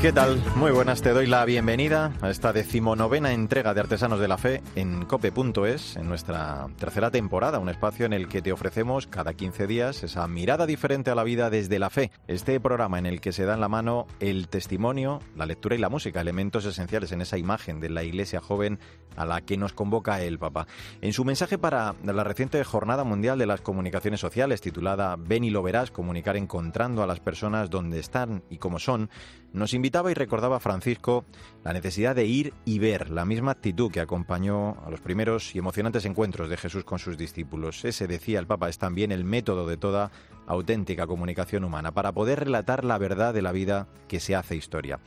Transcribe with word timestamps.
¿Qué 0.00 0.14
tal? 0.14 0.42
Muy 0.56 0.70
buenas, 0.70 1.02
te 1.02 1.10
doy 1.10 1.26
la 1.26 1.44
bienvenida 1.44 2.14
a 2.22 2.30
esta 2.30 2.54
decimonovena 2.54 3.34
entrega 3.34 3.74
de 3.74 3.80
Artesanos 3.80 4.18
de 4.18 4.28
la 4.28 4.38
Fe 4.38 4.62
en 4.74 5.04
cope.es, 5.04 5.96
en 5.96 6.08
nuestra 6.08 6.68
tercera 6.78 7.10
temporada, 7.10 7.58
un 7.58 7.68
espacio 7.68 8.06
en 8.06 8.14
el 8.14 8.26
que 8.26 8.40
te 8.40 8.50
ofrecemos 8.50 9.06
cada 9.06 9.34
15 9.34 9.66
días 9.66 10.02
esa 10.02 10.26
mirada 10.26 10.64
diferente 10.64 11.10
a 11.10 11.14
la 11.14 11.22
vida 11.22 11.50
desde 11.50 11.78
la 11.78 11.90
fe. 11.90 12.10
Este 12.28 12.58
programa 12.60 12.98
en 12.98 13.04
el 13.04 13.20
que 13.20 13.32
se 13.32 13.44
da 13.44 13.52
en 13.52 13.60
la 13.60 13.68
mano 13.68 14.06
el 14.20 14.48
testimonio, 14.48 15.20
la 15.36 15.44
lectura 15.44 15.74
y 15.74 15.78
la 15.78 15.90
música, 15.90 16.22
elementos 16.22 16.64
esenciales 16.64 17.12
en 17.12 17.20
esa 17.20 17.36
imagen 17.36 17.78
de 17.78 17.90
la 17.90 18.02
iglesia 18.02 18.40
joven 18.40 18.78
a 19.16 19.26
la 19.26 19.42
que 19.42 19.58
nos 19.58 19.74
convoca 19.74 20.22
el 20.22 20.38
Papa. 20.38 20.66
En 21.02 21.12
su 21.12 21.26
mensaje 21.26 21.58
para 21.58 21.94
la 22.02 22.24
reciente 22.24 22.64
Jornada 22.64 23.04
Mundial 23.04 23.38
de 23.38 23.44
las 23.44 23.60
Comunicaciones 23.60 24.20
Sociales, 24.20 24.62
titulada 24.62 25.16
Ven 25.18 25.44
y 25.44 25.50
lo 25.50 25.62
verás, 25.62 25.90
comunicar 25.90 26.38
encontrando 26.38 27.02
a 27.02 27.06
las 27.06 27.20
personas 27.20 27.68
donde 27.68 27.98
están 27.98 28.44
y 28.48 28.56
cómo 28.56 28.78
son, 28.78 29.10
nos 29.52 29.74
invitaba 29.74 30.10
y 30.10 30.14
recordaba 30.14 30.60
Francisco 30.60 31.24
la 31.64 31.72
necesidad 31.72 32.14
de 32.14 32.26
ir 32.26 32.54
y 32.64 32.78
ver, 32.78 33.10
la 33.10 33.24
misma 33.24 33.52
actitud 33.52 33.90
que 33.90 34.00
acompañó 34.00 34.76
a 34.84 34.90
los 34.90 35.00
primeros 35.00 35.54
y 35.54 35.58
emocionantes 35.58 36.04
encuentros 36.04 36.48
de 36.48 36.56
Jesús 36.56 36.84
con 36.84 36.98
sus 36.98 37.16
discípulos. 37.16 37.84
Ese, 37.84 38.06
decía 38.06 38.38
el 38.38 38.46
Papa, 38.46 38.68
es 38.68 38.78
también 38.78 39.12
el 39.12 39.24
método 39.24 39.66
de 39.66 39.76
toda 39.76 40.10
auténtica 40.50 41.06
comunicación 41.06 41.64
humana, 41.64 41.92
para 41.92 42.12
poder 42.12 42.40
relatar 42.40 42.84
la 42.84 42.98
verdad 42.98 43.32
de 43.32 43.42
la 43.42 43.52
vida 43.52 43.86
que 44.08 44.20
se 44.20 44.34
hace 44.34 44.56
historia. 44.56 44.98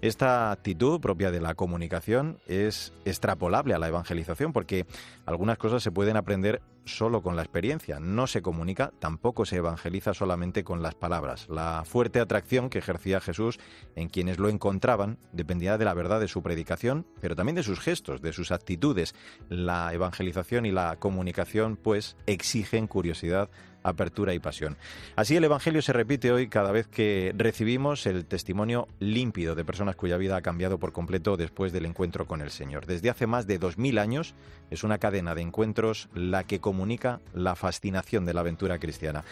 Esta 0.00 0.50
actitud 0.50 1.00
propia 1.00 1.30
de 1.30 1.40
la 1.40 1.54
comunicación 1.54 2.38
es 2.46 2.92
extrapolable 3.04 3.74
a 3.74 3.78
la 3.78 3.88
evangelización 3.88 4.52
porque 4.52 4.86
algunas 5.26 5.58
cosas 5.58 5.82
se 5.82 5.92
pueden 5.92 6.16
aprender 6.16 6.62
solo 6.84 7.22
con 7.22 7.36
la 7.36 7.42
experiencia. 7.42 8.00
No 8.00 8.26
se 8.26 8.42
comunica, 8.42 8.92
tampoco 8.98 9.44
se 9.44 9.56
evangeliza 9.56 10.14
solamente 10.14 10.64
con 10.64 10.82
las 10.82 10.94
palabras. 10.94 11.48
La 11.48 11.84
fuerte 11.84 12.20
atracción 12.20 12.70
que 12.70 12.78
ejercía 12.78 13.20
Jesús 13.20 13.60
en 13.94 14.08
quienes 14.08 14.38
lo 14.38 14.48
encontraban 14.48 15.18
dependía 15.32 15.78
de 15.78 15.84
la 15.84 15.94
verdad 15.94 16.20
de 16.20 16.28
su 16.28 16.42
predicación, 16.42 17.06
pero 17.20 17.36
también 17.36 17.56
de 17.56 17.62
sus 17.62 17.80
gestos, 17.80 18.22
de 18.22 18.32
sus 18.32 18.50
actitudes. 18.50 19.14
La 19.48 19.92
evangelización 19.92 20.66
y 20.66 20.72
la 20.72 20.96
comunicación 20.96 21.76
pues 21.76 22.16
exigen 22.26 22.86
curiosidad 22.86 23.50
apertura 23.82 24.34
y 24.34 24.38
pasión. 24.38 24.76
Así 25.16 25.36
el 25.36 25.44
Evangelio 25.44 25.82
se 25.82 25.92
repite 25.92 26.32
hoy 26.32 26.48
cada 26.48 26.72
vez 26.72 26.86
que 26.86 27.32
recibimos 27.36 28.06
el 28.06 28.24
testimonio 28.24 28.88
límpido 29.00 29.54
de 29.54 29.64
personas 29.64 29.96
cuya 29.96 30.16
vida 30.16 30.36
ha 30.36 30.42
cambiado 30.42 30.78
por 30.78 30.92
completo 30.92 31.36
después 31.36 31.72
del 31.72 31.86
encuentro 31.86 32.26
con 32.26 32.40
el 32.40 32.50
Señor. 32.50 32.86
Desde 32.86 33.10
hace 33.10 33.26
más 33.26 33.46
de 33.46 33.58
dos 33.58 33.78
mil 33.78 33.98
años 33.98 34.34
es 34.70 34.84
una 34.84 34.98
cadena 34.98 35.34
de 35.34 35.42
encuentros 35.42 36.08
la 36.14 36.44
que 36.44 36.60
comunica 36.60 37.20
la 37.34 37.54
fascinación 37.54 38.24
de 38.24 38.34
la 38.34 38.40
aventura 38.40 38.78
cristiana. 38.78 39.24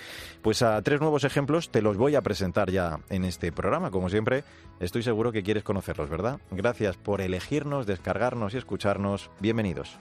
Pues 0.42 0.62
a 0.62 0.80
tres 0.82 1.00
nuevos 1.00 1.24
ejemplos 1.24 1.70
te 1.70 1.82
los 1.82 1.96
voy 1.96 2.14
a 2.14 2.22
presentar 2.22 2.70
ya 2.70 3.00
en 3.08 3.24
este 3.24 3.52
programa. 3.52 3.90
Como 3.90 4.08
siempre, 4.08 4.44
estoy 4.80 5.02
seguro 5.02 5.32
que 5.32 5.42
quieres 5.42 5.64
conocerlos, 5.64 6.10
¿verdad? 6.10 6.40
Gracias 6.50 6.96
por 6.96 7.20
elegirnos, 7.20 7.86
descargarnos 7.86 8.54
y 8.54 8.58
escucharnos. 8.58 9.30
Bienvenidos. 9.40 9.98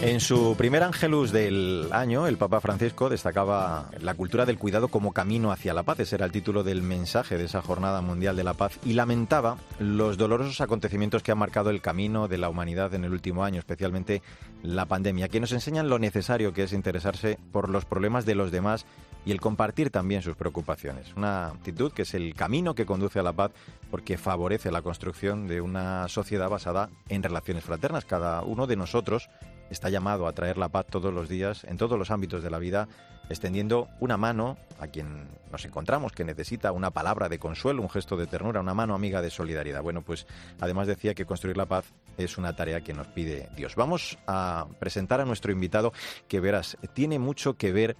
En 0.00 0.20
su 0.20 0.54
primer 0.56 0.84
Ángelus 0.84 1.32
del 1.32 1.88
año, 1.90 2.28
el 2.28 2.36
Papa 2.36 2.60
Francisco 2.60 3.08
destacaba 3.08 3.90
la 4.00 4.14
cultura 4.14 4.46
del 4.46 4.56
cuidado 4.56 4.86
como 4.86 5.12
camino 5.12 5.50
hacia 5.50 5.74
la 5.74 5.82
paz. 5.82 5.98
Ese 5.98 6.14
era 6.14 6.24
el 6.24 6.30
título 6.30 6.62
del 6.62 6.82
mensaje 6.82 7.36
de 7.36 7.46
esa 7.46 7.62
Jornada 7.62 8.00
Mundial 8.00 8.36
de 8.36 8.44
la 8.44 8.54
Paz 8.54 8.78
y 8.84 8.92
lamentaba 8.92 9.58
los 9.80 10.16
dolorosos 10.16 10.60
acontecimientos 10.60 11.24
que 11.24 11.32
han 11.32 11.38
marcado 11.38 11.70
el 11.70 11.80
camino 11.80 12.28
de 12.28 12.38
la 12.38 12.48
humanidad 12.48 12.94
en 12.94 13.02
el 13.02 13.12
último 13.12 13.42
año, 13.42 13.58
especialmente 13.58 14.22
la 14.62 14.86
pandemia, 14.86 15.28
que 15.28 15.40
nos 15.40 15.50
enseñan 15.50 15.88
lo 15.88 15.98
necesario 15.98 16.52
que 16.52 16.62
es 16.62 16.72
interesarse 16.72 17.36
por 17.50 17.68
los 17.68 17.84
problemas 17.84 18.24
de 18.24 18.36
los 18.36 18.52
demás 18.52 18.86
y 19.26 19.32
el 19.32 19.40
compartir 19.40 19.90
también 19.90 20.22
sus 20.22 20.36
preocupaciones. 20.36 21.12
Una 21.16 21.48
actitud 21.48 21.90
que 21.90 22.02
es 22.02 22.14
el 22.14 22.34
camino 22.34 22.76
que 22.76 22.86
conduce 22.86 23.18
a 23.18 23.24
la 23.24 23.32
paz 23.32 23.50
porque 23.90 24.16
favorece 24.16 24.70
la 24.70 24.82
construcción 24.82 25.48
de 25.48 25.60
una 25.60 26.06
sociedad 26.06 26.48
basada 26.48 26.88
en 27.08 27.24
relaciones 27.24 27.64
fraternas. 27.64 28.04
Cada 28.04 28.42
uno 28.42 28.68
de 28.68 28.76
nosotros 28.76 29.28
está 29.70 29.90
llamado 29.90 30.26
a 30.26 30.32
traer 30.32 30.58
la 30.58 30.68
paz 30.68 30.86
todos 30.86 31.12
los 31.12 31.28
días, 31.28 31.64
en 31.64 31.76
todos 31.76 31.98
los 31.98 32.10
ámbitos 32.10 32.42
de 32.42 32.50
la 32.50 32.58
vida, 32.58 32.88
extendiendo 33.28 33.88
una 34.00 34.16
mano 34.16 34.56
a 34.80 34.86
quien 34.86 35.28
nos 35.52 35.64
encontramos 35.64 36.12
que 36.12 36.24
necesita 36.24 36.72
una 36.72 36.90
palabra 36.90 37.28
de 37.28 37.38
consuelo, 37.38 37.82
un 37.82 37.90
gesto 37.90 38.16
de 38.16 38.26
ternura, 38.26 38.60
una 38.60 38.74
mano 38.74 38.94
amiga 38.94 39.22
de 39.22 39.30
solidaridad. 39.30 39.82
Bueno, 39.82 40.02
pues 40.02 40.26
además 40.60 40.86
decía 40.86 41.14
que 41.14 41.26
construir 41.26 41.56
la 41.56 41.66
paz 41.66 41.92
es 42.16 42.38
una 42.38 42.56
tarea 42.56 42.80
que 42.80 42.94
nos 42.94 43.06
pide 43.08 43.48
Dios. 43.56 43.76
Vamos 43.76 44.18
a 44.26 44.66
presentar 44.78 45.20
a 45.20 45.24
nuestro 45.24 45.52
invitado 45.52 45.92
que 46.26 46.40
verás, 46.40 46.76
tiene 46.94 47.18
mucho 47.18 47.54
que 47.54 47.72
ver 47.72 47.96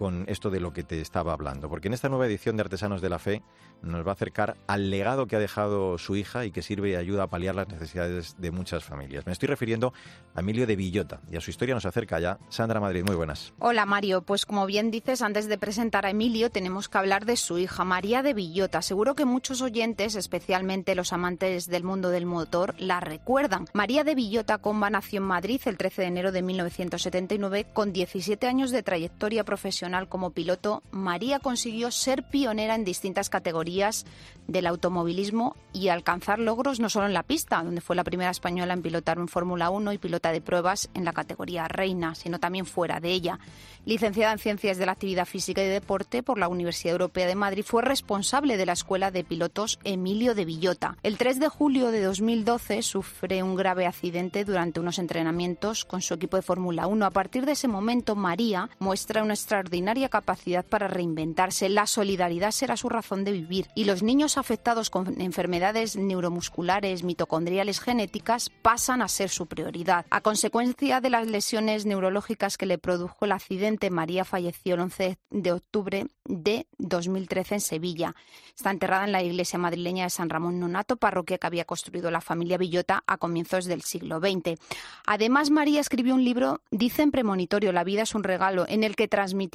con 0.00 0.24
esto 0.28 0.48
de 0.48 0.60
lo 0.60 0.72
que 0.72 0.82
te 0.82 0.98
estaba 0.98 1.34
hablando, 1.34 1.68
porque 1.68 1.88
en 1.88 1.92
esta 1.92 2.08
nueva 2.08 2.24
edición 2.24 2.56
de 2.56 2.62
Artesanos 2.62 3.02
de 3.02 3.10
la 3.10 3.18
Fe 3.18 3.42
nos 3.82 4.06
va 4.06 4.12
a 4.12 4.14
acercar 4.14 4.56
al 4.66 4.88
legado 4.88 5.26
que 5.26 5.36
ha 5.36 5.38
dejado 5.38 5.98
su 5.98 6.16
hija 6.16 6.46
y 6.46 6.52
que 6.52 6.62
sirve 6.62 6.92
y 6.92 6.94
ayuda 6.94 7.24
a 7.24 7.26
paliar 7.26 7.54
las 7.54 7.68
necesidades 7.68 8.34
de 8.38 8.50
muchas 8.50 8.82
familias. 8.82 9.26
Me 9.26 9.32
estoy 9.32 9.48
refiriendo 9.48 9.92
a 10.34 10.40
Emilio 10.40 10.66
de 10.66 10.74
Villota 10.74 11.20
y 11.30 11.36
a 11.36 11.40
su 11.42 11.50
historia 11.50 11.74
nos 11.74 11.84
acerca 11.84 12.18
ya 12.18 12.38
Sandra 12.48 12.80
Madrid. 12.80 13.04
Muy 13.04 13.14
buenas. 13.14 13.52
Hola 13.58 13.84
Mario, 13.84 14.22
pues 14.22 14.46
como 14.46 14.64
bien 14.64 14.90
dices, 14.90 15.20
antes 15.20 15.48
de 15.48 15.58
presentar 15.58 16.06
a 16.06 16.10
Emilio 16.10 16.48
tenemos 16.48 16.88
que 16.88 16.96
hablar 16.96 17.26
de 17.26 17.36
su 17.36 17.58
hija 17.58 17.84
María 17.84 18.22
de 18.22 18.32
Villota. 18.32 18.80
Seguro 18.80 19.14
que 19.14 19.26
muchos 19.26 19.60
oyentes, 19.60 20.14
especialmente 20.14 20.94
los 20.94 21.12
amantes 21.12 21.66
del 21.66 21.84
mundo 21.84 22.08
del 22.08 22.24
motor, 22.24 22.74
la 22.78 23.00
recuerdan. 23.00 23.66
María 23.74 24.02
de 24.02 24.14
Villota 24.14 24.56
Comba 24.56 24.88
nació 24.88 25.18
en 25.18 25.26
Madrid 25.26 25.60
el 25.66 25.76
13 25.76 26.00
de 26.00 26.08
enero 26.08 26.32
de 26.32 26.40
1979 26.40 27.66
con 27.74 27.92
17 27.92 28.46
años 28.46 28.70
de 28.70 28.82
trayectoria 28.82 29.44
profesional 29.44 29.89
como 30.08 30.30
piloto, 30.30 30.82
María 30.90 31.38
consiguió 31.38 31.90
ser 31.90 32.28
pionera 32.28 32.74
en 32.74 32.84
distintas 32.84 33.30
categorías 33.30 34.06
del 34.46 34.66
automovilismo 34.66 35.56
y 35.72 35.88
alcanzar 35.88 36.38
logros 36.38 36.80
no 36.80 36.90
solo 36.90 37.06
en 37.06 37.14
la 37.14 37.22
pista, 37.22 37.62
donde 37.62 37.80
fue 37.80 37.94
la 37.94 38.02
primera 38.04 38.30
española 38.30 38.74
en 38.74 38.82
pilotar 38.82 39.18
en 39.18 39.28
Fórmula 39.28 39.70
1 39.70 39.92
y 39.92 39.98
pilota 39.98 40.32
de 40.32 40.40
pruebas 40.40 40.90
en 40.94 41.04
la 41.04 41.12
categoría 41.12 41.68
reina, 41.68 42.14
sino 42.16 42.40
también 42.40 42.66
fuera 42.66 42.98
de 42.98 43.10
ella. 43.10 43.38
Licenciada 43.84 44.32
en 44.32 44.38
Ciencias 44.38 44.78
de 44.78 44.86
la 44.86 44.92
Actividad 44.92 45.26
Física 45.26 45.62
y 45.62 45.68
Deporte 45.68 46.22
por 46.22 46.38
la 46.38 46.48
Universidad 46.48 46.92
Europea 46.92 47.26
de 47.26 47.36
Madrid, 47.36 47.64
fue 47.64 47.82
responsable 47.82 48.56
de 48.56 48.66
la 48.66 48.72
Escuela 48.72 49.10
de 49.10 49.24
Pilotos 49.24 49.78
Emilio 49.84 50.34
de 50.34 50.44
Villota. 50.44 50.96
El 51.02 51.16
3 51.16 51.38
de 51.38 51.48
julio 51.48 51.90
de 51.90 52.02
2012 52.02 52.82
sufre 52.82 53.42
un 53.42 53.54
grave 53.54 53.86
accidente 53.86 54.44
durante 54.44 54.80
unos 54.80 54.98
entrenamientos 54.98 55.84
con 55.84 56.02
su 56.02 56.14
equipo 56.14 56.36
de 56.36 56.42
Fórmula 56.42 56.88
1. 56.88 57.06
A 57.06 57.10
partir 57.10 57.46
de 57.46 57.52
ese 57.52 57.68
momento, 57.68 58.16
María 58.16 58.68
muestra 58.80 59.22
una 59.22 59.34
extraordinaria 59.34 59.69
capacidad 60.10 60.64
para 60.64 60.88
reinventarse. 60.88 61.68
La 61.68 61.86
solidaridad 61.86 62.50
será 62.50 62.76
su 62.76 62.88
razón 62.88 63.24
de 63.24 63.32
vivir 63.32 63.68
y 63.74 63.84
los 63.84 64.02
niños 64.02 64.36
afectados 64.36 64.90
con 64.90 65.20
enfermedades 65.20 65.96
neuromusculares, 65.96 67.02
mitocondriales, 67.02 67.80
genéticas 67.80 68.50
pasan 68.62 69.02
a 69.02 69.08
ser 69.08 69.30
su 69.30 69.46
prioridad. 69.46 70.06
A 70.10 70.20
consecuencia 70.20 71.00
de 71.00 71.10
las 71.10 71.26
lesiones 71.26 71.86
neurológicas 71.86 72.56
que 72.56 72.66
le 72.66 72.78
produjo 72.78 73.24
el 73.24 73.32
accidente, 73.32 73.90
María 73.90 74.24
falleció 74.24 74.74
el 74.74 74.80
11 74.80 75.18
de 75.30 75.52
octubre 75.52 76.06
de 76.24 76.66
2013 76.78 77.54
en 77.54 77.60
Sevilla. 77.60 78.14
Está 78.56 78.70
enterrada 78.70 79.04
en 79.04 79.12
la 79.12 79.22
iglesia 79.22 79.58
madrileña 79.58 80.04
de 80.04 80.10
San 80.10 80.30
Ramón 80.30 80.60
Nonato, 80.60 80.96
parroquia 80.96 81.38
que 81.38 81.46
había 81.46 81.64
construido 81.64 82.10
la 82.10 82.20
familia 82.20 82.58
Villota 82.58 83.02
a 83.06 83.16
comienzos 83.16 83.64
del 83.64 83.82
siglo 83.82 84.20
XX. 84.20 84.58
Además, 85.06 85.50
María 85.50 85.80
escribió 85.80 86.14
un 86.14 86.24
libro, 86.24 86.60
dicen 86.70 87.10
premonitorio, 87.10 87.72
La 87.72 87.84
vida 87.84 88.02
es 88.02 88.14
un 88.14 88.22
regalo, 88.22 88.66
en 88.68 88.84
el 88.84 88.96
que 88.96 89.08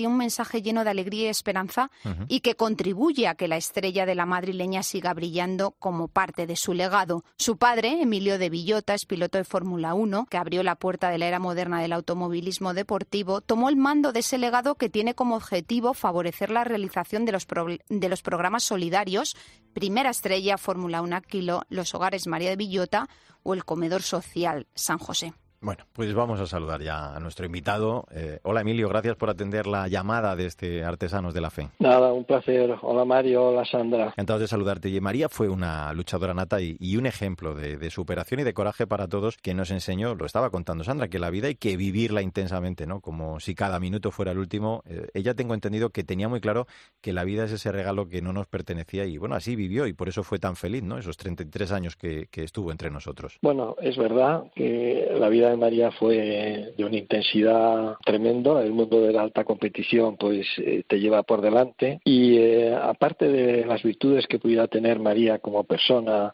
un 0.08 0.18
mensaje 0.18 0.62
lleno 0.62 0.84
de 0.84 0.90
alegría 0.90 1.24
y 1.24 1.28
esperanza 1.28 1.92
y 2.28 2.42
que 2.42 2.56
contribuye 2.56 3.28
a 3.28 3.36
que 3.36 3.48
la 3.48 3.58
estrella 3.58 4.06
de 4.06 4.16
la 4.16 4.26
madrileña 4.26 4.84
siga 4.84 5.14
brillando 5.14 5.72
como 5.72 6.08
parte 6.08 6.48
de 6.48 6.56
su 6.56 6.74
legado. 6.74 7.24
Su 7.38 7.58
padre, 7.58 8.02
Emilio 8.02 8.38
de 8.38 8.50
Villota, 8.50 8.94
es 8.94 9.06
piloto 9.06 9.38
de 9.38 9.44
Fórmula 9.44 9.94
1, 9.94 10.26
que 10.26 10.38
abrió 10.38 10.64
la 10.64 10.76
puerta 10.76 11.10
de 11.10 11.18
la 11.18 11.28
era 11.28 11.40
moderna 11.40 11.82
del 11.82 11.94
automovilismo 11.94 12.74
deportivo, 12.74 13.42
tomó 13.42 13.70
el 13.70 13.76
mando 13.76 14.12
de 14.12 14.20
ese 14.20 14.38
legado 14.38 14.76
que 14.76 14.90
tiene 14.90 15.16
como 15.16 15.36
objetivo 15.36 15.94
favorecer 15.94 16.52
la 16.52 16.64
realización 16.64 17.26
de 17.26 17.32
los, 17.32 17.48
de 17.90 18.10
los 18.10 18.22
programas 18.22 18.64
solidarios 18.64 19.36
Primera 19.74 20.10
Estrella, 20.10 20.58
Fórmula 20.58 21.02
1 21.02 21.22
Kilo, 21.24 21.64
Los 21.70 21.94
Hogares 21.94 22.28
María 22.28 22.50
de 22.50 22.56
Villota 22.56 23.10
o 23.44 23.54
el 23.54 23.66
Comedor 23.66 24.04
Social 24.04 24.68
San 24.74 24.98
José. 24.98 25.34
Bueno, 25.66 25.84
pues 25.94 26.14
vamos 26.14 26.40
a 26.40 26.46
saludar 26.46 26.84
ya 26.84 27.16
a 27.16 27.20
nuestro 27.20 27.44
invitado. 27.44 28.06
Eh, 28.12 28.38
hola 28.44 28.62
Emilio, 28.62 28.88
gracias 28.88 29.16
por 29.16 29.32
atender 29.32 29.66
la 29.66 29.88
llamada 29.88 30.36
de 30.36 30.46
este 30.46 30.84
Artesanos 30.84 31.34
de 31.34 31.42
la 31.42 31.50
Fe. 31.50 31.70
Nada, 31.80 32.14
un 32.14 32.24
placer. 32.24 32.76
Hola 32.84 33.04
Mario, 33.04 33.46
hola 33.46 33.66
Sandra. 33.66 34.10
Encantado 34.10 34.38
de 34.38 34.48
saludarte. 34.48 34.90
Y 34.90 35.02
María 35.02 35.28
fue 35.28 35.50
una 35.50 35.92
luchadora 35.94 36.36
nata 36.36 36.62
y, 36.62 36.98
un 36.98 37.08
ejemplo 37.08 37.56
de, 37.56 37.90
superación 37.90 38.42
y 38.42 38.44
de 38.44 38.54
coraje 38.54 38.86
para 38.86 39.08
todos 39.08 39.38
que 39.38 39.56
nos 39.56 39.72
enseñó, 39.72 40.14
lo 40.14 40.28
estaba 40.28 40.52
contando 40.52 40.84
Sandra, 40.84 41.08
que 41.08 41.18
la 41.18 41.32
vida 41.32 41.48
hay 41.48 41.56
que 41.56 41.78
vivirla 41.78 42.22
intensamente, 42.22 42.86
¿no? 42.86 43.02
Como 43.02 43.40
si 43.40 43.56
cada 43.56 43.80
minuto 43.80 44.12
fuera 44.12 44.34
el 44.34 44.38
último. 44.38 44.84
Eh, 44.88 45.08
ella 45.16 45.34
tengo 45.34 45.56
entendido 45.56 45.90
que 45.90 46.04
tenía 46.04 46.30
muy 46.30 46.42
claro 46.42 46.68
que 47.02 47.12
la 47.12 47.24
vida 47.24 47.46
es 47.46 47.52
ese 47.52 47.72
regalo 47.72 48.08
que 48.08 48.22
no 48.22 48.34
nos 48.34 48.46
pertenecía 48.46 49.06
y 49.06 49.18
bueno, 49.18 49.34
así 49.34 49.56
vivió 49.56 49.88
y 49.88 49.94
por 49.94 50.10
eso 50.10 50.22
fue 50.22 50.38
tan 50.38 50.56
feliz, 50.56 50.84
¿no? 50.84 51.00
Esos 51.00 51.18
33 51.18 51.72
años 51.72 51.96
que, 51.96 52.28
que 52.30 52.44
estuvo 52.44 52.70
entre 52.70 52.92
nosotros. 52.92 53.40
Bueno, 53.42 53.76
es 53.82 53.98
verdad 53.98 54.44
que 54.54 55.10
la 55.18 55.28
vida 55.28 55.55
María 55.58 55.92
fue 55.92 56.74
de 56.78 56.86
una 56.86 56.98
intensidad 56.98 57.96
tremenda. 58.06 58.62
El 58.62 58.72
mundo 58.74 59.02
de 59.02 59.14
la 59.14 59.22
alta 59.22 59.44
competición, 59.44 60.18
pues, 60.18 60.48
eh, 60.58 60.84
te 60.88 61.00
lleva 61.00 61.24
por 61.24 61.42
delante. 61.42 62.00
Y 62.04 62.38
eh, 62.38 62.74
aparte 62.74 63.28
de 63.28 63.66
las 63.66 63.84
virtudes 63.84 64.28
que 64.28 64.40
pudiera 64.40 64.68
tener 64.68 65.00
María 65.00 65.40
como 65.40 65.64
persona, 65.64 66.34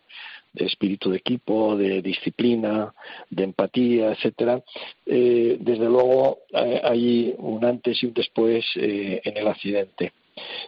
de 0.53 0.65
espíritu 0.65 1.11
de 1.11 1.17
equipo, 1.17 1.77
de 1.77 2.01
disciplina, 2.01 2.93
de 3.29 3.43
empatía, 3.45 4.11
etcétera. 4.11 4.61
Eh, 5.05 5.57
desde 5.61 5.85
luego 5.85 6.39
hay 6.51 7.33
un 7.37 7.63
antes 7.63 8.03
y 8.03 8.07
un 8.07 8.13
después 8.13 8.65
en 8.75 9.37
el 9.37 9.47
accidente. 9.47 10.11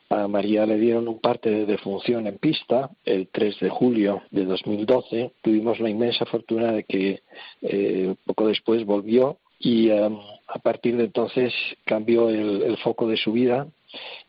A 0.09 0.27
María 0.27 0.65
le 0.65 0.77
dieron 0.77 1.07
un 1.07 1.19
parte 1.19 1.49
de 1.49 1.65
defunción 1.65 2.27
en 2.27 2.37
pista 2.37 2.89
el 3.05 3.27
3 3.27 3.59
de 3.59 3.69
julio 3.69 4.21
de 4.31 4.45
2012. 4.45 5.31
Tuvimos 5.41 5.79
la 5.79 5.89
inmensa 5.89 6.25
fortuna 6.25 6.71
de 6.71 6.83
que 6.83 7.21
eh, 7.61 8.15
poco 8.25 8.47
después 8.47 8.85
volvió 8.85 9.37
y 9.59 9.89
um, 9.89 10.19
a 10.47 10.59
partir 10.59 10.97
de 10.97 11.05
entonces 11.05 11.53
cambió 11.85 12.29
el, 12.29 12.77
foco 12.83 13.07
de 13.07 13.17
su 13.17 13.31
vida 13.31 13.67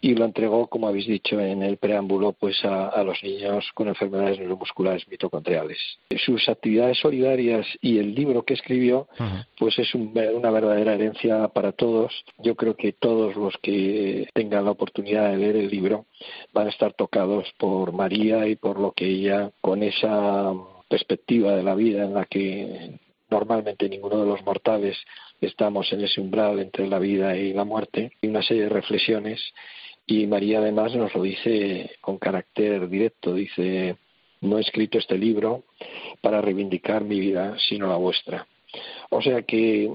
y 0.00 0.14
lo 0.14 0.24
entregó, 0.24 0.66
como 0.66 0.88
habéis 0.88 1.06
dicho 1.06 1.40
en 1.40 1.62
el 1.62 1.76
preámbulo, 1.76 2.32
pues 2.32 2.62
a, 2.64 3.02
los 3.02 3.22
niños 3.22 3.70
con 3.74 3.88
enfermedades 3.88 4.38
neuromusculares 4.38 5.08
mitocondriales. 5.08 5.78
Sus 6.24 6.48
actividades 6.48 6.98
solidarias 6.98 7.66
y 7.80 7.98
el 7.98 8.14
libro 8.14 8.42
que 8.42 8.54
escribió, 8.54 9.08
pues 9.58 9.78
es 9.78 9.94
una 9.94 10.50
verdadera 10.50 10.94
herencia 10.94 11.48
para 11.48 11.72
todos. 11.72 12.24
Yo 12.38 12.54
creo 12.54 12.76
que 12.76 12.92
todos 12.92 13.36
los 13.36 13.54
que 13.62 14.28
tengan 14.34 14.64
la 14.64 14.72
oportunidad 14.72 15.30
de 15.30 15.38
leer 15.38 15.56
el 15.56 15.68
libro 15.68 16.06
van 16.52 16.66
a 16.66 16.70
estar 16.70 16.92
tocados 16.92 17.52
por 17.58 17.92
María 17.92 18.46
y 18.46 18.56
por 18.56 18.78
lo 18.78 18.92
que 18.92 19.06
ella, 19.06 19.50
con 19.60 19.82
esa 19.82 20.52
perspectiva 20.88 21.56
de 21.56 21.62
la 21.62 21.74
vida 21.74 22.04
en 22.04 22.14
la 22.14 22.24
que 22.26 22.98
normalmente 23.34 23.88
ninguno 23.88 24.20
de 24.20 24.26
los 24.26 24.44
mortales 24.44 24.96
estamos 25.40 25.92
en 25.92 26.02
ese 26.02 26.20
umbral 26.20 26.60
entre 26.60 26.86
la 26.86 27.00
vida 27.00 27.36
y 27.36 27.52
la 27.52 27.64
muerte, 27.64 28.12
y 28.22 28.28
una 28.28 28.42
serie 28.42 28.64
de 28.64 28.68
reflexiones, 28.68 29.40
y 30.06 30.26
María 30.26 30.58
además 30.58 30.94
nos 30.94 31.12
lo 31.14 31.22
dice 31.22 31.90
con 32.00 32.18
carácter 32.18 32.88
directo, 32.88 33.34
dice, 33.34 33.96
no 34.40 34.58
he 34.58 34.60
escrito 34.60 34.98
este 34.98 35.18
libro 35.18 35.64
para 36.20 36.40
reivindicar 36.40 37.02
mi 37.02 37.18
vida, 37.18 37.56
sino 37.68 37.88
la 37.88 37.96
vuestra. 37.96 38.46
O 39.10 39.20
sea 39.20 39.42
que 39.42 39.90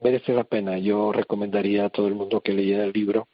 merece 0.00 0.32
la 0.32 0.44
pena, 0.44 0.78
yo 0.78 1.12
recomendaría 1.12 1.84
a 1.84 1.90
todo 1.90 2.08
el 2.08 2.14
mundo 2.14 2.40
que 2.40 2.54
leyera 2.54 2.84
el 2.84 2.92
libro, 2.92 3.28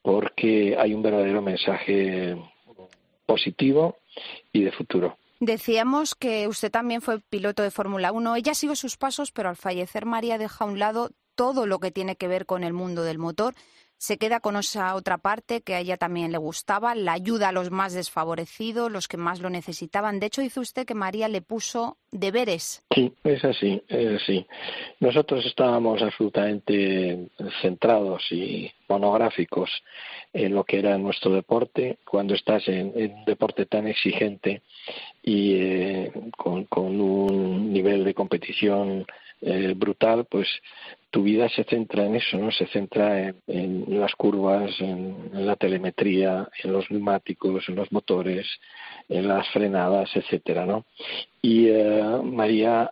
porque 0.00 0.74
hay 0.78 0.94
un 0.94 1.02
verdadero 1.02 1.42
mensaje 1.42 2.36
positivo 3.26 3.96
y 4.52 4.62
de 4.62 4.72
futuro. 4.72 5.18
Decíamos 5.44 6.14
que 6.14 6.48
usted 6.48 6.70
también 6.70 7.02
fue 7.02 7.20
piloto 7.20 7.62
de 7.62 7.70
Fórmula 7.70 8.12
1. 8.12 8.36
Ella 8.36 8.54
siguió 8.54 8.74
sus 8.76 8.96
pasos, 8.96 9.30
pero 9.30 9.50
al 9.50 9.56
fallecer 9.56 10.06
María 10.06 10.38
deja 10.38 10.64
a 10.64 10.66
un 10.66 10.78
lado 10.78 11.10
todo 11.34 11.66
lo 11.66 11.80
que 11.80 11.90
tiene 11.90 12.16
que 12.16 12.28
ver 12.28 12.46
con 12.46 12.64
el 12.64 12.72
mundo 12.72 13.02
del 13.02 13.18
motor. 13.18 13.54
Se 13.98 14.18
queda 14.18 14.40
con 14.40 14.56
esa 14.56 14.94
otra 14.94 15.18
parte 15.18 15.62
que 15.62 15.74
a 15.74 15.80
ella 15.80 15.96
también 15.96 16.32
le 16.32 16.38
gustaba, 16.38 16.94
la 16.94 17.12
ayuda 17.12 17.48
a 17.48 17.52
los 17.52 17.70
más 17.70 17.94
desfavorecidos, 17.94 18.90
los 18.90 19.08
que 19.08 19.16
más 19.16 19.40
lo 19.40 19.50
necesitaban. 19.50 20.20
De 20.20 20.26
hecho, 20.26 20.42
dice 20.42 20.60
usted 20.60 20.86
que 20.86 20.94
María 20.94 21.28
le 21.28 21.40
puso 21.40 21.96
deberes. 22.10 22.84
Sí, 22.94 23.12
es 23.24 23.44
así, 23.44 23.82
es 23.88 24.22
así. 24.22 24.46
Nosotros 25.00 25.44
estábamos 25.46 26.02
absolutamente 26.02 27.28
centrados 27.62 28.22
y 28.30 28.70
monográficos 28.88 29.70
en 30.32 30.54
lo 30.54 30.64
que 30.64 30.78
era 30.78 30.98
nuestro 30.98 31.32
deporte. 31.32 31.98
Cuando 32.04 32.34
estás 32.34 32.66
en, 32.68 32.92
un 32.94 33.24
deporte 33.24 33.66
tan 33.66 33.86
exigente 33.86 34.62
y 35.22 35.54
eh, 35.54 36.12
con, 36.36 36.66
un 37.00 37.72
nivel 37.72 38.04
de 38.04 38.14
competición 38.14 39.06
eh, 39.40 39.74
brutal, 39.76 40.26
pues 40.26 40.48
tu 41.14 41.22
vida 41.22 41.48
se 41.48 41.62
centra 41.62 42.06
en 42.06 42.16
eso, 42.16 42.36
¿no? 42.36 42.50
Se 42.50 42.66
centra 42.66 43.32
en, 43.46 43.84
las 43.86 44.16
curvas, 44.16 44.72
en, 44.80 45.46
la 45.46 45.54
telemetría, 45.54 46.48
en 46.64 46.72
los 46.72 46.90
neumáticos, 46.90 47.68
en 47.68 47.76
los 47.76 47.92
motores, 47.92 48.48
en 49.08 49.28
las 49.28 49.48
frenadas, 49.50 50.10
etcétera, 50.16 50.66
¿no? 50.66 50.86
Y 51.40 51.68
eh, 51.68 52.02
María, 52.24 52.90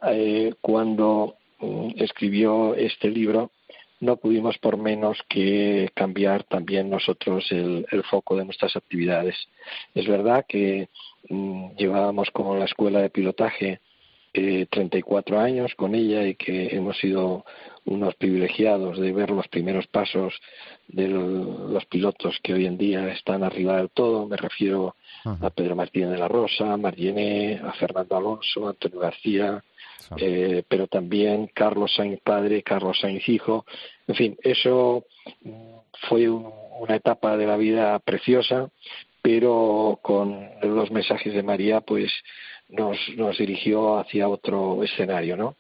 cuando 0.60 1.34
mm, 1.58 1.94
escribió 1.96 2.76
este 2.76 3.10
libro, 3.10 3.50
no 3.98 4.19
pudimos 4.19 4.56
por 4.58 4.76
menos 4.76 5.19
que 5.28 5.90
cambiar 5.92 6.44
también 6.44 6.90
nosotros 6.90 7.50
el, 7.50 8.04
foco 8.08 8.36
de 8.36 8.44
nuestras 8.44 8.76
actividades. 8.76 9.34
Es 9.96 10.06
verdad 10.06 10.46
que 10.48 10.88
mm, 11.28 11.74
llevábamos 11.76 12.30
como 12.30 12.54
la 12.54 12.66
escuela 12.66 13.00
de 13.00 13.10
pilotaje 13.10 13.80
eh, 14.34 14.67
34 14.70 15.38
años 15.38 15.75
con 15.75 15.94
ella 15.94 16.26
y 16.26 16.34
que 16.34 16.75
hemos 16.75 16.96
sido 16.99 17.44
unos 17.84 18.14
privilegiados 18.14 18.99
de 18.99 19.12
ver 19.12 19.31
los 19.31 19.49
primeros 19.49 19.87
pasos 19.88 20.34
de 20.88 21.08
los 21.08 21.84
pilotos 21.87 22.38
que 22.43 22.55
hoy 22.55 22.67
en 22.67 22.79
día 22.79 23.12
están 23.12 23.43
arriba 23.43 23.76
del 23.76 23.90
todo. 23.90 24.26
Me 24.26 24.37
refiero 24.37 24.94
a 25.25 25.50
Pedro 25.50 25.76
Martínez 25.76 26.11
de 26.11 26.19
la 26.19 26.29
Rosa, 26.29 26.73
a 26.73 26.76
Mariené, 26.76 27.61
a 27.62 27.73
Fernando 27.73 28.17
Alonso, 28.17 28.67
a 28.67 28.70
Antonio 28.70 29.00
García, 29.00 29.62
eh, 30.17 30.62
pero 30.69 30.87
también 30.87 31.50
Carlos 31.52 31.94
Sainz 31.94 32.20
padre, 32.20 32.62
Carlos 32.62 32.99
Sainz 33.00 33.29
hijo. 33.29 33.67
En 34.06 34.14
fin, 34.14 34.38
eso 34.43 35.05
fue 36.08 36.29
una 36.29 36.96
etapa 36.96 37.37
de 37.37 37.46
la 37.46 37.56
vida 37.56 37.99
preciosa, 37.99 38.70
pero 39.20 39.99
con 40.02 40.49
los 40.62 40.90
mensajes 40.90 41.32
de 41.34 41.43
María, 41.43 41.81
pues 41.81 42.11
nos, 42.72 42.98
nos 43.16 43.38
dirigió 43.38 43.98
hacia 43.98 44.28
otro 44.28 44.82
escenario, 44.82 45.36
¿no? 45.36 45.56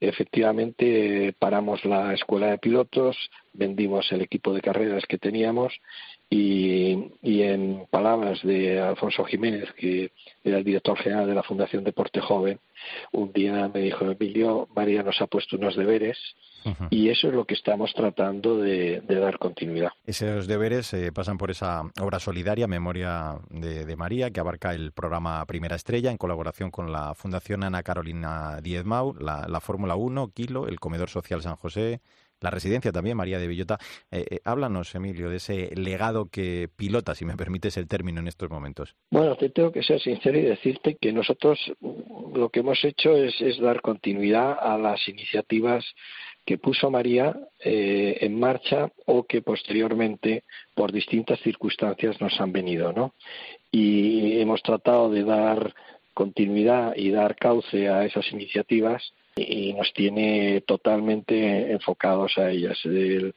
Efectivamente, 0.00 1.32
paramos 1.38 1.84
la 1.84 2.12
escuela 2.14 2.48
de 2.48 2.58
pilotos, 2.58 3.16
vendimos 3.52 4.10
el 4.10 4.22
equipo 4.22 4.52
de 4.52 4.60
carreras 4.60 5.04
que 5.06 5.18
teníamos 5.18 5.72
y, 6.34 7.12
y, 7.20 7.42
en 7.42 7.86
palabras 7.90 8.40
de 8.42 8.80
Alfonso 8.80 9.22
Jiménez, 9.24 9.70
que 9.76 10.12
era 10.42 10.56
el 10.56 10.64
director 10.64 10.96
general 10.96 11.26
de 11.26 11.34
la 11.34 11.42
Fundación 11.42 11.84
Deporte 11.84 12.22
Joven, 12.22 12.58
un 13.12 13.32
día 13.34 13.70
me 13.72 13.80
dijo, 13.80 14.10
Emilio, 14.10 14.66
María 14.74 15.02
nos 15.02 15.20
ha 15.20 15.26
puesto 15.26 15.56
unos 15.56 15.76
deberes 15.76 16.16
y 16.90 17.10
eso 17.10 17.28
es 17.28 17.34
lo 17.34 17.44
que 17.44 17.54
estamos 17.54 17.92
tratando 17.92 18.56
de, 18.56 19.02
dar 19.08 19.38
continuidad. 19.38 19.90
Esos 20.06 20.46
deberes 20.46 20.94
eh, 20.94 21.12
pasan 21.12 21.36
por 21.36 21.50
esa 21.50 21.82
obra 22.00 22.18
solidaria, 22.18 22.66
Memoria 22.66 23.36
de, 23.50 23.96
María, 23.96 24.30
que 24.30 24.40
abarca 24.40 24.72
el 24.72 24.92
programa 24.92 25.44
Primera 25.44 25.76
Estrella 25.76 26.10
en 26.10 26.16
colaboración 26.16 26.70
con 26.70 26.92
la 26.92 27.14
Fundación 27.14 27.62
Ana 27.62 27.82
Carolina 27.82 28.60
Diezmau, 28.62 29.14
la, 29.20 29.46
la 29.48 29.60
Fórmula 29.60 29.96
1, 29.96 30.28
Kilo, 30.28 30.66
el 30.66 30.80
Comedor 30.80 31.10
Social 31.10 31.42
San 31.42 31.56
José, 31.56 32.00
la 32.42 32.50
residencia 32.50 32.92
también, 32.92 33.16
María 33.16 33.38
de 33.38 33.46
Villota. 33.46 33.78
Eh, 34.10 34.24
eh, 34.30 34.38
háblanos, 34.44 34.94
Emilio, 34.94 35.30
de 35.30 35.36
ese 35.36 35.70
legado 35.74 36.26
que 36.30 36.68
pilota, 36.76 37.14
si 37.14 37.24
me 37.24 37.36
permites 37.36 37.76
el 37.76 37.88
término 37.88 38.20
en 38.20 38.28
estos 38.28 38.50
momentos. 38.50 38.94
Bueno, 39.10 39.36
te 39.36 39.50
tengo 39.50 39.72
que 39.72 39.82
ser 39.82 40.00
sincero 40.00 40.38
y 40.38 40.42
decirte 40.42 40.96
que 41.00 41.12
nosotros 41.12 41.58
mm, 41.80 42.36
lo 42.36 42.48
que 42.48 42.60
hemos 42.60 42.82
hecho 42.84 43.16
es, 43.16 43.34
dar 43.60 43.80
continuidad 43.80 44.56
a 44.60 44.76
las 44.76 45.06
iniciativas 45.08 45.84
que 46.44 46.58
puso 46.58 46.90
María 46.90 47.36
eh, 47.60 48.18
en 48.20 48.38
marcha 48.38 48.90
o 49.06 49.24
que 49.24 49.42
posteriormente 49.42 50.42
por 50.74 50.90
distintas 50.90 51.38
circunstancias 51.40 52.20
nos 52.20 52.40
han 52.40 52.50
venido, 52.50 52.92
¿no? 52.92 53.14
Y 53.70 54.40
hemos 54.40 54.62
tratado 54.62 55.08
de 55.10 55.22
dar 55.22 55.74
continuidad 56.14 56.94
y 56.96 57.10
dar 57.10 57.36
cauce 57.36 57.88
a 57.88 58.04
esas 58.04 58.30
iniciativas 58.32 59.12
y 59.36 59.72
nos 59.72 59.92
tiene 59.92 60.62
totalmente 60.62 61.72
enfocados 61.72 62.36
a 62.38 62.50
ellas. 62.50 62.78
El, 62.84 63.34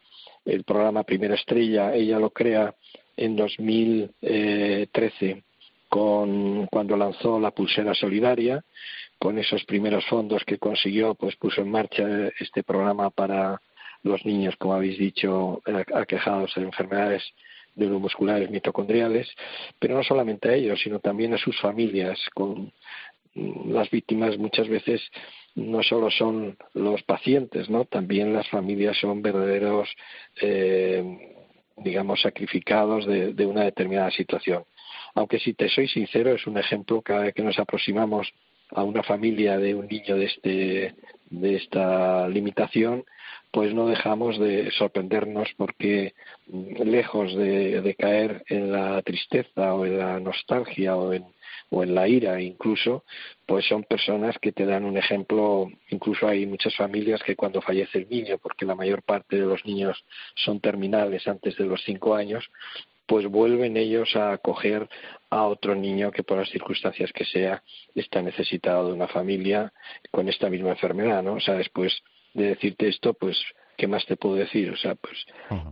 programa 0.66 1.04
Primera 1.04 1.36
Estrella, 1.36 1.96
ella 1.96 2.20
lo 2.20 2.30
crea 2.30 2.76
en 3.18 3.36
2013 3.36 5.44
con, 5.90 6.68
cuando 6.68 6.98
lanzó 6.98 7.40
la 7.40 7.52
pulsera 7.52 7.94
solidaria, 7.94 8.64
con 9.18 9.40
esos 9.40 9.64
primeros 9.66 10.06
fondos 10.06 10.44
que 10.46 10.58
consiguió, 10.58 11.16
pues 11.16 11.36
puso 11.38 11.62
en 11.62 11.72
marcha 11.72 12.30
este 12.40 12.64
programa 12.64 13.10
para 13.10 13.60
los 14.04 14.24
niños, 14.26 14.56
como 14.58 14.76
habéis 14.76 15.00
dicho, 15.00 15.62
aquejados 15.94 16.54
de 16.56 16.62
enfermedades 16.62 17.24
neuromusculares 17.76 18.50
mitocondriales, 18.50 19.28
pero 19.80 19.96
no 19.96 20.04
solamente 20.04 20.50
a 20.50 20.54
ellos, 20.54 20.80
sino 20.82 21.00
también 21.00 21.34
a 21.34 21.38
sus 21.38 21.60
familias 21.60 22.20
con 22.34 22.72
las 23.36 23.90
víctimas 23.90 24.38
muchas 24.38 24.68
veces 24.70 25.02
no 25.56 25.84
solo 25.84 26.10
son 26.10 26.58
los 26.74 27.04
pacientes, 27.04 27.70
¿no? 27.70 27.86
También 27.86 28.34
las 28.34 28.48
familias 28.50 28.98
son 29.00 29.22
verdaderos, 29.22 29.90
eh, 30.42 31.04
digamos, 31.78 32.22
sacrificados 32.22 33.06
de, 33.06 33.46
una 33.46 33.64
determinada 33.64 34.12
situación. 34.12 34.64
Aunque 35.14 35.40
si 35.40 35.54
te 35.54 35.70
soy 35.70 35.88
sincero, 35.88 36.34
es 36.34 36.46
un 36.48 36.58
ejemplo 36.58 37.02
cada 37.02 37.24
vez 37.24 37.34
que 37.34 37.44
nos 37.44 37.60
aproximamos 37.60 38.32
a 38.72 38.84
una 38.84 39.04
familia 39.04 39.58
de 39.58 39.76
un 39.76 39.88
niño 39.88 40.18
de, 40.18 40.26
este, 40.26 40.96
de 41.30 41.56
esta 41.56 42.28
limitación, 42.28 43.06
pues 43.52 43.74
no 43.74 43.88
dejamos 43.88 44.38
de 44.38 44.70
sorprendernos 44.72 45.48
porque 45.56 46.14
mm, 46.48 46.82
lejos 46.84 47.34
de, 47.36 47.96
caer 47.98 48.44
en 48.48 48.72
la 48.72 49.02
tristeza 49.02 49.74
o 49.74 49.86
en 49.86 49.98
la 49.98 50.20
nostalgia 50.20 50.98
o 50.98 51.14
en, 51.14 51.24
o 51.70 51.84
en 51.84 51.96
la 51.96 52.08
ira 52.08 52.42
incluso, 52.42 53.04
pues 53.46 53.68
son 53.68 53.84
personas 53.84 54.38
que 54.40 54.52
te 54.52 54.66
dan 54.66 54.86
un 54.86 54.98
ejemplo, 54.98 55.70
incluso 55.90 56.28
hay 56.28 56.46
muchas 56.46 56.76
familias 56.76 57.22
que 57.24 57.36
cuando 57.36 57.62
fallece 57.62 58.00
el 58.00 58.10
niño, 58.10 58.38
porque 58.38 58.66
la 58.66 58.76
mayor 58.76 59.04
parte 59.04 59.36
de 59.36 59.46
los 59.46 59.66
niños 59.66 60.04
son 60.36 60.60
terminales 60.60 61.28
antes 61.28 61.58
de 61.58 61.66
los 61.66 61.82
cinco 61.84 62.16
años, 62.16 62.50
pues 63.06 63.28
vuelven 63.28 63.78
ellos 63.78 64.16
a 64.16 64.34
acoger 64.34 64.90
a 65.30 65.44
otro 65.44 65.76
niño 65.76 66.12
que 66.12 66.24
por 66.24 66.40
las 66.40 66.50
circunstancias 66.50 67.12
que 67.12 67.26
sea 67.26 67.62
está 67.94 68.22
necesitado 68.22 68.88
de 68.88 68.94
una 68.94 69.08
familia 69.08 69.72
con 70.12 70.28
esta 70.28 70.50
misma 70.50 70.72
enfermedad, 70.72 71.22
¿no? 71.22 71.34
O 71.34 71.40
sea, 71.40 71.56
después 71.56 72.02
de 72.34 72.48
decirte 72.48 72.88
esto, 72.88 73.14
pues, 73.14 73.38
¿qué 73.78 73.88
más 73.88 74.06
te 74.06 74.16
puedo 74.16 74.36
decir? 74.36 74.70
O 74.72 74.78
sea, 74.78 74.96
pues, 74.96 75.26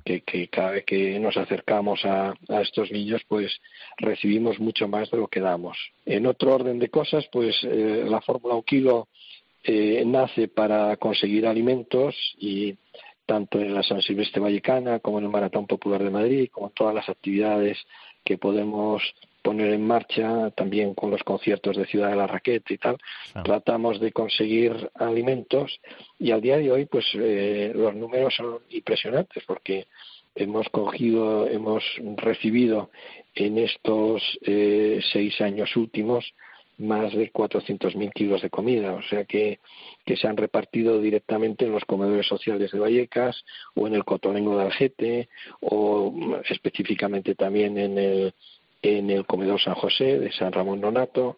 que, 0.06 0.22
que, 0.22 0.48
cada 0.48 0.72
vez 0.72 0.86
que 0.86 1.20
nos 1.20 1.38
acercamos 1.38 2.04
a, 2.06 2.34
a, 2.50 2.62
estos 2.62 2.92
niños, 2.92 3.22
pues, 3.28 3.52
recibimos 3.98 4.60
mucho 4.60 4.88
más 4.88 5.10
de 5.12 5.18
lo 5.18 5.28
que 5.28 5.40
damos. 5.40 5.78
En 6.06 6.28
otro 6.28 6.54
orden 6.56 6.80
de 6.80 6.90
cosas, 6.90 7.26
pues, 7.32 7.56
eh, 7.64 8.06
la 8.08 8.22
Fórmula 8.22 8.56
Un 8.56 8.64
Kilo 8.64 9.08
eh, 9.64 10.04
nace 10.06 10.50
para 10.50 10.98
conseguir 10.98 11.48
alimentos 11.48 12.16
y 12.38 12.76
tanto 13.26 13.60
en 13.60 13.74
la 13.74 13.84
San 13.84 14.02
Silvestre 14.02 14.42
Vallecana 14.42 15.00
como 15.00 15.20
en 15.20 15.26
el 15.26 15.32
Maratón 15.32 15.68
Popular 15.68 16.04
de 16.04 16.10
Madrid, 16.10 16.50
como 16.52 16.68
en 16.68 16.74
todas 16.74 16.94
las 16.94 17.08
actividades 17.08 17.78
que 18.26 18.38
podemos 18.38 19.02
poner 19.44 19.74
en 19.74 19.86
marcha, 19.86 20.50
también 20.52 20.96
con 20.96 21.12
los 21.12 21.22
conciertos 21.24 21.76
de 21.76 21.86
Ciudad 21.86 22.10
de 22.10 22.16
la 22.16 22.28
Raqueta 22.28 22.74
y 22.74 22.78
tal, 22.78 22.98
tratamos 23.44 24.00
de 24.00 24.12
conseguir 24.12 24.90
alimentos 24.96 25.80
y 26.18 26.32
al 26.32 26.42
día 26.42 26.58
de 26.58 26.72
hoy 26.72 26.86
pues 26.86 27.06
eh, 27.14 27.72
los 27.76 27.94
números 27.94 28.34
son 28.36 28.60
impresionantes 28.70 29.44
porque 29.46 29.86
hemos 30.34 30.68
cogido, 30.70 31.48
hemos 31.48 31.84
recibido 32.16 32.90
en 33.36 33.58
estos 33.58 34.24
eh, 34.42 35.00
seis 35.12 35.40
años 35.42 35.76
últimos 35.76 36.34
más 36.78 37.14
de 37.14 37.32
400.000 37.32 38.12
kilos 38.14 38.42
de 38.42 38.50
comida, 38.50 38.94
o 38.94 39.04
sea 39.04 39.26
que, 39.26 39.60
que 40.06 40.18
se 40.18 40.28
han 40.28 40.38
repartido 40.38 41.00
directamente 41.00 41.66
en 41.66 41.72
los 41.72 41.86
comedores 41.86 42.26
sociales 42.26 42.72
de 42.72 42.80
Vallecas 42.80 43.46
o 43.76 43.86
en 43.88 43.94
el 43.94 44.04
Cotolengo 44.04 44.58
de 44.58 44.64
Algete 44.64 45.30
o 45.62 46.42
específicamente 46.50 47.36
también 47.36 47.78
en 47.78 47.98
el, 48.00 48.34
en 48.84 49.10
el 49.10 49.26
comedor 49.26 49.60
San 49.60 49.76
José 49.76 50.20
de 50.20 50.32
San 50.32 50.52
Ramón 50.52 50.82
Donato 50.82 51.38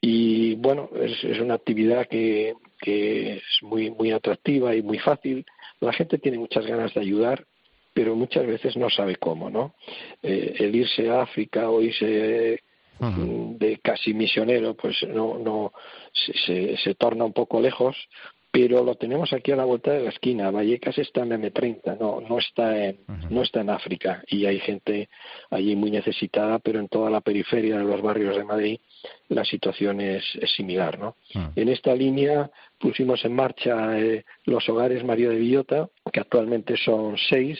y 0.00 0.54
bueno, 0.54 0.88
es, 0.94 1.22
es 1.24 1.40
una 1.40 1.54
actividad 1.54 2.06
que, 2.06 2.54
que 2.80 3.34
es 3.34 3.42
muy, 3.62 3.90
muy 3.90 4.12
atractiva 4.12 4.74
y 4.74 4.80
muy 4.80 4.98
fácil. 4.98 5.44
La 5.80 5.92
gente 5.92 6.18
tiene 6.18 6.38
muchas 6.38 6.64
ganas 6.66 6.94
de 6.94 7.00
ayudar 7.00 7.44
pero 7.98 8.14
muchas 8.14 8.46
veces 8.46 8.76
no 8.76 8.88
sabe 8.90 9.16
cómo, 9.16 9.50
¿no? 9.50 9.74
Eh, 10.22 10.54
el 10.60 10.72
irse 10.72 11.10
a 11.10 11.22
África 11.22 11.68
o 11.68 11.82
irse 11.82 12.60
de 13.00 13.80
casi 13.82 14.14
misionero, 14.14 14.74
pues 14.74 15.02
no, 15.08 15.36
no 15.36 15.72
se, 16.12 16.76
se, 16.76 16.94
torna 16.94 17.24
un 17.24 17.32
poco 17.32 17.60
lejos, 17.60 17.96
pero 18.50 18.82
lo 18.82 18.94
tenemos 18.94 19.32
aquí 19.32 19.52
a 19.52 19.56
la 19.56 19.64
vuelta 19.64 19.92
de 19.92 20.04
la 20.04 20.10
esquina. 20.10 20.50
Vallecas 20.50 20.96
está 20.98 21.22
en 21.22 21.30
M30, 21.30 21.98
no, 21.98 22.20
no 22.20 22.38
está 22.38 22.86
en, 22.86 23.00
no 23.30 23.42
está 23.42 23.60
en 23.60 23.70
África 23.70 24.22
y 24.26 24.46
hay 24.46 24.58
gente 24.60 25.08
allí 25.50 25.76
muy 25.76 25.90
necesitada, 25.90 26.58
pero 26.58 26.80
en 26.80 26.88
toda 26.88 27.10
la 27.10 27.20
periferia 27.20 27.78
de 27.78 27.84
los 27.84 28.00
barrios 28.00 28.36
de 28.36 28.44
Madrid 28.44 28.80
la 29.28 29.44
situación 29.44 30.00
es, 30.00 30.24
es 30.40 30.50
similar, 30.52 30.98
¿no? 30.98 31.16
En 31.54 31.68
esta 31.68 31.94
línea 31.94 32.50
pusimos 32.78 33.24
en 33.24 33.34
marcha 33.34 33.98
eh, 33.98 34.24
los 34.44 34.68
hogares 34.68 35.04
María 35.04 35.28
de 35.28 35.36
Villota, 35.36 35.88
que 36.12 36.20
actualmente 36.20 36.76
son 36.76 37.16
seis 37.28 37.58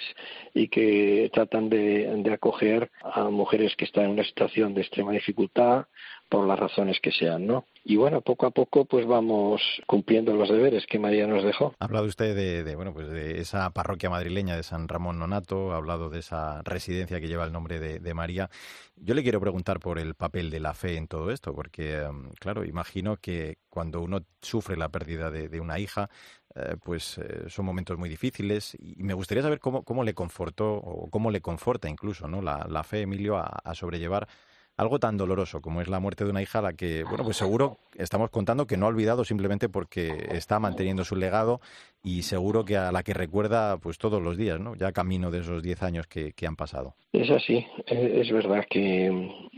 y 0.55 0.69
que 0.69 1.31
tratan 1.33 1.69
de, 1.69 2.07
de, 2.23 2.33
acoger 2.33 2.91
a 3.03 3.25
mujeres 3.25 3.75
que 3.77 3.85
están 3.85 4.05
en 4.05 4.11
una 4.13 4.25
situación 4.25 4.75
de 4.75 4.81
extrema 4.83 5.13
dificultad 5.13 5.87
por 6.29 6.47
las 6.47 6.59
razones 6.59 6.99
que 7.01 7.11
sean, 7.11 7.47
¿no? 7.47 7.65
Y 7.85 7.97
bueno, 7.97 8.21
poco 8.21 8.47
a 8.47 8.51
poco 8.51 8.85
pues 8.85 9.07
vamos 9.07 9.63
cumpliendo 9.87 10.35
los 10.35 10.49
deberes 10.51 10.87
que 10.87 10.99
María 10.99 11.27
nos 11.27 11.43
dejó. 11.43 11.75
Ha 11.79 11.85
hablado 11.87 12.07
usted 12.07 12.37
de, 12.37 12.63
de 12.63 12.77
bueno, 12.77 12.93
pues 12.93 13.09
de 13.09 13.41
esa 13.41 13.71
parroquia 13.71 14.11
madrileña 14.11 14.57
de 14.57 14.63
San 14.63 14.89
Ramón 14.89 15.19
Nonato, 15.19 15.73
ha 15.73 15.77
hablado 15.77 16.11
de 16.11 16.19
esa 16.19 16.63
residencia 16.63 17.21
que 17.21 17.29
lleva 17.29 17.45
el 17.45 17.53
nombre 17.53 17.79
de, 17.79 17.99
de 17.99 18.15
María. 18.15 18.51
Yo 18.97 19.15
le 19.15 19.23
quiero 19.23 19.41
preguntar 19.41 19.81
por 19.81 19.99
el 19.99 20.15
papel 20.15 20.51
de 20.51 20.61
la 20.61 20.75
fe 20.75 20.97
en 20.97 21.09
todo 21.09 21.31
esto, 21.31 21.55
porque, 21.59 22.03
em, 22.03 22.31
claro, 22.39 22.65
imagino 22.65 23.17
que 23.17 23.59
cuando 23.69 24.01
uno 24.01 24.21
sufre 24.41 24.77
la 24.77 24.91
pérdida 24.91 25.29
de, 25.29 25.61
una 25.61 25.81
hija, 25.81 26.09
eh, 26.55 26.77
pues 26.85 27.19
eh, 27.19 27.47
son 27.49 27.65
momentos 27.65 27.99
muy 27.99 28.09
difíciles 28.09 28.77
y 28.79 29.03
me 29.03 29.13
gustaría 29.13 29.43
saber 29.43 29.59
cómo, 29.59 29.83
cómo 29.83 30.05
le 30.05 30.15
confortó 30.15 30.75
o 30.75 31.11
cómo 31.11 31.33
le 31.33 31.41
conforta 31.41 31.89
incluso 31.89 32.29
¿no? 32.29 32.43
la, 32.43 32.65
la 32.71 32.85
fe, 32.85 33.01
Emilio, 33.01 33.39
a 33.39 33.75
sobrellevar 33.75 34.29
algo 34.79 35.01
tan 35.01 35.17
doloroso 35.17 35.61
como 35.61 35.83
es 35.83 35.89
la 35.89 35.99
muerte 35.99 36.25
de 36.25 36.31
una 36.31 36.41
hija 36.41 36.61
a 36.61 36.63
la 36.63 36.73
que, 36.73 37.03
bueno, 37.03 37.25
pues 37.25 37.37
seguro 37.37 37.79
estamos 37.97 38.31
contando 38.31 38.67
que 38.67 38.77
no 38.77 38.87
ha 38.87 38.89
olvidado 38.89 39.25
simplemente 39.25 39.69
porque 39.69 40.29
está 40.31 40.61
manteniendo 40.61 41.05
su 41.05 41.17
legado 41.17 41.61
y 42.05 42.23
seguro 42.23 42.65
que 42.65 42.77
a 42.77 42.93
la 42.93 43.03
que 43.03 43.13
recuerda 43.13 43.77
pues 43.79 43.99
todos 43.99 44.23
los 44.23 44.37
días, 44.37 44.61
¿no? 44.61 44.77
Ya 44.77 44.93
camino 44.93 45.33
de 45.33 45.41
esos 45.41 45.65
diez 45.65 45.83
años 45.83 46.07
que, 46.07 46.33
que 46.33 46.47
han 46.47 46.55
pasado. 46.55 46.95
Es 47.13 47.29
así, 47.29 47.67
es 47.87 48.31
verdad 48.31 48.65
que 48.71 49.07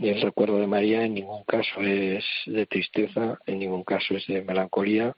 el 0.01 0.23
recuerdo 0.23 0.59
de 0.59 0.67
María 0.67 1.05
en 1.05 1.15
ningún 1.15 1.45
caso 1.45 1.83
es 1.83 2.25
de 2.47 2.65
tristeza, 2.65 3.39
en 3.45 3.59
ningún 3.59 3.85
caso 3.85 4.15
es 4.17 4.27
de 4.27 4.41
melancolía, 4.41 5.15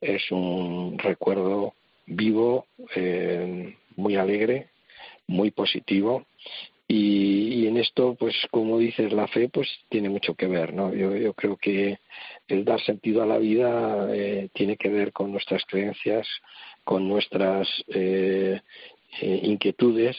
es 0.00 0.32
un 0.32 0.98
recuerdo 0.98 1.74
vivo, 2.06 2.66
eh, 2.96 3.76
muy 3.94 4.16
alegre, 4.16 4.66
muy 5.28 5.52
positivo 5.52 6.24
y, 6.88 7.62
y, 7.62 7.66
en 7.66 7.76
esto, 7.76 8.16
pues 8.18 8.34
como 8.50 8.78
dices, 8.78 9.12
la 9.12 9.28
fe 9.28 9.48
pues 9.48 9.68
tiene 9.90 10.08
mucho 10.08 10.34
que 10.34 10.46
ver, 10.46 10.72
¿no? 10.72 10.94
Yo, 10.94 11.14
yo 11.14 11.34
creo 11.34 11.56
que 11.56 11.98
el 12.48 12.64
dar 12.64 12.80
sentido 12.80 13.22
a 13.22 13.26
la 13.26 13.38
vida 13.38 14.08
eh, 14.10 14.48
tiene 14.54 14.76
que 14.76 14.88
ver 14.88 15.12
con 15.12 15.30
nuestras 15.30 15.64
creencias, 15.66 16.26
con 16.84 17.06
nuestras 17.06 17.68
eh, 17.88 18.60
eh, 19.20 19.40
inquietudes 19.42 20.16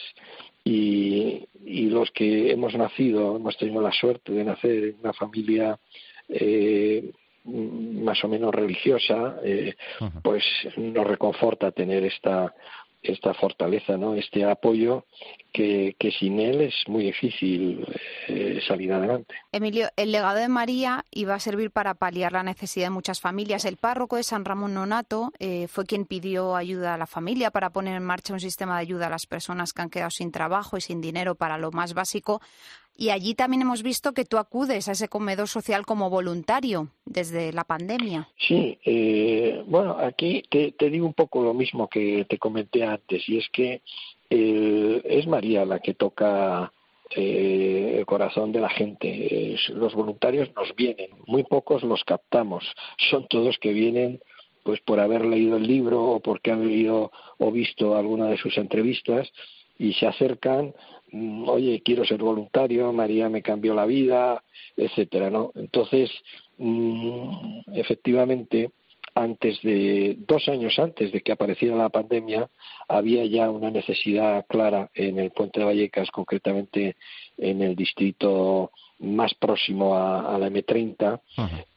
y, 0.62 1.48
y, 1.64 1.90
los 1.90 2.10
que 2.12 2.52
hemos 2.52 2.74
nacido, 2.74 3.36
hemos 3.36 3.56
tenido 3.56 3.82
la 3.82 3.92
suerte 3.92 4.32
de 4.32 4.44
nacer 4.44 4.84
en 4.84 4.96
una 5.00 5.12
familia 5.12 5.78
eh, 6.28 7.10
más 7.44 8.22
o 8.22 8.28
menos 8.28 8.54
religiosa, 8.54 9.36
eh, 9.42 9.74
pues 10.22 10.44
nos 10.76 11.06
reconforta 11.06 11.72
tener 11.72 12.04
esta 12.04 12.54
esta 13.02 13.34
fortaleza, 13.34 13.96
¿no? 13.96 14.14
Este 14.14 14.44
apoyo 14.44 15.06
que, 15.52 15.96
que 15.98 16.10
sin 16.12 16.38
él 16.38 16.60
es 16.60 16.74
muy 16.86 17.04
difícil 17.04 17.84
eh, 18.28 18.60
salir 18.66 18.92
adelante. 18.92 19.34
Emilio, 19.52 19.88
el 19.96 20.12
legado 20.12 20.38
de 20.38 20.48
María 20.48 21.04
iba 21.10 21.34
a 21.34 21.40
servir 21.40 21.70
para 21.70 21.94
paliar 21.94 22.32
la 22.32 22.42
necesidad 22.42 22.86
de 22.86 22.90
muchas 22.90 23.20
familias. 23.20 23.64
El 23.64 23.76
párroco 23.76 24.16
de 24.16 24.22
San 24.22 24.44
Ramón 24.44 24.74
Nonato 24.74 25.32
eh, 25.38 25.66
fue 25.68 25.86
quien 25.86 26.04
pidió 26.04 26.56
ayuda 26.56 26.94
a 26.94 26.98
la 26.98 27.06
familia 27.06 27.50
para 27.50 27.70
poner 27.70 27.96
en 27.96 28.04
marcha 28.04 28.34
un 28.34 28.40
sistema 28.40 28.76
de 28.76 28.82
ayuda 28.82 29.06
a 29.06 29.10
las 29.10 29.26
personas 29.26 29.72
que 29.72 29.82
han 29.82 29.90
quedado 29.90 30.10
sin 30.10 30.30
trabajo 30.30 30.76
y 30.76 30.80
sin 30.80 31.00
dinero 31.00 31.34
para 31.34 31.58
lo 31.58 31.72
más 31.72 31.94
básico. 31.94 32.40
Y 32.96 33.10
allí 33.10 33.34
también 33.34 33.62
hemos 33.62 33.82
visto 33.82 34.12
que 34.12 34.26
tú 34.26 34.36
acudes 34.36 34.88
a 34.88 34.92
ese 34.92 35.08
comedor 35.08 35.48
social 35.48 35.86
como 35.86 36.10
voluntario 36.10 36.88
desde 37.06 37.52
la 37.52 37.64
pandemia. 37.64 38.28
Sí, 38.36 38.78
eh, 38.84 39.62
bueno, 39.66 39.96
aquí 39.98 40.42
te, 40.50 40.72
te, 40.72 40.90
digo 40.90 41.06
un 41.06 41.14
poco 41.14 41.42
lo 41.42 41.54
mismo 41.54 41.88
que 41.88 42.26
te 42.28 42.36
comenté 42.36 42.84
antes, 42.84 43.26
y 43.26 43.38
es 43.38 43.48
que 43.50 43.80
eh, 44.28 45.02
es 45.04 45.26
María 45.26 45.64
la 45.64 45.80
que 45.80 45.94
toca 45.94 46.72
eh, 47.16 47.96
el 47.98 48.06
corazón 48.06 48.52
de 48.52 48.60
la 48.60 48.68
gente. 48.68 49.56
Los 49.70 49.94
voluntarios 49.94 50.48
nos 50.54 50.74
vienen, 50.76 51.10
muy 51.26 51.42
pocos 51.42 51.82
los 51.82 52.04
captamos, 52.04 52.64
son 53.10 53.26
todos 53.28 53.58
que 53.58 53.72
vienen 53.72 54.20
pues 54.62 54.80
por 54.82 55.00
haber 55.00 55.24
leído 55.24 55.56
el 55.56 55.66
libro 55.66 56.02
o 56.02 56.20
porque 56.20 56.52
han 56.52 56.68
leído 56.68 57.10
o 57.38 57.50
visto 57.50 57.96
alguna 57.96 58.26
de 58.26 58.36
sus 58.36 58.56
entrevistas 58.58 59.28
y 59.78 59.94
se 59.94 60.06
acercan 60.06 60.74
oye, 61.46 61.82
quiero 61.84 62.04
ser 62.04 62.22
voluntario, 62.22 62.92
María 62.92 63.28
me 63.28 63.42
cambió 63.42 63.74
la 63.74 63.86
vida, 63.86 64.42
etcétera, 64.76 65.30
¿no? 65.30 65.52
Entonces, 65.54 66.10
mmm, 66.58 67.60
efectivamente, 67.74 68.70
antes 69.14 69.60
de 69.62 70.16
dos 70.26 70.48
años 70.48 70.78
antes 70.78 71.12
de 71.12 71.20
que 71.20 71.32
apareciera 71.32 71.76
la 71.76 71.88
pandemia, 71.88 72.48
había 72.88 73.24
ya 73.26 73.50
una 73.50 73.70
necesidad 73.70 74.46
clara 74.48 74.90
en 74.94 75.18
el 75.18 75.30
puente 75.30 75.60
de 75.60 75.66
Vallecas, 75.66 76.10
concretamente 76.10 76.96
en 77.36 77.62
el 77.62 77.74
distrito 77.74 78.70
más 79.00 79.34
próximo 79.34 79.96
a, 79.96 80.38
la 80.38 80.48
M30. 80.48 81.20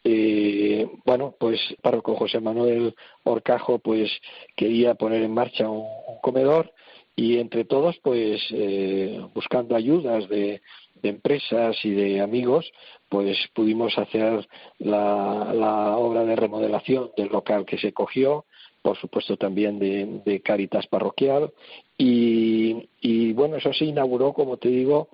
Eh, 0.04 0.88
bueno, 1.06 1.36
pues 1.40 1.60
párroco 1.82 2.16
José 2.16 2.40
Manuel 2.40 2.94
Orcajo 3.24 3.80
pues 3.80 4.12
quería 4.56 4.96
poner 4.96 5.24
en 5.24 5.34
marcha 5.34 5.70
un, 5.70 5.86
comedor 6.22 6.72
y 7.16 7.38
entre 7.38 7.66
todos 7.66 7.98
pues 8.02 8.42
eh, 8.52 9.22
buscando 9.34 9.76
ayudas 9.76 10.28
de, 10.30 10.62
empresas 11.04 11.76
y 11.84 11.90
de 11.90 12.22
amigos 12.22 12.72
pues 13.10 13.38
pudimos 13.54 13.98
hacer 13.98 14.48
la, 14.80 15.98
obra 15.98 16.24
de 16.24 16.38
remodelación 16.38 17.12
del 17.18 17.28
local 17.28 17.66
que 17.66 17.78
se 17.78 17.92
cogió 17.92 18.46
por 18.82 18.98
supuesto 18.98 19.36
también 19.36 19.80
de, 19.80 20.22
de 20.24 20.42
Caritas 20.42 20.88
Parroquial 20.88 21.52
y, 21.98 22.88
y, 23.02 23.34
bueno 23.34 23.58
eso 23.58 23.74
se 23.74 23.84
inauguró 23.84 24.32
como 24.32 24.56
te 24.56 24.70
digo 24.70 25.10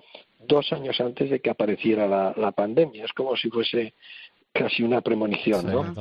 dos 0.46 0.72
años 0.72 1.00
antes 1.00 1.30
de 1.30 1.40
que 1.40 1.50
apareciera 1.50 2.06
la, 2.36 2.52
pandemia. 2.52 3.04
Es 3.04 3.12
como 3.12 3.36
si 3.36 3.50
fuese 3.50 3.94
casi 4.52 4.82
una 4.82 5.00
premonición, 5.00 5.66
¿no? 5.66 5.94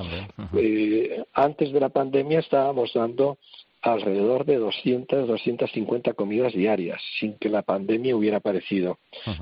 Eh, 0.58 1.24
antes 1.34 1.72
de 1.72 1.79
la 1.79 1.89
pandemia 1.89 2.39
estábamos 2.39 2.91
dando 2.94 3.38
alrededor 3.81 4.45
de 4.45 4.57
200, 4.57 5.27
250 5.27 6.13
comidas 6.13 6.53
diarias, 6.53 7.01
sin 7.19 7.33
que 7.33 7.50
la 7.50 7.62
pandemia 7.62 8.15
hubiera 8.15 8.38
aparecido. 8.38 8.98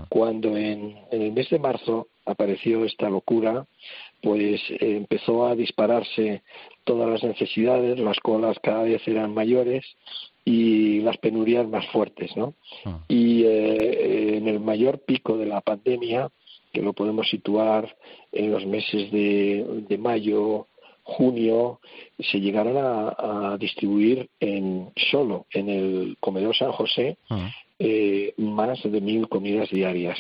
Cuando 0.10 0.56
en, 0.56 0.96
el 1.12 1.32
mes 1.32 1.50
de 1.50 1.60
marzo 1.60 2.08
apareció 2.26 2.86
esta 2.86 3.10
locura, 3.10 3.66
pues 4.22 4.62
empezó 4.80 5.48
a 5.48 5.56
dispararse 5.56 6.44
todas 6.84 7.10
las 7.10 7.24
necesidades, 7.24 8.00
las 8.00 8.20
colas 8.20 8.58
cada 8.62 8.84
vez 8.84 9.08
eran 9.08 9.34
mayores 9.34 9.86
y 10.46 11.02
las 11.02 11.18
penurias 11.18 11.68
más 11.68 11.86
fuertes, 11.88 12.36
¿no? 12.38 12.54
Ah. 12.86 13.00
Y 13.08 13.44
eh, 13.44 14.38
en 14.38 14.48
el 14.48 14.60
mayor 14.60 15.00
pico 15.00 15.38
de 15.38 15.46
la 15.46 15.62
pandemia, 15.62 16.30
que 16.72 16.82
lo 16.82 16.94
podemos 16.94 17.30
situar 17.30 17.98
en 18.32 18.52
los 18.52 18.66
meses 18.66 19.12
de, 19.12 19.98
mayo, 20.00 20.68
junio, 21.08 21.80
se 22.20 22.40
llegaron 22.40 22.76
a, 22.78 23.58
distribuir 23.58 24.30
en 24.40 24.92
solo 25.10 25.46
en 25.52 25.70
el 25.70 26.18
comedor 26.20 26.56
San 26.56 26.72
José 26.74 27.18
ah. 27.30 27.50
eh, 27.80 28.34
más 28.38 28.84
de 28.84 29.02
mil 29.02 29.28
comidas 29.30 29.70
diarias. 29.70 30.20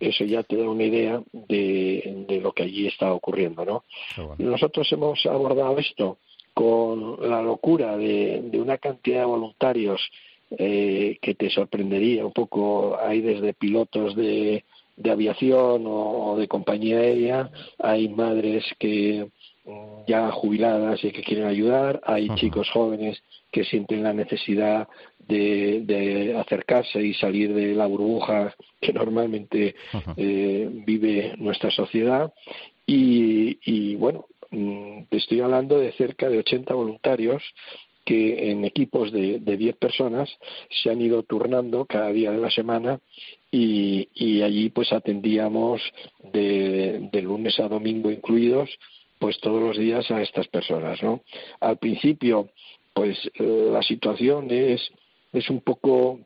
Eso 0.00 0.24
ya 0.24 0.42
te 0.42 0.56
da 0.56 0.68
una 0.68 0.84
idea 0.84 1.22
de, 1.32 2.24
de 2.26 2.40
lo 2.40 2.52
que 2.52 2.64
allí 2.64 2.86
está 2.86 3.12
ocurriendo, 3.12 3.64
¿no? 3.64 3.84
Nosotros 4.38 4.90
hemos 4.92 5.24
abordado 5.26 5.78
esto 5.78 6.18
con 6.54 7.28
la 7.28 7.42
locura 7.42 7.96
de, 7.96 8.48
una 8.54 8.78
cantidad 8.78 9.20
de 9.20 9.26
voluntarios 9.26 10.00
eh, 10.56 11.18
que 11.20 11.34
te 11.34 11.50
sorprendería 11.50 12.24
un 12.24 12.32
poco. 12.32 12.96
Hay 12.98 13.20
desde 13.20 13.52
pilotos 13.52 14.14
de, 14.14 14.64
aviación 15.04 15.84
o, 15.86 16.36
de 16.38 16.46
compañía 16.46 16.98
aérea, 16.98 17.50
hay 17.78 18.08
madres 18.08 18.64
que 18.78 19.28
ya 20.06 20.30
jubiladas 20.30 21.02
y 21.04 21.10
que 21.10 21.22
quieren 21.22 21.46
ayudar, 21.46 22.00
hay 22.04 22.28
chicos 22.34 22.68
jóvenes 22.70 23.22
que 23.50 23.64
sienten 23.64 24.02
la 24.02 24.12
necesidad 24.12 24.88
de, 25.18 26.34
acercarse 26.38 27.02
y 27.02 27.14
salir 27.14 27.54
de 27.54 27.74
la 27.74 27.86
burbuja 27.86 28.54
que 28.80 28.92
normalmente 28.92 29.74
eh, 30.16 30.68
vive 30.86 31.34
nuestra 31.38 31.70
sociedad. 31.70 32.32
Y, 32.86 33.58
y 33.64 33.96
bueno 33.96 34.26
Mm, 34.54 35.06
te 35.10 35.16
estoy 35.16 35.40
hablando 35.40 35.78
de 35.78 35.92
cerca 35.92 36.28
de 36.28 36.38
80 36.38 36.74
voluntarios 36.74 37.42
que 38.04 38.50
en 38.50 38.64
equipos 38.64 39.10
de, 39.10 39.40
de 39.40 39.56
10 39.56 39.76
personas 39.76 40.30
se 40.70 40.90
han 40.90 41.00
ido 41.00 41.24
turnando 41.24 41.86
cada 41.86 42.12
día 42.12 42.30
de 42.30 42.38
la 42.38 42.50
semana 42.50 43.00
y, 43.50 44.08
y 44.14 44.42
allí 44.42 44.68
pues 44.68 44.92
atendíamos 44.92 45.80
de, 46.32 47.08
de, 47.10 47.22
lunes 47.22 47.58
a 47.58 47.68
domingo 47.68 48.10
incluidos 48.10 48.70
pues 49.24 49.40
todos 49.40 49.62
los 49.62 49.78
días 49.78 50.10
a 50.10 50.20
estas 50.20 50.48
personas 50.48 51.02
no 51.02 51.22
al 51.60 51.78
principio 51.78 52.50
pues 52.92 53.16
la 53.38 53.80
situación 53.80 54.50
es 54.50 54.92
es 55.32 55.48
un 55.48 55.62
poco 55.62 56.20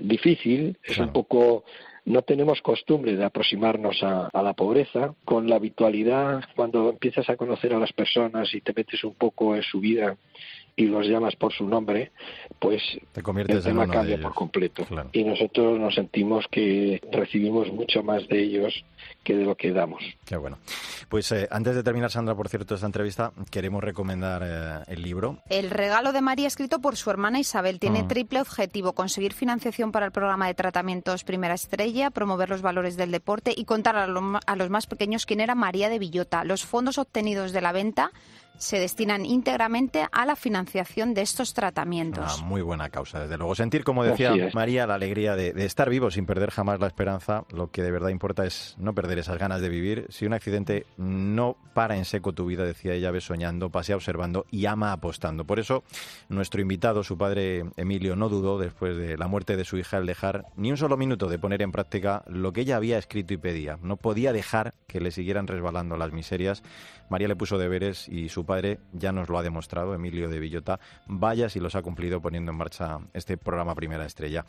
difícil 0.00 0.78
es 0.82 0.96
un 0.96 1.12
poco 1.12 1.64
no 2.06 2.22
tenemos 2.22 2.62
costumbre 2.62 3.16
de 3.16 3.24
aproximarnos 3.24 4.02
a, 4.02 4.30
la 4.42 4.54
pobreza. 4.54 5.14
Con 5.24 5.48
la 5.48 5.56
habitualidad, 5.56 6.42
cuando 6.56 6.90
empiezas 6.90 7.28
a 7.30 7.36
conocer 7.36 7.74
a 7.74 7.78
las 7.78 7.92
personas 7.92 8.52
y 8.54 8.60
te 8.60 8.72
metes 8.74 9.04
un 9.04 9.14
poco 9.14 9.54
en 9.54 9.62
su 9.62 9.78
vida 9.78 10.16
y 10.76 10.86
los 10.86 11.06
llamas 11.06 11.36
por 11.36 11.52
su 11.52 11.66
nombre, 11.66 12.12
pues 12.58 12.82
Te 13.12 13.22
conviertes 13.22 13.56
el 13.56 13.62
tema 13.62 13.86
cambia 13.88 14.20
por 14.20 14.34
completo. 14.34 14.86
Y 15.12 15.24
nosotros 15.24 15.78
nos 15.78 15.94
sentimos 15.94 16.46
que 16.50 17.00
recibimos 17.12 17.70
mucho 17.72 18.02
más 18.02 18.26
de 18.28 18.42
ellos 18.42 18.84
que 19.22 19.36
de 19.36 19.44
lo 19.44 19.56
que 19.56 19.72
damos. 19.72 20.02
Qué 20.24 20.36
bueno. 20.36 20.58
Pues 21.08 21.30
eh, 21.32 21.46
antes 21.50 21.74
de 21.74 21.82
terminar, 21.82 22.10
Sandra, 22.10 22.34
por 22.34 22.48
cierto, 22.48 22.74
esta 22.74 22.86
entrevista, 22.86 23.32
queremos 23.50 23.84
recomendar 23.84 24.42
eh, 24.44 24.92
el 24.92 25.02
libro. 25.02 25.38
El 25.48 25.70
regalo 25.70 26.12
de 26.12 26.22
María, 26.22 26.46
escrito 26.46 26.80
por 26.80 26.96
su 26.96 27.10
hermana 27.10 27.38
Isabel, 27.38 27.78
tiene 27.78 28.04
mm. 28.04 28.08
triple 28.08 28.40
objetivo: 28.40 28.94
conseguir 28.94 29.34
financiación 29.34 29.92
para 29.92 30.06
el 30.06 30.12
programa 30.12 30.46
de 30.46 30.54
tratamientos 30.54 31.24
Primera 31.24 31.54
Estrella, 31.54 32.10
promover 32.10 32.48
los 32.48 32.62
valores 32.62 32.96
del 32.96 33.10
deporte 33.10 33.52
y 33.54 33.64
contar 33.64 33.96
a, 33.96 34.04
a 34.04 34.56
los 34.56 34.70
más 34.70 34.86
pequeños 34.86 35.26
quién 35.26 35.40
era 35.40 35.54
María 35.54 35.88
de 35.88 35.98
Villota. 35.98 36.44
Los 36.44 36.64
fondos 36.64 36.98
obtenidos 36.98 37.52
de 37.52 37.60
la 37.60 37.72
venta 37.72 38.10
se 38.58 38.78
destinan 38.78 39.26
íntegramente 39.26 40.06
a 40.10 40.24
la 40.24 40.36
financiación 40.36 41.14
de 41.14 41.22
estos 41.22 41.54
tratamientos. 41.54 42.38
Una 42.38 42.46
muy 42.46 42.62
buena 42.62 42.90
causa, 42.90 43.20
desde 43.20 43.36
luego. 43.36 43.54
Sentir, 43.54 43.84
como 43.84 44.04
decía 44.04 44.34
María, 44.54 44.86
la 44.86 44.94
alegría 44.94 45.34
de, 45.36 45.52
estar 45.64 45.90
vivo 45.90 46.10
sin 46.10 46.26
perder 46.26 46.50
jamás 46.50 46.80
la 46.80 46.86
esperanza. 46.86 47.44
Lo 47.50 47.70
que 47.70 47.82
de 47.82 47.90
verdad 47.90 48.10
importa 48.10 48.44
es 48.44 48.76
no 48.78 48.94
perder 48.94 49.18
esas 49.18 49.38
ganas 49.38 49.60
de 49.60 49.68
vivir. 49.68 50.06
Si 50.10 50.26
un 50.26 50.32
accidente 50.32 50.86
no 50.96 51.56
para 51.74 51.96
en 51.96 52.04
seco 52.04 52.32
tu 52.32 52.46
vida, 52.46 52.64
decía 52.64 52.94
ella, 52.94 53.10
ve 53.10 53.20
soñando, 53.20 53.70
pasea 53.70 53.96
observando 53.96 54.46
y 54.50 54.66
ama 54.66 54.92
apostando. 54.92 55.44
Por 55.44 55.58
eso, 55.58 55.82
nuestro 56.28 56.60
invitado, 56.60 57.02
su 57.02 57.18
padre 57.18 57.64
Emilio, 57.76 58.16
no 58.16 58.28
dudó, 58.28 58.58
después 58.58 58.96
de 58.96 59.16
la 59.16 59.26
muerte 59.26 59.56
de 59.56 59.64
su 59.64 59.76
hija, 59.78 59.98
el 59.98 60.06
dejar 60.06 60.46
ni 60.56 60.70
un 60.70 60.76
solo 60.76 60.96
minuto 60.96 61.28
de 61.28 61.38
poner 61.38 61.62
en 61.62 61.72
práctica 61.72 62.22
lo 62.26 62.52
que 62.52 62.62
ella 62.62 62.76
había 62.76 62.98
escrito 62.98 63.34
y 63.34 63.38
pedía. 63.38 63.78
No 63.82 63.96
podía 63.96 64.32
dejar 64.32 64.74
que 64.86 65.00
le 65.00 65.10
siguieran 65.10 65.46
resbalando 65.46 65.96
las 65.96 66.12
miserias. 66.12 66.62
María 67.10 67.28
le 67.28 67.36
puso 67.36 67.58
deberes 67.58 68.08
y 68.08 68.28
su 68.28 68.41
padre 68.44 68.78
ya 68.92 69.12
nos 69.12 69.28
lo 69.28 69.38
ha 69.38 69.42
demostrado, 69.42 69.94
Emilio 69.94 70.28
de 70.28 70.38
Villota. 70.38 70.80
Vaya 71.06 71.48
si 71.48 71.60
los 71.60 71.74
ha 71.74 71.82
cumplido 71.82 72.20
poniendo 72.20 72.52
en 72.52 72.58
marcha 72.58 72.98
este 73.14 73.36
programa 73.36 73.74
Primera 73.74 74.04
Estrella. 74.04 74.44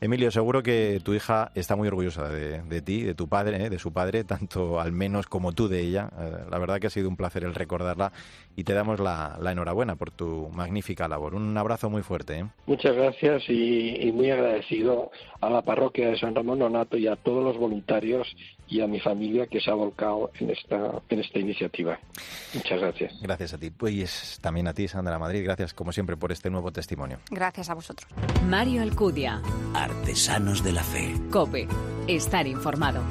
Emilio, 0.00 0.30
seguro 0.30 0.62
que 0.62 1.00
tu 1.04 1.14
hija 1.14 1.50
está 1.54 1.76
muy 1.76 1.88
orgullosa 1.88 2.28
de, 2.28 2.82
ti, 2.82 3.02
de 3.02 3.14
tu 3.14 3.28
padre, 3.28 3.64
¿eh? 3.64 3.70
de 3.70 3.78
su 3.78 3.92
padre, 3.92 4.24
tanto 4.24 4.80
al 4.80 4.92
menos 4.92 5.26
como 5.26 5.52
tú 5.52 5.68
de 5.68 5.80
ella. 5.80 6.10
Eh, 6.18 6.44
la 6.50 6.58
verdad 6.58 6.80
que 6.80 6.86
ha 6.86 6.90
sido 6.90 7.08
un 7.08 7.16
placer 7.16 7.44
el 7.44 7.54
recordarla 7.54 8.12
y 8.56 8.64
te 8.64 8.74
damos 8.74 8.98
la, 8.98 9.38
enhorabuena 9.50 9.94
por 9.94 10.10
tu 10.10 10.48
magnífica 10.52 11.06
labor. 11.06 11.34
Un 11.34 11.56
abrazo 11.56 11.88
muy 11.90 12.02
fuerte. 12.02 12.40
¿eh? 12.40 12.46
Muchas 12.66 12.96
gracias 12.96 13.44
y, 13.48 14.10
muy 14.12 14.30
agradecido 14.30 15.12
a 15.40 15.48
la 15.48 15.62
parroquia 15.62 16.08
de 16.08 16.18
San 16.18 16.34
Ramón 16.34 16.58
Nonato 16.58 16.96
y 16.96 17.06
a 17.06 17.14
todos 17.14 17.44
los 17.44 17.56
voluntarios 17.56 18.26
y 18.66 18.80
a 18.80 18.88
mi 18.88 18.98
familia 18.98 19.46
que 19.46 19.60
se 19.60 19.70
ha 19.70 19.74
volcado 19.74 20.32
en 20.40 20.50
esta, 20.50 21.00
en 21.08 21.20
esta 21.20 21.38
iniciativa. 21.38 22.00
Muchas 22.52 22.80
gracias. 22.80 23.22
Gracias 23.22 23.37
a 23.40 23.58
ti. 23.58 23.70
Pues 23.70 24.38
también 24.40 24.68
a 24.68 24.74
ti, 24.74 24.88
Sandra 24.88 25.18
Madrid. 25.18 25.42
Gracias, 25.44 25.74
como 25.74 25.92
siempre, 25.92 26.16
por 26.16 26.32
este 26.32 26.50
nuevo 26.50 26.72
testimonio. 26.72 27.18
Gracias 27.30 27.70
a 27.70 27.74
vosotros. 27.74 28.10
Mario 28.46 28.82
Alcudia. 28.82 29.40
Artesanos 29.74 30.62
de 30.64 30.72
la 30.72 30.82
Fe. 30.82 31.14
COPE. 31.30 31.68
Estar 32.08 32.46
informado. 32.46 33.02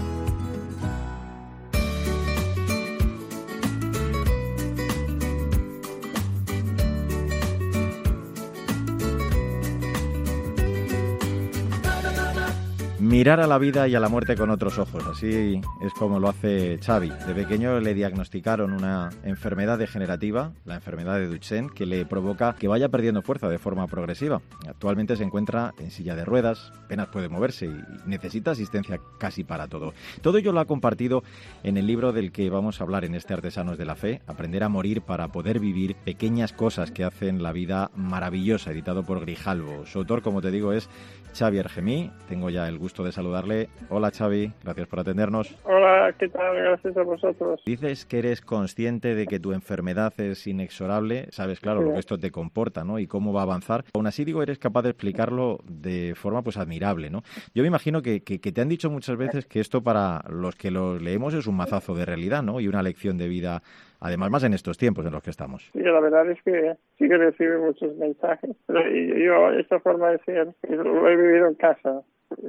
Mirar 13.08 13.40
a 13.40 13.48
la 13.48 13.58
vida 13.58 13.88
y 13.88 13.96
a 13.96 14.02
la 14.02 14.10
muerte 14.10 14.36
con 14.36 14.50
otros 14.50 14.78
ojos, 14.80 15.02
así 15.08 15.62
es 15.82 15.94
como 15.94 16.20
lo 16.20 16.28
hace 16.28 16.78
Xavi. 16.86 17.10
De 17.10 17.34
pequeño 17.34 17.80
le 17.80 17.94
diagnosticaron 17.94 18.74
una 18.74 19.12
enfermedad 19.24 19.78
degenerativa, 19.78 20.52
la 20.66 20.76
enfermedad 20.76 21.16
de 21.16 21.28
Duchenne, 21.28 21.70
que 21.74 21.86
le 21.86 22.06
provoca 22.06 22.56
que 22.60 22.68
vaya 22.68 22.90
perdiendo 22.90 23.22
fuerza 23.22 23.48
de 23.48 23.60
forma 23.60 23.88
progresiva. 23.88 24.42
Actualmente 24.68 25.16
se 25.16 25.24
encuentra 25.24 25.74
en 25.80 25.90
silla 25.90 26.16
de 26.16 26.26
ruedas, 26.26 26.74
apenas 26.84 27.08
puede 27.08 27.30
moverse 27.30 27.68
y 27.68 27.82
necesita 28.06 28.52
asistencia 28.52 29.00
casi 29.18 29.46
para 29.46 29.70
todo. 29.70 29.94
Todo 30.22 30.40
ello 30.40 30.52
lo 30.52 30.60
ha 30.60 30.66
compartido 30.66 31.24
en 31.64 31.78
el 31.78 31.88
libro 31.88 32.12
del 32.12 32.34
que 32.34 32.50
vamos 32.50 32.82
a 32.82 32.84
hablar 32.84 33.06
en 33.06 33.16
este 33.16 33.34
Artesanos 33.34 33.78
de 33.78 33.86
la 33.86 33.96
Fe, 33.96 34.22
Aprender 34.28 34.66
a 34.66 34.70
morir 34.70 35.02
para 35.02 35.30
poder 35.30 35.62
vivir 35.62 35.96
pequeñas 35.96 36.52
cosas 36.52 36.92
que 36.92 37.06
hacen 37.06 37.42
la 37.42 37.54
vida 37.54 37.90
maravillosa, 37.96 38.72
editado 38.72 39.04
por 39.04 39.22
Grijalvo. 39.22 39.86
Su 39.86 40.00
autor, 40.00 40.22
como 40.22 40.42
te 40.42 40.52
digo, 40.52 40.74
es 40.74 40.90
Xavi 41.38 41.60
Argemí. 41.60 42.12
Tengo 42.28 42.50
ya 42.50 42.68
el 42.68 42.78
gusto 42.78 42.98
gusto 42.98 43.04
de 43.08 43.12
saludarle. 43.12 43.70
Hola 43.90 44.12
Xavi, 44.12 44.52
gracias 44.64 44.88
por 44.88 45.00
atendernos. 45.00 45.58
Hola, 45.64 46.14
¿qué 46.20 46.28
tal? 46.28 46.56
Gracias 46.56 46.96
a 46.96 47.04
vosotros. 47.04 47.62
Dices 47.66 48.06
que 48.06 48.20
eres 48.20 48.42
consciente 48.42 49.16
de 49.16 49.26
que 49.26 49.40
tu 49.40 49.54
enfermedad 49.54 50.14
es 50.20 50.46
inexorable, 50.46 51.28
sabes 51.32 51.60
claro 51.60 51.82
lo 51.82 51.94
que 51.94 52.00
esto 52.00 52.18
te 52.18 52.32
comporta, 52.32 52.84
¿no? 52.84 53.00
Y 53.00 53.08
cómo 53.08 53.34
va 53.34 53.42
a 53.42 53.44
avanzar. 53.44 53.84
Aún 53.96 54.08
así 54.08 54.26
digo, 54.26 54.44
eres 54.44 54.60
capaz 54.60 54.84
de 54.84 54.90
explicarlo 54.90 55.60
de 55.64 56.14
forma 56.16 56.44
pues 56.44 56.58
admirable, 56.58 57.10
¿no? 57.10 57.24
Yo 57.56 57.64
me 57.64 57.68
imagino 57.68 58.02
que, 58.02 58.22
que, 58.22 58.38
te 58.40 58.62
han 58.62 58.70
dicho 58.70 58.90
muchas 58.90 59.18
veces 59.18 59.46
que 59.46 59.60
esto 59.60 59.82
para 59.82 60.22
los 60.30 60.56
que 60.56 60.72
lo 60.72 61.00
leemos 61.00 61.34
es 61.34 61.48
un 61.48 61.56
mazazo 61.56 61.96
de 61.96 62.06
realidad, 62.06 62.44
¿no? 62.44 62.60
Y 62.60 62.68
una 62.68 62.84
lección 62.84 63.18
de 63.18 63.28
vida 63.28 63.62
además 64.00 64.30
más 64.30 64.44
en 64.44 64.54
estos 64.54 64.78
tiempos 64.78 65.06
en 65.06 65.12
los 65.12 65.24
que 65.24 65.32
estamos. 65.32 65.70
Sí, 65.74 65.80
la 65.80 66.00
verdad 66.00 66.30
es 66.30 66.42
que 66.44 66.76
sí 66.98 67.08
que 67.08 67.18
recibe 67.18 67.58
muchos 67.58 67.96
mensajes. 67.96 68.56
Pero 68.68 68.82
yo, 68.90 69.60
esta 69.60 69.80
forma 69.80 70.12
de 70.12 70.20
ser, 70.20 70.54
lo 70.70 71.10
he 71.10 71.16
vivido 71.16 71.48
en 71.48 71.56
casa 71.56 72.04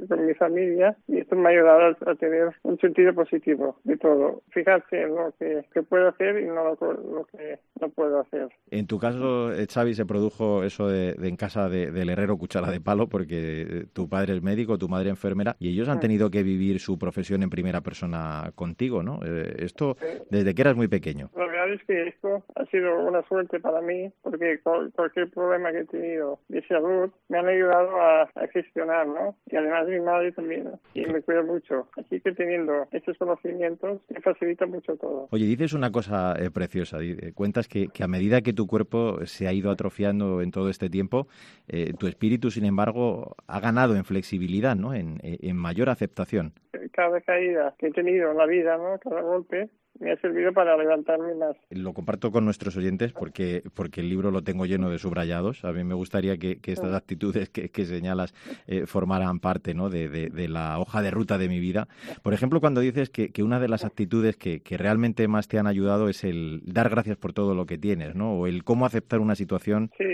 con 0.07 0.25
mi 0.25 0.33
familia 0.33 0.95
y 1.07 1.19
esto 1.19 1.35
me 1.35 1.49
ha 1.49 1.51
ayudado 1.51 1.95
a, 2.05 2.15
tener 2.15 2.49
un 2.63 2.77
sentido 2.79 3.13
positivo 3.13 3.77
de 3.83 3.97
todo. 3.97 4.41
Fijarse 4.49 5.03
en 5.03 5.15
lo 5.15 5.33
que, 5.39 5.63
puedo 5.83 6.09
hacer 6.09 6.41
y 6.41 6.45
no 6.45 6.63
lo, 6.63 7.25
que 7.25 7.59
no 7.79 7.89
puedo 7.89 8.19
hacer. 8.19 8.49
En 8.69 8.87
tu 8.87 8.99
caso, 8.99 9.53
eh, 9.53 9.65
Xavi, 9.71 9.93
se 9.93 10.05
produjo 10.05 10.63
eso 10.63 10.87
de, 10.87 11.15
en 11.21 11.35
casa 11.35 11.69
del 11.69 12.09
herrero 12.09 12.37
cuchara 12.37 12.69
de 12.69 12.81
palo 12.81 13.07
porque 13.07 13.61
eh, 13.61 13.85
tu 13.93 14.09
padre 14.09 14.35
es 14.35 14.43
médico, 14.43 14.77
tu 14.77 14.89
madre 14.89 15.09
enfermera 15.09 15.55
y 15.59 15.69
ellos 15.69 15.89
han 15.89 15.97
mm. 15.97 16.01
tenido 16.01 16.31
que 16.31 16.43
vivir 16.43 16.79
su 16.79 16.97
profesión 16.97 17.43
en 17.43 17.49
primera 17.49 17.81
persona 17.81 18.51
contigo, 18.55 19.03
¿no? 19.03 19.19
Eh, 19.25 19.55
esto 19.59 19.95
desde 20.29 20.53
que 20.53 20.61
eras 20.61 20.75
muy 20.75 20.87
pequeño. 20.87 21.29
La 21.35 21.45
verdad 21.45 21.73
es 21.73 21.83
que 21.85 22.07
esto 22.09 22.43
ha 22.55 22.65
sido 22.65 22.99
una 22.99 23.21
suerte 23.23 23.59
para 23.59 23.81
mí 23.81 24.11
porque 24.21 24.59
cualquier 24.61 25.29
problema 25.29 25.71
que 25.71 25.79
he 25.79 25.85
tenido 25.85 26.39
de 26.49 26.65
salud 26.67 27.11
me 27.29 27.39
han 27.39 27.47
ayudado 27.47 27.95
a, 28.01 28.21
a 28.23 28.47
gestionar, 28.51 29.07
¿no? 29.07 29.35
Y 29.47 29.55
además 29.71 29.87
mi 29.87 29.99
madre 29.99 30.31
también 30.31 30.69
y 30.93 31.05
me 31.05 31.21
cuida 31.21 31.43
mucho. 31.43 31.87
Así 31.97 32.19
que 32.21 32.31
teniendo 32.31 32.87
estos 32.91 33.17
conocimientos 33.17 34.01
me 34.09 34.21
facilita 34.21 34.65
mucho 34.65 34.95
todo. 34.97 35.27
Oye, 35.31 35.45
dices 35.45 35.73
una 35.73 35.91
cosa 35.91 36.35
eh, 36.37 36.51
preciosa. 36.51 36.97
Cuentas 37.33 37.67
que, 37.67 37.89
a 38.01 38.07
medida 38.07 38.41
que 38.41 38.53
tu 38.53 38.67
cuerpo 38.67 39.25
se 39.25 39.47
ha 39.47 39.53
ido 39.53 39.71
atrofiando 39.71 40.41
en 40.41 40.51
todo 40.51 40.69
este 40.69 40.89
tiempo, 40.89 41.27
eh, 41.67 41.93
tu 41.97 42.07
espíritu, 42.07 42.51
sin 42.51 42.65
embargo, 42.65 43.35
ha 43.47 43.59
ganado 43.59 43.95
en 43.95 44.03
flexibilidad, 44.05 44.75
¿no? 44.75 44.93
En, 44.93 45.19
en 45.21 45.55
mayor 45.55 45.89
aceptación. 45.89 46.53
Cada 46.91 47.21
caída 47.21 47.75
que 47.77 47.87
he 47.87 47.91
tenido 47.91 48.31
en 48.31 48.37
la 48.37 48.45
vida, 48.45 48.77
¿no? 48.77 48.99
Cada 48.99 49.21
golpe, 49.21 49.69
me 49.99 50.11
ha 50.11 50.17
servido 50.17 50.53
para 50.53 50.77
levantarme 50.77 51.35
más. 51.35 51.55
Lo 51.69 51.93
comparto 51.93 52.31
con 52.31 52.45
nuestros 52.45 52.75
oyentes 52.77 53.11
porque, 53.13 53.63
porque 53.73 54.01
el 54.01 54.09
libro 54.09 54.31
lo 54.31 54.41
tengo 54.43 54.65
lleno 54.65 54.89
de 54.89 54.97
subrayados. 54.97 55.63
A 55.65 55.73
mí 55.73 55.83
me 55.83 55.93
gustaría 55.93 56.37
que, 56.37 56.59
estas 56.63 56.93
actitudes 56.93 57.49
que, 57.49 57.85
señalas 57.85 58.33
eh, 58.67 58.85
formaran 58.85 59.39
parte 59.39 59.73
¿no? 59.73 59.89
De, 59.89 60.47
la 60.49 60.79
hoja 60.79 61.01
de 61.01 61.11
ruta 61.11 61.37
de 61.37 61.49
mi 61.49 61.59
vida. 61.59 61.87
Por 62.23 62.33
ejemplo, 62.33 62.59
cuando 62.59 62.81
dices 62.81 63.09
que, 63.09 63.31
una 63.43 63.59
de 63.59 63.67
las 63.67 63.85
actitudes 63.85 64.37
que, 64.37 64.61
realmente 64.77 65.27
más 65.27 65.47
te 65.47 65.59
han 65.59 65.67
ayudado 65.67 66.09
es 66.09 66.23
el 66.23 66.61
dar 66.65 66.89
gracias 66.89 67.17
por 67.17 67.33
todo 67.33 67.53
lo 67.53 67.65
que 67.65 67.77
tienes, 67.77 68.15
¿no? 68.15 68.33
O 68.33 68.47
el 68.47 68.63
cómo 68.63 68.85
aceptar 68.85 69.19
una 69.19 69.35
situación. 69.35 69.91
Sí, 69.97 70.05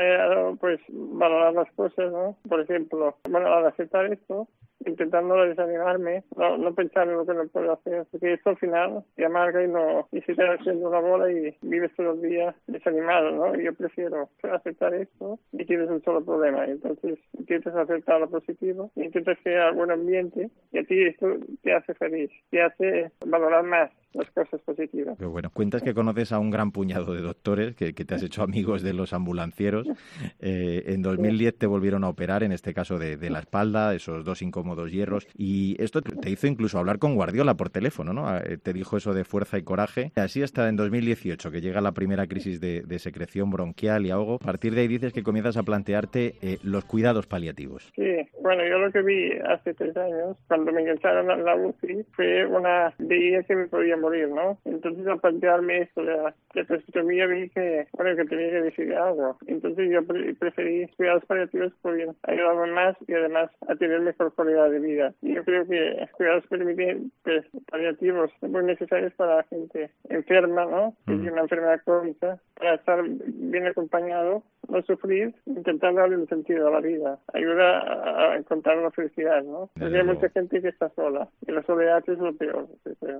ayudado 0.00 0.56
pues 0.56 0.80
valorar 0.88 1.54
las 1.54 1.70
cosas, 1.72 2.12
¿no? 2.12 2.36
Por 2.48 2.60
ejemplo, 2.60 3.16
bueno, 3.28 3.52
al 3.52 3.66
aceptar 3.66 4.12
esto, 4.12 4.48
intentando 4.86 5.36
desanimarme, 5.36 6.24
no, 6.36 6.58
no 6.58 6.74
pensar 6.74 7.08
en 7.08 7.16
lo 7.16 7.26
que 7.26 7.34
no 7.34 7.46
puedo 7.48 7.72
hacer, 7.72 8.06
porque 8.10 8.34
esto 8.34 8.50
al 8.50 8.58
final 8.58 9.04
te 9.16 9.24
amarga 9.24 9.62
y 9.62 9.68
no, 9.68 10.08
y 10.12 10.20
si 10.22 10.34
te 10.34 10.44
haciendo 10.44 10.88
una 10.88 11.00
bola 11.00 11.30
y 11.30 11.56
vives 11.62 11.92
todos 11.96 12.16
los 12.16 12.22
días 12.22 12.54
desanimado, 12.66 13.30
¿no? 13.30 13.58
Y 13.58 13.64
yo 13.64 13.74
prefiero 13.74 14.28
aceptar 14.42 14.94
esto 14.94 15.38
y 15.52 15.64
tienes 15.64 15.88
un 15.90 16.02
solo 16.02 16.24
problema, 16.24 16.64
entonces 16.66 17.18
intentas 17.38 17.74
aceptar 17.74 18.20
lo 18.20 18.28
positivo, 18.28 18.90
intentas 18.96 19.38
crear 19.42 19.74
buen 19.74 19.90
ambiente 19.90 20.50
y 20.72 20.78
a 20.78 20.84
ti 20.84 21.04
esto 21.04 21.28
te 21.62 21.72
hace 21.72 21.94
feliz, 21.94 22.30
te 22.50 22.62
hace 22.62 23.10
valorar 23.26 23.64
más 23.64 23.90
las 24.14 24.30
cosas 24.30 24.60
positivas. 24.62 25.16
Pero 25.18 25.30
bueno, 25.30 25.50
cuentas 25.50 25.82
que 25.82 25.92
conoces 25.92 26.32
a 26.32 26.38
un 26.38 26.50
gran 26.50 26.70
puñado 26.70 27.14
de 27.14 27.20
doctores, 27.20 27.74
que, 27.74 27.92
te 27.92 28.14
has 28.14 28.22
hecho 28.22 28.42
amigos 28.42 28.82
de 28.82 28.92
los 28.92 29.12
ambulancieros. 29.12 29.83
Eh, 30.40 30.84
en 30.86 31.02
2010 31.02 31.56
te 31.56 31.66
volvieron 31.66 32.04
a 32.04 32.08
operar, 32.08 32.42
en 32.42 32.52
este 32.52 32.74
caso 32.74 32.98
de, 32.98 33.16
la 33.30 33.40
espalda, 33.40 33.94
esos 33.94 34.24
dos 34.24 34.42
incómodos 34.42 34.90
hierros. 34.92 35.26
Y 35.36 35.76
esto 35.82 36.02
te 36.02 36.30
hizo 36.30 36.46
incluso 36.46 36.78
hablar 36.78 36.98
con 36.98 37.14
Guardiola 37.14 37.54
por 37.54 37.70
teléfono, 37.70 38.12
¿no? 38.12 38.36
Eh, 38.38 38.58
te 38.58 38.72
dijo 38.72 38.96
eso 38.96 39.14
de 39.14 39.24
fuerza 39.24 39.58
y 39.58 39.62
coraje. 39.62 40.12
Así 40.16 40.42
hasta 40.42 40.68
en 40.68 40.76
2018, 40.76 41.50
que 41.50 41.60
llega 41.60 41.80
la 41.80 41.92
primera 41.92 42.26
crisis 42.26 42.60
de, 42.60 42.98
secreción 42.98 43.50
bronquial 43.50 44.06
y 44.06 44.10
ahogo. 44.10 44.36
A 44.36 44.38
partir 44.38 44.74
de 44.74 44.82
ahí 44.82 44.88
dices 44.88 45.12
que 45.12 45.22
comienzas 45.22 45.56
a 45.56 45.62
plantearte 45.62 46.36
eh, 46.40 46.58
los 46.62 46.84
cuidados 46.84 47.26
paliativos. 47.26 47.92
Sí, 47.96 48.02
bueno, 48.40 48.64
yo 48.66 48.78
lo 48.78 48.92
que 48.92 49.02
vi 49.02 49.32
hace 49.46 49.74
tres 49.74 49.96
años, 49.96 50.36
cuando 50.48 50.72
me 50.72 50.82
ingresaron 50.82 51.30
a 51.30 51.36
la 51.36 51.56
UCI, 51.56 52.04
fue 52.12 52.46
una... 52.46 52.94
veía 52.98 53.42
que 53.42 53.56
me 53.56 53.66
podía 53.66 53.96
morir, 53.96 54.28
¿no? 54.28 54.58
Entonces 54.64 55.06
al 55.06 55.20
plantearme 55.20 55.82
esto 55.82 56.02
de 56.02 56.16
la 56.16 57.02
mía 57.02 57.26
vi 57.26 57.48
que, 57.50 57.86
bueno, 57.92 58.16
que 58.16 58.24
tenía 58.24 58.50
que 58.50 58.62
decidir 58.62 58.94
algo. 58.94 59.38
Entonces 59.46 59.73
yo 59.76 60.00
preferí 60.38 60.86
cuidados 60.96 61.24
paliativos 61.26 61.72
porque 61.82 62.08
ayudarme 62.22 62.72
más 62.72 62.96
y 63.06 63.14
además 63.14 63.50
a 63.68 63.74
tener 63.76 64.00
mejor 64.00 64.34
calidad 64.34 64.70
de 64.70 64.80
vida. 64.80 65.14
Y 65.22 65.34
yo 65.34 65.44
creo 65.44 65.66
que 65.66 66.08
cuidados 66.12 66.44
pues, 66.48 67.44
paliativos 67.70 68.30
son 68.40 68.52
muy 68.52 68.64
necesarios 68.64 69.12
para 69.14 69.36
la 69.36 69.42
gente 69.44 69.90
enferma, 70.08 70.64
¿no? 70.64 70.94
Que 71.06 71.14
tiene 71.14 71.32
una 71.32 71.42
enfermedad 71.42 71.80
crónica, 71.84 72.38
para 72.54 72.74
estar 72.74 73.02
bien 73.06 73.66
acompañado 73.66 74.42
no 74.68 74.82
sufrir, 74.82 75.34
intentar 75.46 75.94
darle 75.94 76.16
un 76.16 76.28
sentido 76.28 76.68
a 76.68 76.70
la 76.70 76.80
vida, 76.80 77.18
ayuda 77.32 78.32
a 78.32 78.36
encontrar 78.36 78.78
la 78.78 78.90
felicidad, 78.90 79.42
¿no? 79.42 79.70
Porque 79.78 79.98
hay 79.98 80.04
mucha 80.04 80.28
gente 80.30 80.60
que 80.60 80.68
está 80.68 80.90
sola 80.94 81.28
y 81.46 81.52
la 81.52 81.62
soledad 81.64 82.02
es 82.08 82.18
lo 82.18 82.34
peor. 82.34 82.68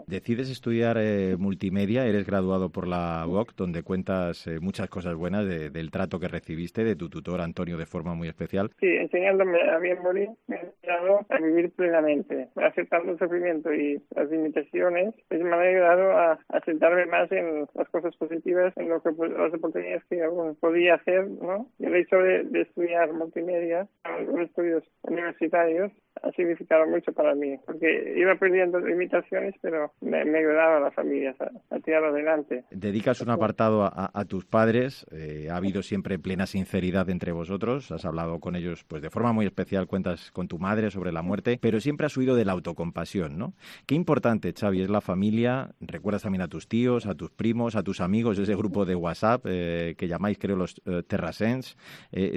Decides 0.07 0.51
estudiar 0.51 0.97
eh, 0.99 1.37
multimedia, 1.39 2.07
eres 2.07 2.27
graduado 2.27 2.71
por 2.71 2.87
la 2.87 3.25
UOC, 3.27 3.55
donde 3.57 3.83
cuentas 3.83 4.47
eh, 4.47 4.59
muchas 4.61 4.89
cosas 4.89 5.15
buenas 5.15 5.47
del 5.47 5.91
trato 5.91 6.19
que 6.19 6.29
recibiste 6.35 6.83
de 6.85 6.97
tu 6.97 7.09
tutor 7.09 7.41
Antonio 7.41 7.77
de 7.77 7.87
forma 7.87 8.15
muy 8.15 8.29
especial. 8.29 8.71
Sí, 8.81 8.89
enseñándome 8.89 9.59
a 9.71 9.79
bien 9.79 10.03
morir, 10.03 10.31
me 10.49 10.57
ha 10.57 10.61
ayudado 10.61 11.27
a 11.29 11.39
vivir 11.39 11.71
plenamente, 11.73 12.49
aceptando 12.57 13.13
el 13.13 13.19
sufrimiento 13.19 13.73
y 13.73 14.03
las 14.17 14.29
limitaciones, 14.31 15.15
pues 15.29 15.41
me 15.43 15.55
ha 15.55 15.61
ayudado 15.61 16.13
a, 16.13 16.39
aceptarme 16.49 17.07
más 17.07 17.31
en 17.31 17.67
las 17.75 17.89
cosas 17.91 18.17
positivas, 18.17 18.73
en 18.77 18.89
lo 18.89 19.01
que, 19.01 19.11
las 19.11 19.55
oportunidades 19.55 20.05
que 20.11 20.23
aún 20.23 20.57
podía 20.57 20.95
hacer 20.95 21.29
¿no? 21.29 21.69
El 21.79 21.95
hecho 21.97 22.17
de, 22.17 22.47
estudiar 22.55 23.13
multimedia, 23.13 23.87
los 24.27 24.41
estudios 24.41 24.83
universitarios, 25.03 25.93
ha 26.23 26.31
significado 26.33 26.87
mucho 26.87 27.13
para 27.13 27.35
mí, 27.35 27.57
porque 27.67 28.15
iba 28.17 28.35
perdiendo 28.37 28.79
limitaciones, 28.79 29.55
pero 29.61 29.93
me, 30.01 30.19
ayudaba 30.19 30.79
a 30.79 30.81
la 30.81 30.91
familia 30.91 31.35
a, 31.71 31.81
tirar 31.81 32.05
adelante. 32.05 32.65
Dedicas 32.71 33.21
un 33.21 33.31
apartado 33.31 33.85
a, 33.85 34.25
tus 34.27 34.45
padres, 34.45 35.07
eh, 35.13 35.49
ha 35.51 35.57
habido 35.57 35.83
siempre 35.83 36.19
plena 36.19 36.47
sinceridad 36.47 37.11
entre 37.11 37.33
vosotros, 37.33 37.91
has 37.93 38.05
hablado 38.05 38.41
con 38.41 38.57
ellos 38.57 38.85
pues 38.85 39.03
de 39.03 39.11
forma 39.11 39.33
muy 39.33 39.47
especial, 39.47 39.87
cuentas 39.87 40.31
con 40.31 40.49
tu 40.49 40.59
madre 40.59 40.91
sobre 40.91 41.13
la 41.13 41.23
muerte, 41.23 41.59
pero 41.61 41.81
siempre 41.81 42.07
has 42.07 42.17
huido 42.17 42.37
de 42.37 42.45
la 42.45 42.53
autocompasión, 42.53 43.37
¿no? 43.37 43.55
Qué 43.87 43.95
importante, 43.95 44.53
Xavi, 44.59 44.83
es 44.83 44.91
la 44.91 45.01
familia, 45.01 45.71
recuerdas 45.81 46.23
también 46.23 46.43
a 46.43 46.49
tus 46.49 46.69
tíos, 46.69 47.07
a 47.07 47.15
tus 47.15 47.31
primos, 47.31 47.77
a 47.77 47.83
tus 47.83 48.01
amigos, 48.01 48.39
ese 48.39 48.55
grupo 48.55 48.85
de 48.85 48.95
WhatsApp 48.95 49.45
eh, 49.47 49.95
que 49.99 50.09
llamáis, 50.09 50.39
creo, 50.39 50.57
los 50.57 50.81
eh, 50.87 51.03
Terrasens, 51.07 51.77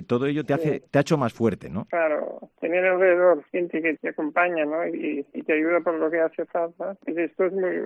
todo 0.08 0.26
ello 0.26 0.44
te, 0.44 0.54
hace, 0.54 0.82
te 0.92 1.00
ha 1.00 1.02
hecho 1.02 1.18
más 1.18 1.34
fuerte, 1.34 1.70
¿no? 1.70 1.86
Claro, 1.86 2.52
tener 2.60 2.86
alrededor 2.86 3.44
que 3.70 3.98
te 3.98 4.10
acompaña, 4.10 4.66
¿no? 4.66 4.88
Y, 4.88 5.26
te 5.48 5.54
ayuda 5.54 5.80
por 5.80 5.94
lo 5.94 6.12
que 6.12 6.20
hace 6.20 6.46
falta. 6.46 6.98
Y 7.06 7.20
esto 7.20 7.46
es 7.46 7.54
muy, 7.54 7.78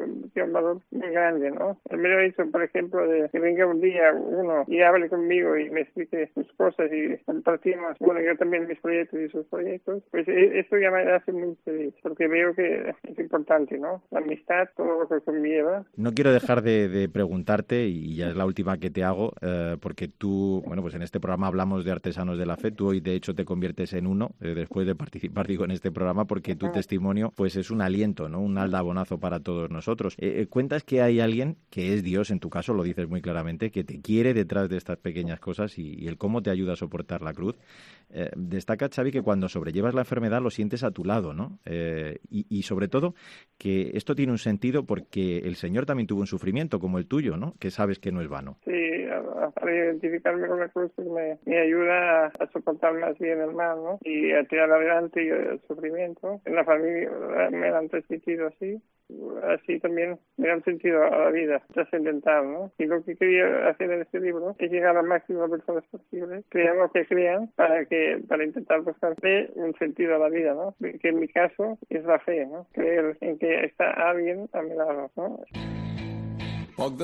un 0.42 0.54
valor 0.54 0.80
muy 0.90 1.10
grande, 1.10 1.52
¿no? 1.52 1.78
El 1.90 2.00
mero 2.00 2.20
hecho, 2.22 2.50
por 2.50 2.64
ejemplo, 2.64 3.08
de 3.08 3.30
que 3.30 3.40
venga 3.40 3.68
un 3.68 3.82
día 3.82 4.12
uno 4.14 4.64
y 4.68 4.82
hable 4.82 5.10
conmigo 5.10 5.56
y 5.58 5.70
me 5.70 5.82
explique 5.82 6.32
sus 6.34 6.52
cosas 6.54 6.92
y 6.92 7.18
compartimos, 7.26 7.98
bueno, 8.00 8.22
yo 8.22 8.36
también 8.38 8.68
mis 8.68 8.80
proyectos 8.80 9.20
y 9.20 9.30
sus 9.30 9.46
proyectos, 9.48 10.02
pues 10.12 10.28
e, 10.28 10.60
esto 10.60 10.78
ya 10.78 10.92
me 10.92 11.04
hace 11.12 11.32
muy 11.32 11.56
feliz, 11.64 11.94
porque 12.02 12.28
veo 12.28 12.56
que 12.56 12.96
es 13.04 13.20
importante, 13.20 13.78
¿no? 13.78 14.02
La 14.12 14.20
amistad, 14.20 14.70
todo 14.76 15.02
lo 15.02 15.08
que 15.08 15.24
conlleva. 15.24 15.86
No 15.96 16.14
quiero 16.14 16.34
dejar 16.34 16.62
de, 16.62 17.10
preguntarte, 17.12 17.86
y 17.86 18.16
ya 18.16 18.30
es 18.30 18.36
la 18.36 18.46
última 18.46 18.78
que 18.78 18.90
te 18.90 19.04
hago, 19.04 19.34
eh, 19.42 19.78
porque 19.82 20.08
tú, 20.08 20.64
bueno, 20.66 20.82
pues 20.82 20.96
en 20.96 21.02
este 21.02 21.20
programa 21.20 21.48
hablamos 21.48 21.86
de 21.86 21.92
artesanos 21.92 22.38
de 22.38 22.46
la 22.46 22.58
fe, 22.58 22.72
tú 22.72 22.88
hoy 22.88 23.02
de 23.02 23.14
hecho 23.14 23.36
te 23.36 23.46
conviertes 23.46 23.94
en 23.94 24.08
uno, 24.08 24.32
eh, 24.42 24.54
después 24.56 24.88
de 24.88 24.96
participar, 24.96 25.48
digo, 25.48 25.66
en 25.72 25.76
este 25.76 25.92
programa 25.92 26.26
porque 26.26 26.56
tu 26.56 26.72
testimonio 26.72 27.32
pues 27.36 27.56
es 27.56 27.72
un 27.72 27.82
aliento, 27.82 28.30
¿no? 28.30 28.40
Un 28.40 28.58
aldabonazo 28.58 29.20
para 29.20 29.40
todos 29.40 29.70
nosotros. 29.70 30.16
Eh, 30.20 30.42
eh, 30.42 30.48
cuentas 30.48 30.84
que 30.84 31.02
hay 31.02 31.20
alguien 31.20 31.58
que 31.70 31.94
es 31.94 32.04
Dios, 32.04 32.30
en 32.30 32.40
tu 32.40 32.50
caso 32.50 32.74
lo 32.74 32.84
dices 32.84 33.08
muy 33.08 33.22
claramente, 33.22 33.72
que 33.72 33.84
te 33.84 34.02
quiere 34.02 34.34
detrás 34.34 34.70
de 34.70 34.78
estas 34.78 34.98
pequeñas 34.98 35.40
cosas 35.40 35.78
y, 35.80 36.08
el 36.08 36.18
cómo 36.18 36.42
te 36.42 36.50
ayuda 36.50 36.74
a 36.74 36.76
soportar 36.76 37.22
la 37.22 37.34
cruz. 37.34 37.58
Eh, 38.10 38.30
destaca 38.36 38.90
Xavi 38.90 39.12
que 39.12 39.22
cuando 39.22 39.48
sobrellevas 39.48 39.94
la 39.94 40.02
enfermedad 40.02 40.42
lo 40.42 40.50
sientes 40.50 40.84
a 40.84 40.92
tu 40.92 41.06
lado, 41.06 41.34
¿no? 41.34 41.60
y, 42.30 42.46
y, 42.50 42.64
sobre 42.64 42.88
todo 42.88 43.16
que 43.58 43.92
esto 43.94 44.16
tiene 44.16 44.32
un 44.32 44.38
sentido 44.38 44.86
porque 44.86 45.40
el 45.40 45.56
Señor 45.56 45.86
también 45.86 46.08
tuvo 46.08 46.22
un 46.22 46.28
sufrimiento 46.28 46.80
como 46.80 46.98
el 46.98 47.08
tuyo, 47.08 47.38
¿no? 47.38 47.54
Que 47.60 47.72
sabes 47.72 48.00
que 48.00 48.12
no 48.12 48.22
es 48.22 48.28
vano. 48.28 48.58
Sí, 48.66 48.72
para 49.50 49.76
identificarme 49.76 50.48
con 50.48 50.60
la 50.60 50.70
cruz 50.70 50.92
pues 50.96 51.08
me, 51.08 51.38
me 51.46 51.60
ayuda 51.60 52.28
a, 52.28 52.48
soportar 52.52 52.94
más 52.94 53.18
bien 53.20 53.40
el 53.42 53.54
mal, 53.54 53.78
¿no? 53.78 54.00
Y 54.04 54.32
a 54.32 54.44
tirar 54.46 54.72
adelante 54.72 55.24
sufrimiento. 55.68 56.42
En 56.46 56.56
la 56.56 56.64
familia 56.64 57.10
me 57.52 57.70
han 57.70 57.90
transmitido 57.90 58.48
así 58.48 58.82
así 59.44 59.80
también 59.80 60.20
me 60.38 60.48
dan 60.48 60.64
sentido 60.64 61.04
a 61.04 61.26
la 61.26 61.32
vida 61.32 61.62
trascendental. 61.74 62.72
Y 62.78 62.86
lo 62.86 63.04
que 63.04 63.16
quería 63.16 63.68
hacer 63.70 63.92
en 63.92 64.02
este 64.02 64.20
libro 64.20 64.56
es 64.60 64.72
llegar 64.72 64.98
a 64.98 65.02
máximo 65.02 65.44
de 65.44 65.50
personas 65.50 65.84
posibles, 65.86 66.46
crean 66.50 66.78
lo 66.78 66.92
que 66.92 67.06
crean, 67.06 67.50
para 67.56 67.86
que 67.86 68.22
para 68.28 68.44
intentar 68.46 68.82
buscarle 68.82 69.50
un 69.56 69.74
sentido 69.76 70.16
a 70.16 70.20
la 70.20 70.30
vida. 70.30 70.56
Que 70.80 71.10
en 71.10 71.20
mi 71.20 71.28
caso 71.28 71.78
es 71.90 72.04
la 72.04 72.20
fe. 72.20 72.48
Creer 72.74 73.18
en 73.22 73.38
que 73.38 73.66
está 73.66 73.92
alguien 73.92 74.50
a 74.54 74.62
mi 74.62 74.76
lado, 74.76 75.12
¿no? 75.16 75.40
Poc 76.76 77.00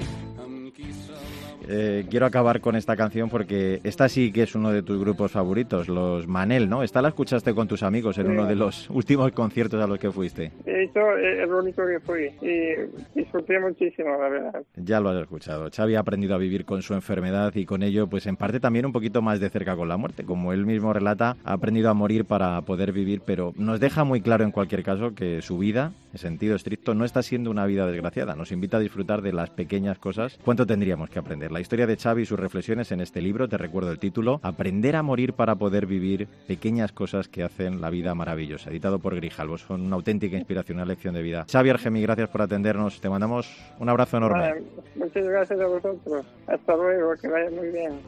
eh, 1.72 2.04
quiero 2.10 2.26
acabar 2.26 2.60
con 2.60 2.74
esta 2.74 2.96
canción 2.96 3.30
porque 3.30 3.80
esta 3.84 4.08
sí 4.08 4.32
que 4.32 4.42
es 4.42 4.56
uno 4.56 4.72
de 4.72 4.82
tus 4.82 4.98
grupos 4.98 5.30
favoritos, 5.30 5.88
los 5.88 6.26
Manel, 6.26 6.68
¿no? 6.68 6.82
Esta 6.82 7.00
la 7.00 7.08
escuchaste 7.08 7.54
con 7.54 7.68
tus 7.68 7.84
amigos 7.84 8.18
en 8.18 8.28
uno 8.28 8.44
de 8.46 8.56
los 8.56 8.90
últimos 8.90 9.30
conciertos 9.32 9.80
a 9.80 9.86
los 9.86 9.98
que 10.00 10.10
fuiste. 10.10 10.50
Hecho, 10.66 11.16
es 11.16 11.48
lo 11.48 11.60
único 11.60 11.86
que 11.86 12.00
fui 12.00 12.24
y 12.42 13.18
disfruté 13.18 13.60
muchísimo, 13.60 14.10
la 14.18 14.28
verdad. 14.28 14.62
Ya 14.76 14.98
lo 14.98 15.10
has 15.10 15.22
escuchado. 15.22 15.70
Xavi 15.70 15.94
ha 15.94 16.00
aprendido 16.00 16.34
a 16.34 16.38
vivir 16.38 16.64
con 16.64 16.82
su 16.82 16.94
enfermedad 16.94 17.54
y 17.54 17.64
con 17.64 17.82
ello, 17.84 18.08
pues 18.08 18.26
en 18.26 18.36
parte 18.36 18.58
también 18.58 18.86
un 18.86 18.92
poquito 18.92 19.22
más 19.22 19.38
de 19.38 19.48
cerca 19.50 19.76
con 19.76 19.88
la 19.88 19.96
muerte. 19.96 20.24
Como 20.24 20.52
él 20.52 20.66
mismo 20.66 20.92
relata, 20.92 21.36
ha 21.44 21.52
aprendido 21.52 21.90
a 21.90 21.94
morir 21.94 22.24
para 22.24 22.60
poder 22.62 22.92
vivir, 22.92 23.22
pero 23.24 23.52
nos 23.56 23.78
deja 23.78 24.02
muy 24.02 24.20
claro 24.20 24.42
en 24.42 24.50
cualquier 24.50 24.82
caso 24.82 25.14
que 25.14 25.40
su 25.42 25.58
vida, 25.58 25.92
en 26.12 26.18
sentido 26.18 26.56
estricto, 26.56 26.94
no 26.94 27.04
está 27.04 27.22
siendo 27.22 27.50
una 27.50 27.66
vida 27.66 27.86
desgraciada. 27.86 28.34
Nos 28.34 28.50
invita 28.50 28.78
a 28.78 28.80
disfrutar 28.80 29.22
de 29.22 29.32
las 29.32 29.50
pequeñas 29.50 29.98
cosas. 29.98 30.38
¿Cuánto 30.44 30.66
tendríamos 30.66 31.10
que 31.10 31.18
aprender? 31.18 31.52
La 31.52 31.59
historia 31.60 31.86
de 31.86 31.96
Xavi 31.96 32.22
y 32.22 32.26
sus 32.26 32.38
reflexiones 32.38 32.92
en 32.92 33.00
este 33.00 33.20
libro, 33.20 33.48
te 33.48 33.58
recuerdo 33.58 33.90
el 33.90 33.98
título, 33.98 34.40
Aprender 34.42 34.96
a 34.96 35.02
morir 35.02 35.34
para 35.34 35.54
poder 35.56 35.86
vivir, 35.86 36.28
pequeñas 36.46 36.92
cosas 36.92 37.28
que 37.28 37.42
hacen 37.42 37.80
la 37.80 37.90
vida 37.90 38.14
maravillosa, 38.14 38.70
editado 38.70 38.98
por 38.98 39.14
Grijalvo. 39.14 39.58
Son 39.58 39.80
una 39.80 39.96
auténtica 39.96 40.36
inspiración, 40.36 40.78
una 40.78 40.86
lección 40.86 41.14
de 41.14 41.22
vida. 41.22 41.46
Xavi 41.50 41.70
Argemi, 41.70 42.02
gracias 42.02 42.28
por 42.28 42.42
atendernos. 42.42 43.00
Te 43.00 43.08
mandamos 43.08 43.48
un 43.78 43.88
abrazo 43.88 44.16
enorme. 44.16 44.62
muchas 44.94 45.24
gracias 45.24 45.60
a 45.60 45.66
vosotros. 45.66 46.26
Hasta 46.46 46.76
luego, 46.76 47.14
que 47.20 47.28
vaya 47.28 47.50
muy 47.50 47.68
bien. 47.68 48.00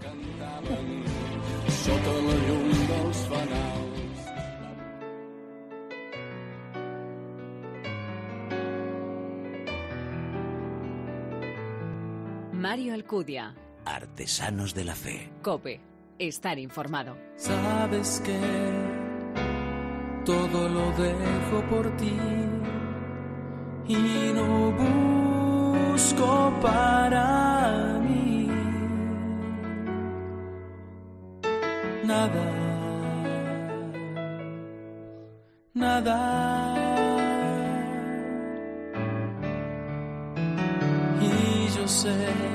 Mario 12.62 12.94
Alcudia. 12.94 13.56
Artesanos 13.84 14.72
de 14.72 14.84
la 14.84 14.94
Fe. 14.94 15.32
Cope. 15.42 15.80
Estar 16.16 16.60
informado. 16.60 17.18
Sabes 17.34 18.22
que 18.24 18.38
todo 20.24 20.68
lo 20.68 20.92
dejo 20.92 21.60
por 21.68 21.96
ti 21.96 22.16
y 23.88 24.32
no 24.32 24.70
busco 25.90 26.56
para 26.62 27.98
mí 27.98 28.46
nada, 32.04 32.46
nada. 35.74 36.78
Y 41.20 41.68
yo 41.76 41.88
sé 41.88 42.51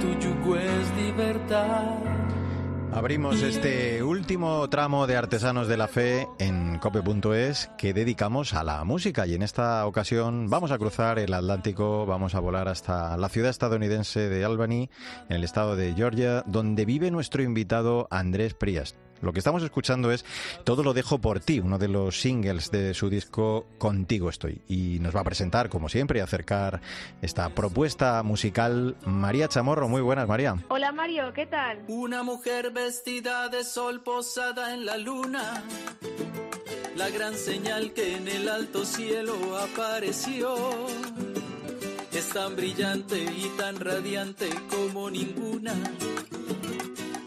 tu 0.00 0.18
yugo 0.18 0.56
es 0.56 0.96
libertad. 0.96 1.96
Abrimos 2.92 3.42
este 3.42 4.02
último 4.02 4.70
tramo 4.70 5.06
de 5.06 5.16
Artesanos 5.16 5.68
de 5.68 5.76
la 5.76 5.86
Fe 5.86 6.26
en 6.38 6.78
cope.es 6.78 7.70
que 7.76 7.92
dedicamos 7.92 8.54
a 8.54 8.64
la 8.64 8.82
música 8.84 9.26
y 9.26 9.34
en 9.34 9.42
esta 9.42 9.84
ocasión 9.86 10.48
vamos 10.48 10.70
a 10.70 10.78
cruzar 10.78 11.18
el 11.18 11.34
Atlántico, 11.34 12.06
vamos 12.06 12.34
a 12.34 12.40
volar 12.40 12.68
hasta 12.68 13.16
la 13.18 13.28
ciudad 13.28 13.50
estadounidense 13.50 14.30
de 14.30 14.44
Albany, 14.44 14.88
en 15.28 15.36
el 15.36 15.44
estado 15.44 15.76
de 15.76 15.92
Georgia, 15.94 16.42
donde 16.46 16.86
vive 16.86 17.10
nuestro 17.10 17.42
invitado 17.42 18.08
Andrés 18.10 18.54
Priest. 18.54 18.96
Lo 19.22 19.32
que 19.32 19.38
estamos 19.38 19.62
escuchando 19.62 20.12
es 20.12 20.24
Todo 20.64 20.82
lo 20.82 20.92
dejo 20.94 21.18
por 21.18 21.40
ti, 21.40 21.60
uno 21.60 21.78
de 21.78 21.88
los 21.88 22.20
singles 22.20 22.70
de 22.70 22.94
su 22.94 23.08
disco 23.08 23.66
Contigo 23.78 24.28
estoy. 24.28 24.60
Y 24.68 24.98
nos 25.00 25.14
va 25.14 25.20
a 25.20 25.24
presentar, 25.24 25.68
como 25.68 25.88
siempre, 25.88 26.18
y 26.18 26.22
acercar 26.22 26.80
esta 27.22 27.48
propuesta 27.50 28.22
musical 28.22 28.96
María 29.04 29.48
Chamorro. 29.48 29.88
Muy 29.88 30.02
buenas, 30.02 30.28
María. 30.28 30.56
Hola, 30.68 30.92
Mario, 30.92 31.32
¿qué 31.32 31.46
tal? 31.46 31.84
Una 31.88 32.22
mujer 32.22 32.70
vestida 32.70 33.48
de 33.48 33.64
sol 33.64 34.02
posada 34.02 34.74
en 34.74 34.86
la 34.86 34.96
luna. 34.96 35.62
La 36.96 37.10
gran 37.10 37.34
señal 37.34 37.92
que 37.92 38.16
en 38.16 38.28
el 38.28 38.48
alto 38.48 38.84
cielo 38.84 39.34
apareció. 39.58 40.56
Es 42.12 42.30
tan 42.30 42.56
brillante 42.56 43.18
y 43.18 43.52
tan 43.58 43.78
radiante 43.78 44.48
como 44.70 45.10
ninguna 45.10 45.74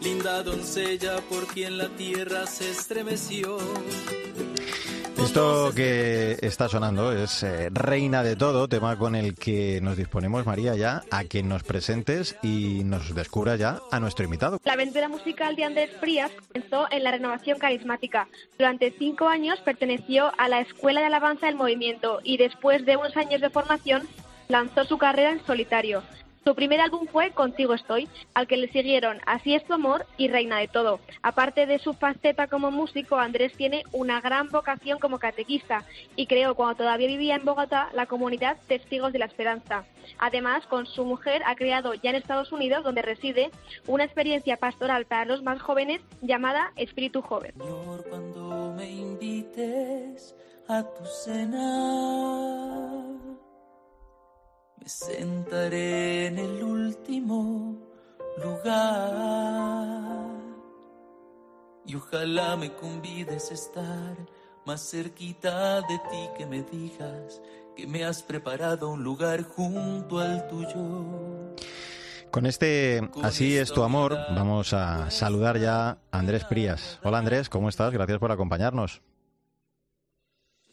linda 0.00 0.42
doncella 0.42 1.20
por 1.28 1.46
quien 1.46 1.78
la 1.78 1.88
tierra 1.88 2.46
se 2.46 2.70
estremeció. 2.70 3.58
Esto 5.18 5.70
que 5.76 6.38
está 6.40 6.68
sonando 6.68 7.12
es 7.12 7.42
eh, 7.42 7.68
Reina 7.70 8.22
de 8.22 8.36
Todo, 8.36 8.68
tema 8.68 8.96
con 8.96 9.14
el 9.14 9.34
que 9.34 9.80
nos 9.82 9.96
disponemos, 9.96 10.46
María, 10.46 10.74
ya 10.74 11.02
a 11.10 11.24
que 11.24 11.42
nos 11.42 11.62
presentes 11.62 12.36
y 12.42 12.82
nos 12.84 13.14
descubra 13.14 13.56
ya 13.56 13.80
a 13.92 14.00
nuestro 14.00 14.24
invitado. 14.24 14.58
La 14.64 14.72
aventura 14.72 15.08
musical 15.08 15.54
de 15.56 15.64
Andrés 15.64 15.90
Frías 16.00 16.32
comenzó 16.48 16.86
en 16.90 17.04
la 17.04 17.10
renovación 17.12 17.58
carismática. 17.58 18.28
Durante 18.58 18.92
cinco 18.98 19.28
años 19.28 19.60
perteneció 19.60 20.32
a 20.38 20.48
la 20.48 20.60
Escuela 20.60 21.00
de 21.00 21.06
Alabanza 21.06 21.46
del 21.46 21.56
Movimiento 21.56 22.20
y 22.24 22.38
después 22.38 22.86
de 22.86 22.96
unos 22.96 23.16
años 23.16 23.40
de 23.40 23.50
formación 23.50 24.08
lanzó 24.48 24.84
su 24.84 24.98
carrera 24.98 25.32
en 25.32 25.44
solitario. 25.44 26.02
Su 26.44 26.54
primer 26.54 26.80
álbum 26.80 27.06
fue 27.06 27.32
Contigo 27.32 27.74
Estoy, 27.74 28.08
al 28.32 28.46
que 28.46 28.56
le 28.56 28.72
siguieron 28.72 29.20
Así 29.26 29.54
es 29.54 29.64
tu 29.64 29.74
amor 29.74 30.06
y 30.16 30.28
Reina 30.28 30.58
de 30.58 30.68
Todo. 30.68 31.00
Aparte 31.22 31.66
de 31.66 31.78
su 31.78 31.92
faceta 31.92 32.46
como 32.46 32.70
músico, 32.70 33.16
Andrés 33.16 33.52
tiene 33.52 33.84
una 33.92 34.20
gran 34.22 34.48
vocación 34.48 34.98
como 34.98 35.18
catequista 35.18 35.84
y 36.16 36.26
creó 36.26 36.54
cuando 36.54 36.76
todavía 36.76 37.08
vivía 37.08 37.36
en 37.36 37.44
Bogotá 37.44 37.90
la 37.92 38.06
comunidad 38.06 38.56
Testigos 38.66 39.12
de 39.12 39.18
la 39.18 39.26
Esperanza. 39.26 39.84
Además, 40.18 40.66
con 40.66 40.86
su 40.86 41.04
mujer 41.04 41.42
ha 41.44 41.54
creado 41.56 41.92
ya 41.94 42.10
en 42.10 42.16
Estados 42.16 42.52
Unidos, 42.52 42.84
donde 42.84 43.02
reside, 43.02 43.50
una 43.86 44.04
experiencia 44.04 44.56
pastoral 44.56 45.04
para 45.04 45.26
los 45.26 45.42
más 45.42 45.60
jóvenes 45.60 46.00
llamada 46.22 46.72
Espíritu 46.76 47.20
Joven. 47.20 47.52
Me 54.80 54.88
sentaré 54.88 56.26
en 56.26 56.38
el 56.38 56.62
último 56.62 57.76
lugar 58.42 60.30
y 61.84 61.94
ojalá 61.94 62.56
me 62.56 62.72
convides 62.72 63.50
a 63.50 63.54
estar 63.54 64.16
más 64.64 64.90
cerquita 64.90 65.80
de 65.82 65.98
ti 66.10 66.28
que 66.36 66.46
me 66.46 66.62
digas 66.62 67.42
que 67.76 67.86
me 67.86 68.04
has 68.04 68.22
preparado 68.22 68.90
un 68.90 69.02
lugar 69.02 69.42
junto 69.42 70.18
al 70.18 70.46
tuyo. 70.48 71.54
Con 72.30 72.46
este 72.46 73.00
Así 73.22 73.56
es 73.56 73.72
tu 73.72 73.82
amor, 73.82 74.16
vamos 74.30 74.72
a 74.72 75.10
saludar 75.10 75.58
ya 75.58 75.90
a 75.90 75.98
Andrés 76.12 76.44
Prías. 76.44 77.00
Hola 77.02 77.18
Andrés, 77.18 77.48
¿cómo 77.48 77.68
estás? 77.68 77.92
Gracias 77.92 78.18
por 78.18 78.30
acompañarnos. 78.30 79.02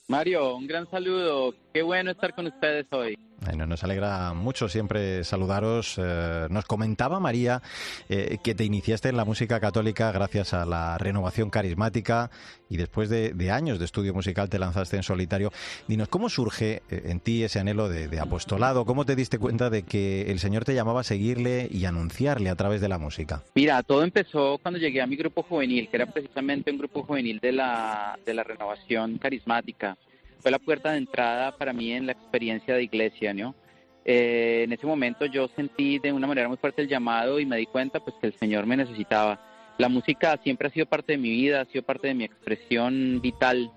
Mario, 0.08 0.56
un 0.56 0.68
gran 0.68 0.90
saludo. 0.90 1.54
Qué 1.74 1.82
bueno 1.82 2.12
estar 2.12 2.34
con 2.34 2.48
ustedes 2.48 2.86
hoy. 2.92 3.18
Bueno, 3.40 3.68
nos 3.68 3.84
alegra 3.84 4.34
mucho 4.34 4.68
siempre 4.68 5.24
saludaros. 5.24 5.96
Eh, 5.98 6.48
nos 6.50 6.66
comentaba 6.66 7.20
María 7.20 7.62
eh, 8.10 8.40
que 8.44 8.56
te 8.56 8.64
iniciaste 8.64 9.10
en 9.10 9.18
la 9.18 9.26
música 9.26 9.60
católica 9.60 10.12
gracias 10.12 10.54
a 10.54 10.66
la 10.66 10.98
renovación 10.98 11.52
carismática 11.52 12.32
y 12.68 12.78
después 12.78 13.10
de, 13.10 13.52
años 13.52 13.78
de 13.80 13.86
estudio 13.86 14.14
musical 14.14 14.50
te 14.50 14.58
lanzaste 14.58 14.98
en 14.98 15.04
solitario. 15.04 15.52
Dinos, 15.88 16.08
¿cómo 16.10 16.30
surge 16.30 16.82
eh, 16.90 17.04
en 17.06 17.20
ti 17.20 17.44
ese 17.44 17.60
anhelo 17.60 17.90
de, 17.90 18.20
apostolado? 18.20 18.86
¿Cómo 18.86 19.06
te 19.06 19.16
diste 19.16 19.38
cuenta 19.38 19.70
de 19.70 19.84
que 19.84 20.32
el 20.32 20.40
Señor 20.40 20.66
te 20.66 20.74
llamaba 20.74 21.02
a 21.02 21.04
seguirle 21.04 21.68
y 21.72 21.86
anunciarle 21.86 22.50
a 22.50 22.56
través 22.56 22.82
de 22.82 22.90
la 22.90 22.98
música? 22.98 23.44
Mira, 23.54 23.84
todo 23.84 24.04
empezó 24.04 24.58
cuando 24.58 24.80
llegué 24.80 25.02
a 25.02 25.08
mi 25.08 25.16
grupo 25.16 25.44
juvenil, 25.44 25.88
que 25.90 25.98
era 25.98 26.08
precisamente 26.08 26.72
un 26.72 26.80
grupo 26.80 27.04
juvenil 27.04 27.40
de 27.40 27.52
la, 27.52 28.18
de 28.26 28.34
la 28.34 28.44
renovación 28.44 29.20
carismática 29.20 29.96
fue 30.40 30.52
la 30.52 30.60
puerta 30.60 30.92
de 30.92 30.98
entrada 30.98 31.58
para 31.58 31.74
mí 31.74 31.92
en 31.92 32.06
la 32.06 32.14
experiencia 32.14 32.76
de 32.76 32.84
iglesia, 32.84 33.34
¿no? 33.34 33.56
Eh, 34.06 34.64
en 34.64 34.72
ese 34.72 34.88
momento 34.88 35.26
yo 35.26 35.50
sentí 35.50 36.00
de 36.00 36.14
una 36.14 36.28
manera 36.28 36.48
muy 36.48 36.58
fuerte 36.58 36.82
el 36.82 36.88
llamado 36.88 37.40
y 37.40 37.46
me 37.46 37.58
di 37.58 37.66
cuenta 37.66 38.00
pues 38.00 38.16
que 38.22 38.28
el 38.28 38.34
Señor 38.34 38.66
me 38.66 38.78
necesitaba. 38.78 39.40
la 39.78 39.90
música 39.90 40.40
siempre 40.44 40.70
ha 40.70 40.72
sido 40.72 40.86
parte 40.86 41.12
de 41.12 41.18
mi 41.18 41.30
vida, 41.30 41.62
ha 41.62 41.66
sido 41.66 41.84
parte 41.84 42.08
de 42.08 42.14
mi 42.14 42.24
expresión 42.24 43.20
vital 43.22 43.70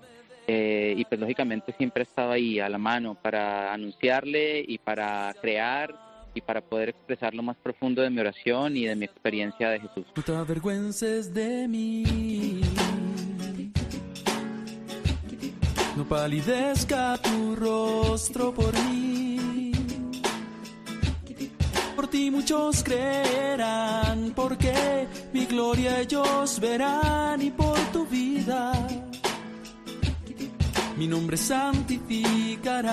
eh, 0.46 0.94
y 0.96 1.04
pues 1.04 1.20
lógicamente 1.20 1.72
siempre 1.76 2.02
he 2.02 2.06
estado 2.06 2.32
ahí 2.32 2.60
a 2.60 2.68
la 2.68 2.78
mano 2.78 3.16
para 3.20 3.72
anunciarle 3.72 4.64
y 4.66 4.78
para 4.78 5.34
crear 5.40 5.94
y 6.34 6.40
para 6.40 6.60
poder 6.60 6.90
expresar 6.90 7.34
lo 7.34 7.42
más 7.42 7.56
profundo 7.56 8.02
de 8.02 8.10
mi 8.10 8.20
oración 8.20 8.76
y 8.76 8.86
de 8.86 8.96
mi 8.96 9.04
experiencia 9.04 9.68
de 9.68 9.80
Jesús. 9.80 10.06
No 10.14 10.22
te 10.22 10.34
avergüences 10.34 11.34
de 11.34 11.68
mí. 11.68 12.60
No 15.96 16.04
palidezca 16.08 17.18
tu 17.18 17.56
rostro 17.56 18.54
por 18.54 18.72
mí. 18.84 19.72
Por 21.96 22.08
ti 22.08 22.30
muchos 22.30 22.82
creerán, 22.82 24.32
porque 24.34 25.06
mi 25.32 25.46
gloria 25.46 26.00
ellos 26.00 26.58
verán 26.60 27.42
y 27.42 27.50
por 27.50 27.78
tu 27.92 28.06
vida 28.06 28.72
mi 31.00 31.06
nombre 31.06 31.36
santificará. 31.38 32.92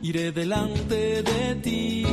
Iré 0.00 0.32
delante 0.32 1.22
de 1.22 1.54
ti. 1.62 2.04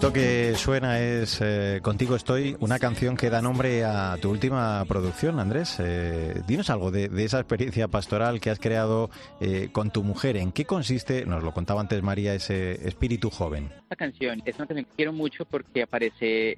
Esto 0.00 0.14
que 0.14 0.54
suena 0.54 0.98
es 0.98 1.40
eh, 1.42 1.80
Contigo 1.82 2.16
estoy, 2.16 2.56
una 2.60 2.78
canción 2.78 3.18
que 3.18 3.28
da 3.28 3.42
nombre 3.42 3.84
a 3.84 4.16
tu 4.16 4.30
última 4.30 4.82
producción, 4.88 5.38
Andrés. 5.38 5.76
Eh, 5.78 6.40
dinos 6.46 6.70
algo 6.70 6.90
de, 6.90 7.10
esa 7.22 7.38
experiencia 7.38 7.86
pastoral 7.86 8.40
que 8.40 8.48
has 8.48 8.58
creado 8.58 9.10
eh, 9.42 9.68
con 9.72 9.90
tu 9.90 10.02
mujer. 10.02 10.38
¿En 10.38 10.52
qué 10.52 10.64
consiste, 10.64 11.26
nos 11.26 11.42
lo 11.42 11.52
contaba 11.52 11.82
antes 11.82 12.02
María, 12.02 12.32
ese 12.32 12.88
espíritu 12.88 13.28
joven? 13.28 13.68
Esta 13.82 13.96
canción 13.96 14.40
es 14.46 14.56
una 14.56 14.66
canción 14.66 14.86
que 14.86 14.96
quiero 14.96 15.12
mucho 15.12 15.44
porque 15.44 15.82
aparece 15.82 16.56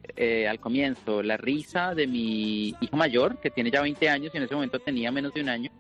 al 0.49 0.61
comienzo 0.61 1.21
la 1.21 1.37
risa 1.37 1.97
de 1.97 2.07
mi 2.07 2.77
hijo 2.81 2.97
mayor, 2.97 3.41
que 3.41 3.51
tiene 3.51 3.73
ya 3.73 3.83
20 3.83 4.09
años 4.09 4.31
y 4.33 4.37
en 4.37 4.45
ese 4.45 4.55
momento 4.55 4.79
tenía 4.79 5.11
menos 5.11 5.35
de 5.35 5.41
un 5.41 5.49
año 5.49 5.71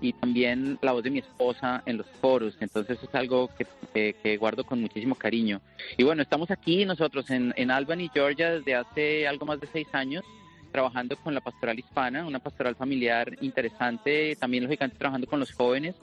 y 0.00 0.12
también 0.12 0.78
la 0.82 0.92
voz 0.92 1.02
de 1.02 1.10
mi 1.10 1.20
esposa 1.20 1.82
en 1.86 1.98
los 1.98 2.06
foros. 2.20 2.56
Entonces 2.60 2.98
es 3.02 3.14
algo 3.14 3.50
que, 3.56 4.14
que, 4.22 4.36
guardo 4.36 4.64
con 4.64 4.80
muchísimo 4.80 5.14
cariño. 5.14 5.60
Y 5.96 6.04
bueno, 6.04 6.22
estamos 6.22 6.50
aquí 6.50 6.84
nosotros 6.84 7.30
en, 7.30 7.52
en 7.56 7.70
Albany, 7.70 8.10
Georgia, 8.12 8.52
desde 8.52 8.74
hace 8.74 9.26
algo 9.26 9.46
más 9.46 9.60
de 9.60 9.68
seis 9.72 9.88
años 9.92 10.24
trabajando 10.70 11.16
con 11.16 11.34
la 11.34 11.42
pastoral 11.42 11.78
hispana, 11.78 12.26
una 12.26 12.38
pastoral 12.38 12.74
familiar 12.74 13.36
interesante, 13.42 14.36
también 14.36 14.64
lógicamente 14.64 14.98
trabajando 14.98 15.26
con 15.26 15.38
los 15.38 15.52
jóvenes. 15.52 15.94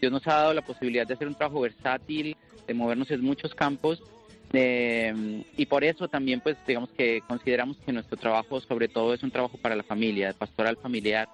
Dios 0.00 0.10
nos 0.10 0.26
ha 0.26 0.34
dado 0.34 0.54
la 0.54 0.62
posibilidad 0.62 1.06
de 1.06 1.14
hacer 1.14 1.28
un 1.28 1.34
trabajo 1.34 1.60
versátil, 1.60 2.36
de 2.66 2.74
movernos 2.74 3.10
en 3.10 3.20
muchos 3.20 3.54
campos 3.54 4.02
eh, 4.56 5.42
y 5.56 5.66
por 5.66 5.82
eso 5.82 6.06
también 6.06 6.40
pues 6.40 6.56
digamos 6.64 6.88
que 6.90 7.22
consideramos 7.26 7.76
que 7.78 7.92
nuestro 7.92 8.16
trabajo 8.16 8.60
sobre 8.60 8.86
todo 8.86 9.12
es 9.12 9.22
un 9.24 9.32
trabajo 9.32 9.58
para 9.58 9.74
la 9.74 9.82
familia, 9.82 10.32
pastoral 10.32 10.76
familiar, 10.76 11.28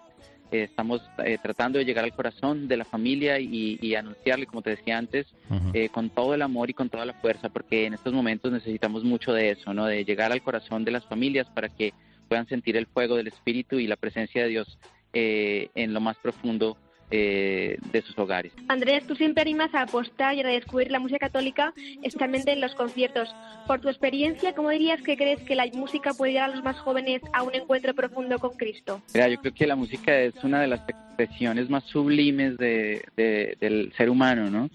estamos 0.50 1.02
eh, 1.24 1.38
tratando 1.42 1.78
de 1.78 1.84
llegar 1.84 2.04
al 2.04 2.14
corazón 2.14 2.68
de 2.68 2.76
la 2.76 2.84
familia 2.84 3.38
y, 3.38 3.94
anunciarle, 3.94 4.46
como 4.46 4.62
te 4.62 4.70
decía 4.70 4.98
antes, 4.98 5.26
eh, 5.72 5.88
con 5.88 6.10
todo 6.10 6.34
el 6.34 6.42
amor 6.42 6.70
y 6.70 6.74
con 6.74 6.88
toda 6.88 7.04
la 7.04 7.14
fuerza, 7.14 7.48
porque 7.48 7.86
en 7.86 7.94
estos 7.94 8.12
momentos 8.12 8.52
necesitamos 8.52 9.04
mucho 9.04 9.32
de 9.32 9.50
eso, 9.50 9.74
¿no? 9.74 9.86
De 9.86 10.04
llegar 10.04 10.32
al 10.32 10.42
corazón 10.42 10.84
de 10.84 10.92
las 10.92 11.04
familias 11.06 11.48
para 11.50 11.68
que 11.68 11.92
puedan 12.28 12.46
sentir 12.46 12.76
el 12.76 12.86
fuego 12.86 13.16
del 13.16 13.26
Espíritu 13.26 13.78
y 13.78 13.86
la 13.86 13.96
presencia 13.96 14.42
de 14.42 14.48
Dios 14.48 14.78
eh, 15.12 15.68
en 15.74 15.92
lo 15.92 16.00
más 16.00 16.16
profundo 16.18 16.76
eh, 17.11 17.79
de 17.92 18.03
sus 18.03 18.18
hogares. 18.18 18.53
Andrés, 18.68 19.07
tú 19.07 19.16
siempre 19.16 19.42
animas 19.42 19.75
a 19.75 19.83
apostar 19.83 20.35
y 20.35 20.40
a 20.40 20.42
redescubrir 20.44 20.90
la 20.90 21.01
música 21.01 21.18
católica, 21.18 21.73
especialmente 22.03 22.53
en 22.53 22.61
los 22.61 22.75
conciertos. 22.75 23.35
Por 23.66 23.81
tu 23.81 23.88
experiencia, 23.88 24.55
¿cómo 24.55 24.70
dirías 24.70 25.03
que 25.03 25.16
crees 25.16 25.40
que 25.42 25.55
la 25.55 25.66
música 25.73 26.12
puede 26.14 26.33
llevar 26.33 26.51
a 26.51 26.55
los 26.55 26.64
más 26.64 26.79
jóvenes 26.79 27.23
a 27.33 27.42
un 27.42 27.55
encuentro 27.55 27.94
profundo 27.94 28.38
con 28.38 28.57
Cristo? 28.57 29.03
Mira, 29.14 29.29
yo 29.29 29.40
creo 29.40 29.55
que 29.55 29.66
la 29.66 29.77
música 29.77 30.18
es 30.20 30.35
una 30.42 30.61
de 30.61 30.68
las 30.68 30.81
expresiones 30.88 31.68
más 31.68 31.85
sublimes 31.85 32.57
del 32.57 33.92
ser 33.96 34.11
humano, 34.11 34.51
¿no? 34.51 34.70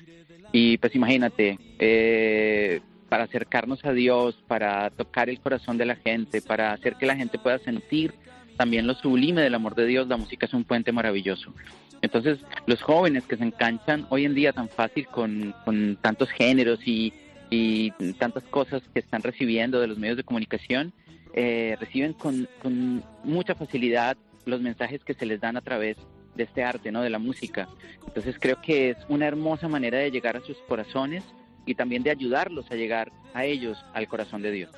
Y 0.52 0.78
pues 0.78 0.96
imagínate, 0.96 1.58
eh, 1.80 2.82
para 3.10 3.26
acercarnos 3.26 3.84
a 3.86 3.92
Dios, 3.92 4.38
para 4.48 4.90
tocar 4.90 5.30
el 5.30 5.40
corazón 5.40 5.78
de 5.78 5.86
la 5.86 5.96
gente, 5.96 6.42
para 6.42 6.74
hacer 6.74 6.96
que 6.96 7.06
la 7.06 7.16
gente 7.16 7.40
pueda 7.40 7.60
sentir 7.60 8.14
también 8.56 8.88
lo 8.88 8.94
sublime 8.96 9.42
del 9.42 9.56
amor 9.56 9.76
de 9.76 9.86
Dios, 9.86 10.08
la 10.08 10.18
música 10.18 10.46
es 10.46 10.54
un 10.54 10.64
puente 10.64 10.92
maravilloso. 10.92 11.54
Entonces, 12.02 12.40
los 12.66 12.82
jóvenes 12.82 13.24
que 13.26 13.38
se 13.38 13.44
enganchan 13.44 14.06
hoy 14.10 14.26
en 14.26 14.36
día 14.36 14.54
tan 14.54 14.70
fácil 14.70 15.08
con, 15.08 15.54
tantos 16.02 16.30
géneros 16.30 16.80
y, 16.86 17.14
tantas 18.20 18.44
cosas 18.44 18.82
que 18.94 19.00
están 19.00 19.22
recibiendo 19.22 19.80
de 19.80 19.88
los 19.88 19.98
medios 19.98 20.18
de 20.18 20.24
comunicación, 20.24 20.94
eh, 21.34 21.78
reciben 21.80 22.14
con, 22.14 22.48
mucha 23.24 23.56
facilidad 23.56 24.18
los 24.46 24.62
mensajes 24.62 25.04
que 25.04 25.14
se 25.14 25.26
les 25.26 25.40
dan 25.40 25.58
a 25.58 25.62
través 25.62 25.98
de 26.36 26.44
este 26.44 26.64
arte, 26.64 26.92
¿no? 26.92 27.02
De 27.02 27.10
la 27.10 27.20
música. 27.20 27.68
Entonces 28.06 28.36
creo 28.40 28.62
que 28.62 28.92
es 28.92 28.98
una 29.08 29.26
hermosa 29.26 29.68
manera 29.68 29.98
de 30.00 30.12
llegar 30.12 30.36
a 30.38 30.42
sus 30.42 30.58
corazones 30.68 31.24
y 31.66 31.76
también 31.76 32.04
de 32.04 32.12
ayudarlos 32.12 32.70
a 32.72 32.76
llegar 32.76 33.12
a 33.34 33.46
ellos 33.46 33.84
al 33.94 34.08
corazón 34.08 34.42
de 34.42 34.52
Dios. 34.52 34.72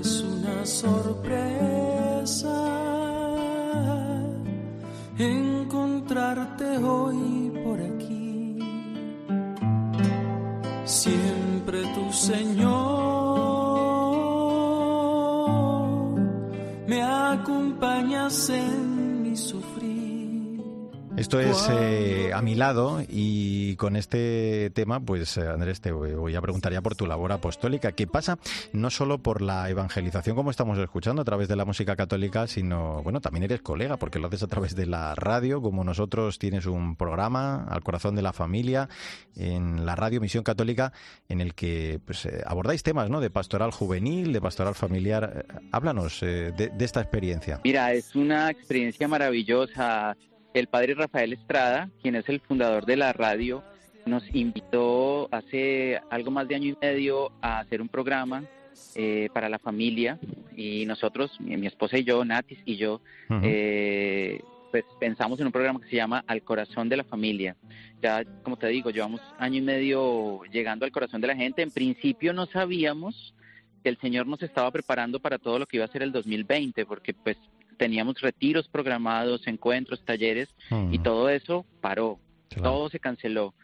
es 0.00 0.20
una 0.20 0.64
sorpresa 0.64 2.13
encontrarte 5.18 6.78
hoy 6.78 7.52
por 7.62 7.80
aquí. 7.80 8.58
Siempre 10.84 11.82
tu 11.94 12.12
Señor 12.12 12.64
me 16.86 17.02
acompañas 17.02 18.48
en 18.48 19.22
mi 19.22 19.36
sufrir. 19.36 19.83
Esto 21.16 21.38
es 21.38 21.68
eh, 21.70 22.32
a 22.34 22.42
mi 22.42 22.56
lado 22.56 23.00
y 23.08 23.76
con 23.76 23.94
este 23.94 24.70
tema, 24.74 24.98
pues 24.98 25.36
eh, 25.36 25.46
Andrés, 25.46 25.80
te 25.80 25.92
voy 25.92 26.34
a 26.34 26.40
preguntar 26.40 26.72
ya 26.72 26.82
por 26.82 26.96
tu 26.96 27.06
labor 27.06 27.30
apostólica, 27.30 27.92
¿Qué 27.92 28.08
pasa 28.08 28.36
no 28.72 28.90
solo 28.90 29.18
por 29.18 29.40
la 29.40 29.70
evangelización 29.70 30.34
como 30.34 30.50
estamos 30.50 30.76
escuchando 30.76 31.22
a 31.22 31.24
través 31.24 31.46
de 31.46 31.54
la 31.54 31.64
música 31.64 31.94
católica, 31.94 32.48
sino, 32.48 33.00
bueno, 33.04 33.20
también 33.20 33.44
eres 33.44 33.62
colega 33.62 33.96
porque 33.96 34.18
lo 34.18 34.26
haces 34.26 34.42
a 34.42 34.48
través 34.48 34.74
de 34.74 34.86
la 34.86 35.14
radio, 35.14 35.62
como 35.62 35.84
nosotros 35.84 36.40
tienes 36.40 36.66
un 36.66 36.96
programa 36.96 37.64
al 37.68 37.84
corazón 37.84 38.16
de 38.16 38.22
la 38.22 38.32
familia 38.32 38.88
en 39.36 39.86
la 39.86 39.94
radio 39.94 40.20
Misión 40.20 40.42
Católica 40.42 40.92
en 41.28 41.40
el 41.40 41.54
que 41.54 42.00
pues, 42.04 42.26
eh, 42.26 42.42
abordáis 42.44 42.82
temas 42.82 43.08
¿no? 43.08 43.20
de 43.20 43.30
pastoral 43.30 43.70
juvenil, 43.70 44.32
de 44.32 44.40
pastoral 44.40 44.74
familiar. 44.74 45.46
Háblanos 45.70 46.20
de, 46.20 46.50
de 46.50 46.84
esta 46.84 47.00
experiencia. 47.00 47.60
Mira, 47.62 47.92
es 47.92 48.16
una 48.16 48.50
experiencia 48.50 49.06
maravillosa 49.06 50.16
el 50.54 50.68
padre 50.68 50.94
Rafael 50.94 51.32
Estrada, 51.32 51.90
quien 52.00 52.14
es 52.14 52.28
el 52.28 52.40
fundador 52.40 52.86
de 52.86 52.96
la 52.96 53.12
radio, 53.12 53.62
nos 54.06 54.22
invitó 54.34 55.28
hace 55.32 56.00
algo 56.10 56.30
más 56.30 56.46
de 56.46 56.54
año 56.54 56.68
y 56.68 56.76
medio 56.80 57.32
a 57.40 57.58
hacer 57.58 57.82
un 57.82 57.88
programa 57.88 58.44
eh, 58.94 59.28
para 59.32 59.48
la 59.48 59.58
familia 59.58 60.18
y 60.56 60.86
nosotros, 60.86 61.38
mi, 61.40 61.66
esposa 61.66 61.98
y 61.98 62.04
yo, 62.04 62.24
Natis 62.24 62.58
y 62.64 62.76
yo, 62.76 63.00
eh, 63.42 64.40
pues 64.70 64.84
pensamos 65.00 65.40
en 65.40 65.46
un 65.46 65.52
programa 65.52 65.80
que 65.80 65.88
se 65.88 65.96
llama 65.96 66.24
Al 66.26 66.42
Corazón 66.42 66.88
de 66.88 66.98
la 66.98 67.04
Familia. 67.04 67.56
Ya, 68.00 68.24
como 68.42 68.56
te 68.56 68.68
digo, 68.68 68.90
llevamos 68.90 69.20
año 69.38 69.58
y 69.58 69.62
medio 69.62 70.42
llegando 70.52 70.84
al 70.84 70.92
corazón 70.92 71.20
de 71.20 71.28
la 71.28 71.36
gente. 71.36 71.62
En 71.62 71.70
principio 71.70 72.32
no 72.32 72.46
sabíamos 72.46 73.34
que 73.82 73.88
el 73.88 73.98
Señor 73.98 74.26
nos 74.26 74.42
estaba 74.42 74.70
preparando 74.70 75.20
para 75.20 75.38
todo 75.38 75.58
lo 75.58 75.66
que 75.66 75.78
iba 75.78 75.86
a 75.86 75.92
ser 75.92 76.02
el 76.02 76.12
2020, 76.12 76.86
porque 76.86 77.14
pues 77.14 77.36
teníamos 77.76 78.20
retiros 78.20 78.68
programados, 78.68 79.46
encuentros, 79.46 80.04
talleres 80.04 80.48
y 80.90 80.98
todo 80.98 81.28
eso 81.28 81.64
paró, 81.80 82.18
todo 82.62 82.88
se 82.88 83.00
canceló 83.00 83.54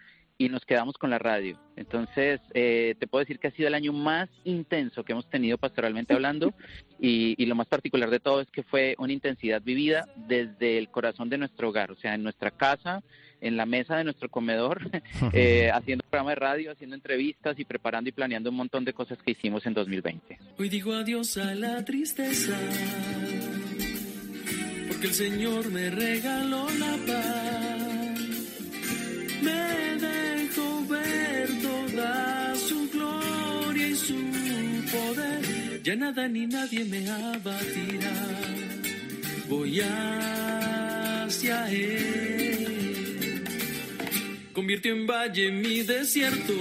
y 0.40 0.49
nos 0.49 0.64
quedamos 0.64 0.96
con 0.96 1.11
la 1.11 1.18
radio. 1.18 1.59
Entonces, 1.77 2.40
eh, 2.55 2.94
te 2.99 3.07
puedo 3.07 3.20
decir 3.20 3.38
que 3.38 3.49
ha 3.49 3.51
sido 3.51 3.68
el 3.68 3.75
año 3.75 3.92
más 3.92 4.31
intenso 4.44 5.05
que 5.05 5.12
hemos 5.12 5.29
tenido 5.29 5.59
pastoralmente 5.59 6.14
hablando 6.14 6.55
y, 6.99 7.44
lo 7.44 7.55
más 7.55 7.66
particular 7.66 8.09
de 8.09 8.20
todo 8.20 8.40
es 8.40 8.51
que 8.51 8.62
fue 8.62 8.94
una 8.99 9.12
intensidad 9.12 9.61
vivida 9.61 10.09
desde 10.16 10.79
el 10.79 10.88
corazón 10.88 11.29
de 11.29 11.37
nuestro 11.37 11.68
hogar, 11.68 11.90
o 11.90 11.96
sea, 11.96 12.14
en 12.14 12.23
nuestra 12.23 12.53
casa, 12.53 13.03
en 13.42 13.59
la 13.59 13.66
mesa 13.66 13.99
de 13.99 14.05
nuestro 14.05 14.31
comedor, 14.31 14.81
eh, 15.35 15.70
haciendo 15.75 16.05
programa 16.09 16.31
de 16.31 16.37
radio, 16.37 16.73
haciendo 16.73 16.96
entrevistas 16.96 17.59
y 17.59 17.66
preparando 17.66 18.09
y 18.09 18.12
planeando 18.12 18.49
un 18.49 18.57
montón 18.57 18.87
de 18.87 18.94
cosas 18.94 19.18
que 19.18 19.33
hicimos 19.33 19.66
en 19.66 19.75
2020. 19.75 20.38
Hoy 20.59 20.70
digo 20.70 20.94
adiós 20.94 21.37
a 21.37 21.55
la 21.55 21.85
tristeza 21.85 22.59
que 25.01 25.07
el 25.07 25.15
Señor 25.15 25.71
me 25.71 25.91
regaló 25.91 26.69
la 26.79 26.97
paz. 27.07 28.19
Me 29.43 29.97
dejó 29.97 30.87
ver 30.87 31.49
toda 31.63 32.55
su 32.57 32.91
gloria 32.91 33.89
y 33.89 33.95
su 33.95 34.17
poder. 34.93 35.83
Ya 35.83 35.97
nada 35.97 36.29
ni 36.29 36.47
nadie 36.47 36.85
me 36.85 37.09
abatirá. 37.09 38.13
Voy 39.49 39.81
hacia 39.81 41.71
Él. 41.71 43.43
Convirtió 44.53 44.93
en 44.93 45.07
valle 45.07 45.51
mi 45.51 45.81
desierto 45.83 46.53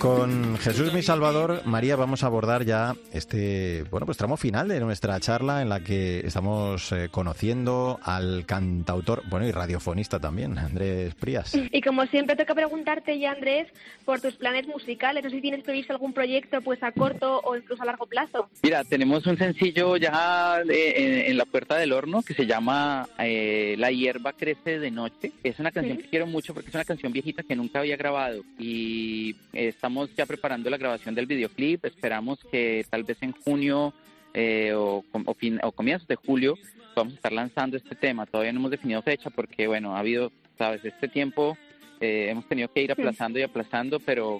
Con 0.00 0.56
Jesús 0.56 0.94
mi 0.94 1.02
Salvador, 1.02 1.60
María, 1.66 1.94
vamos 1.94 2.24
a 2.24 2.26
abordar 2.26 2.64
ya 2.64 2.94
este, 3.12 3.84
bueno, 3.90 4.06
pues 4.06 4.16
tramo 4.16 4.38
final 4.38 4.66
de 4.68 4.80
nuestra 4.80 5.20
charla 5.20 5.60
en 5.60 5.68
la 5.68 5.80
que 5.80 6.20
estamos 6.20 6.90
eh, 6.92 7.10
conociendo 7.10 8.00
al 8.02 8.46
cantautor, 8.46 9.22
bueno, 9.28 9.46
y 9.46 9.52
radiofonista 9.52 10.18
también, 10.18 10.56
Andrés 10.56 11.14
Prías. 11.16 11.54
Y 11.54 11.82
como 11.82 12.06
siempre 12.06 12.34
toca 12.34 12.54
preguntarte 12.54 13.18
ya, 13.18 13.32
Andrés, 13.32 13.68
por 14.06 14.22
tus 14.22 14.36
planes 14.36 14.66
musicales, 14.66 15.22
no 15.22 15.28
sé 15.28 15.36
si 15.36 15.42
tienes 15.42 15.62
previsto 15.62 15.92
algún 15.92 16.14
proyecto 16.14 16.62
pues 16.62 16.82
a 16.82 16.92
corto 16.92 17.38
o 17.44 17.54
incluso 17.54 17.82
a 17.82 17.84
largo 17.86 18.06
plazo. 18.06 18.48
Mira, 18.62 18.84
tenemos 18.84 19.26
un 19.26 19.36
sencillo 19.36 19.98
ya 19.98 20.62
en, 20.66 21.36
la 21.36 21.44
puerta 21.44 21.76
del 21.76 21.92
horno 21.92 22.22
que 22.22 22.32
se 22.32 22.46
llama 22.46 23.06
eh, 23.18 23.74
La 23.78 23.90
hierba 23.90 24.32
crece 24.32 24.78
de 24.78 24.90
noche. 24.90 25.32
Es 25.44 25.58
una 25.58 25.72
canción 25.72 25.98
que 25.98 26.08
quiero 26.08 26.26
mucho 26.26 26.54
porque 26.54 26.70
es 26.70 26.74
una 26.74 26.86
canción 26.86 27.12
viejita 27.12 27.42
que 27.42 27.54
nunca 27.54 27.80
había 27.80 27.98
grabado 27.98 28.42
y 28.58 29.36
está 29.52 29.89
estamos 29.90 30.14
ya 30.14 30.24
preparando 30.24 30.70
la 30.70 30.76
grabación 30.76 31.16
del 31.16 31.26
videoclip. 31.26 31.84
Esperamos 31.84 32.38
que 32.48 32.86
tal 32.88 33.02
vez 33.02 33.20
en 33.22 33.32
junio 33.32 33.92
eh, 34.32 34.72
o, 34.72 35.02
o, 35.12 35.72
comienzos 35.72 36.06
de 36.06 36.14
julio 36.14 36.54
vamos 36.94 37.14
a 37.14 37.16
estar 37.16 37.32
lanzando 37.32 37.76
este 37.76 37.96
tema. 37.96 38.24
Todavía 38.24 38.52
no 38.52 38.60
hemos 38.60 38.70
definido 38.70 39.02
fecha 39.02 39.30
porque, 39.30 39.66
bueno, 39.66 39.96
ha 39.96 39.98
habido, 39.98 40.30
sabes, 40.56 40.84
este 40.84 41.08
tiempo 41.08 41.58
eh, 42.00 42.28
hemos 42.30 42.46
tenido 42.46 42.72
que 42.72 42.82
ir 42.82 42.92
aplazando 42.92 43.40
y 43.40 43.42
aplazando, 43.42 43.98
pero 43.98 44.38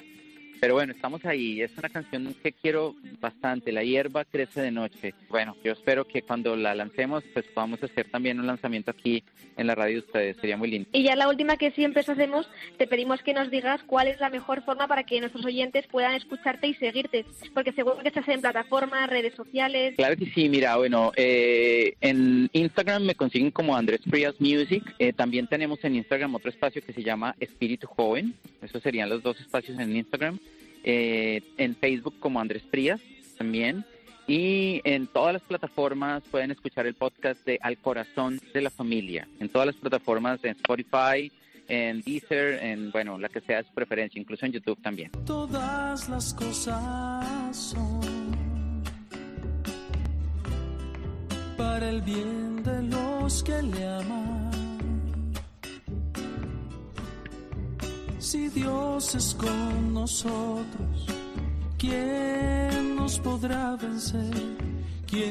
pero 0.61 0.75
bueno, 0.75 0.93
estamos 0.93 1.25
ahí. 1.25 1.63
Es 1.63 1.71
una 1.79 1.89
canción 1.89 2.35
que 2.43 2.53
quiero 2.53 2.95
bastante. 3.21 3.73
La 3.73 3.83
hierba 3.83 4.25
crece 4.25 4.61
de 4.61 4.71
noche. 4.71 5.15
Bueno, 5.31 5.57
yo 5.65 5.73
espero 5.73 6.07
que 6.07 6.23
cuando 6.23 6.55
la 6.55 6.75
lancemos, 6.75 7.25
pues 7.33 7.47
podamos 7.47 7.83
hacer 7.83 8.11
también 8.11 8.39
un 8.39 8.47
lanzamiento 8.47 8.91
aquí 8.91 9.25
en 9.57 9.67
la 9.67 9.75
radio 9.75 9.95
de 9.95 10.07
ustedes. 10.07 10.37
Sería 10.37 10.57
muy 10.57 10.71
lindo. 10.71 10.89
Y 10.93 11.03
ya 11.03 11.17
la 11.17 11.29
última 11.29 11.57
que 11.57 11.71
siempre 11.71 12.03
hacemos, 12.07 12.47
te 12.77 12.87
pedimos 12.87 13.23
que 13.23 13.33
nos 13.33 13.51
digas 13.51 13.83
cuál 13.87 14.09
es 14.09 14.21
la 14.21 14.29
mejor 14.29 14.63
forma 14.65 14.87
para 14.87 15.05
que 15.05 15.21
nuestros 15.21 15.45
oyentes 15.45 15.87
puedan 15.87 16.15
escucharte 16.15 16.67
y 16.67 16.75
seguirte. 16.75 17.25
Porque 17.55 17.73
seguro 17.73 17.99
que 17.99 18.09
estás 18.09 18.29
en 18.29 18.41
plataformas, 18.41 19.09
redes 19.09 19.35
sociales. 19.35 19.95
Claro 19.97 20.17
que 20.17 20.27
sí. 20.27 20.49
Mira, 20.49 20.77
bueno, 20.77 21.13
eh, 21.17 21.95
en 22.01 22.51
Instagram 22.53 23.05
me 23.05 23.15
consiguen 23.15 23.51
como 23.51 23.77
Andrés 23.77 24.01
Frías 24.09 24.35
Music. 24.41 24.83
Eh, 24.99 25.13
también 25.13 25.47
tenemos 25.47 25.83
en 25.85 25.97
Instagram 25.97 26.35
otro 26.35 26.51
espacio 26.51 26.83
que 26.83 26.93
se 26.93 27.03
llama 27.03 27.35
Espíritu 27.41 27.87
Joven. 27.87 28.35
Esos 28.61 28.83
serían 28.83 29.09
los 29.09 29.23
dos 29.23 29.41
espacios 29.41 29.79
en 29.79 29.97
Instagram. 29.97 30.39
Eh, 30.85 31.43
en 31.57 31.77
Facebook 31.77 32.15
como 32.21 32.41
Andrés 32.41 32.63
Frías 32.71 33.01
también. 33.37 33.85
Y 34.27 34.81
en 34.85 35.09
todas 35.09 35.33
las 35.33 35.43
plataformas 35.43 36.23
pueden 36.31 36.53
escuchar 36.53 36.87
el 36.87 36.95
podcast 36.95 37.45
de 37.45 37.59
Al 37.63 37.79
Corazón 37.79 38.41
de 38.55 38.61
la 38.61 38.71
Familia. 38.71 39.27
En 39.41 39.49
todas 39.49 39.67
las 39.67 39.77
plataformas, 39.77 40.45
en 40.45 40.53
Spotify, 40.53 41.33
en 41.67 42.01
Deezer, 42.03 42.63
en, 42.63 42.91
bueno, 42.91 43.19
la 43.19 43.29
que 43.29 43.41
sea 43.41 43.63
su 43.63 43.73
preferencia, 43.73 44.21
incluso 44.21 44.47
en 44.47 44.53
YouTube 44.53 44.81
también. 44.83 45.11
Todas 45.25 46.09
las 46.09 46.35
cosas 46.35 47.57
son 47.57 48.01
para 51.57 51.91
el 51.91 52.01
bien 52.03 52.63
de 52.63 52.83
los 52.85 53.43
que 53.43 53.63
le 53.63 53.87
aman. 53.87 54.50
Si 58.21 58.49
Dios 58.51 59.15
es 59.15 59.35
con 59.35 59.95
nosotros, 59.95 61.07
¿quién 61.79 62.95
nos 62.97 63.19
podrá 63.19 63.77
vencer? 63.77 64.35
¿Quién 65.07 65.31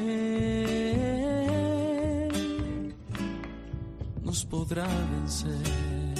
nos 4.23 4.43
podrá 4.43 4.87
vencer? 5.11 6.18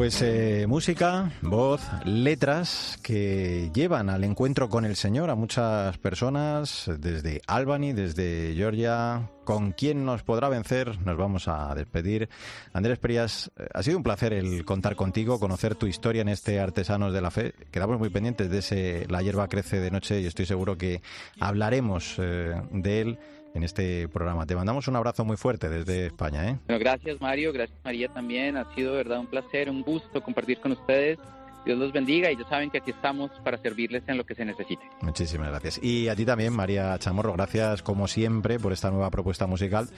Pues 0.00 0.22
eh, 0.22 0.64
música, 0.66 1.30
voz, 1.42 1.82
letras 2.06 2.98
que 3.02 3.70
llevan 3.74 4.08
al 4.08 4.24
encuentro 4.24 4.70
con 4.70 4.86
el 4.86 4.96
Señor 4.96 5.28
a 5.28 5.34
muchas 5.34 5.98
personas 5.98 6.90
desde 6.98 7.42
Albany, 7.46 7.92
desde 7.92 8.54
Georgia. 8.56 9.28
¿Con 9.44 9.72
quién 9.72 10.06
nos 10.06 10.22
podrá 10.22 10.48
vencer? 10.48 10.98
Nos 11.04 11.18
vamos 11.18 11.48
a 11.48 11.74
despedir. 11.74 12.30
Andrés 12.72 12.98
Perías, 12.98 13.50
eh, 13.58 13.66
ha 13.74 13.82
sido 13.82 13.98
un 13.98 14.02
placer 14.02 14.32
el 14.32 14.64
contar 14.64 14.96
contigo, 14.96 15.38
conocer 15.38 15.74
tu 15.74 15.86
historia 15.86 16.22
en 16.22 16.30
este 16.30 16.60
Artesanos 16.60 17.12
de 17.12 17.20
la 17.20 17.30
Fe. 17.30 17.52
Quedamos 17.70 17.98
muy 17.98 18.08
pendientes 18.08 18.48
de 18.48 18.58
ese 18.60 19.06
La 19.10 19.20
hierba 19.20 19.48
crece 19.48 19.80
de 19.80 19.90
noche 19.90 20.22
y 20.22 20.24
estoy 20.24 20.46
seguro 20.46 20.78
que 20.78 21.02
hablaremos 21.40 22.14
eh, 22.16 22.54
de 22.72 23.00
él 23.02 23.18
en 23.54 23.62
este 23.62 24.08
programa. 24.08 24.46
Te 24.46 24.54
mandamos 24.54 24.88
un 24.88 24.96
abrazo 24.96 25.24
muy 25.24 25.36
fuerte 25.36 25.68
desde 25.68 26.06
España. 26.06 26.48
¿eh? 26.48 26.58
Bueno, 26.66 26.80
gracias 26.80 27.20
Mario, 27.20 27.52
gracias 27.52 27.78
María 27.84 28.08
también. 28.08 28.56
Ha 28.56 28.72
sido 28.74 28.94
verdad 28.94 29.20
un 29.20 29.26
placer, 29.26 29.70
un 29.70 29.82
gusto 29.82 30.22
compartir 30.22 30.60
con 30.60 30.72
ustedes. 30.72 31.18
Dios 31.64 31.78
los 31.78 31.92
bendiga 31.92 32.30
y 32.30 32.36
ya 32.36 32.48
saben 32.48 32.70
que 32.70 32.78
aquí 32.78 32.90
estamos 32.90 33.30
para 33.44 33.58
servirles 33.58 34.02
en 34.06 34.16
lo 34.16 34.24
que 34.24 34.34
se 34.34 34.44
necesite. 34.44 34.82
Muchísimas 35.02 35.48
gracias. 35.48 35.82
Y 35.82 36.08
a 36.08 36.16
ti 36.16 36.24
también, 36.24 36.52
María 36.52 36.98
Chamorro, 36.98 37.32
gracias 37.32 37.82
como 37.82 38.08
siempre 38.08 38.58
por 38.58 38.72
esta 38.72 38.90
nueva 38.90 39.10
propuesta 39.10 39.46
musical 39.46 39.88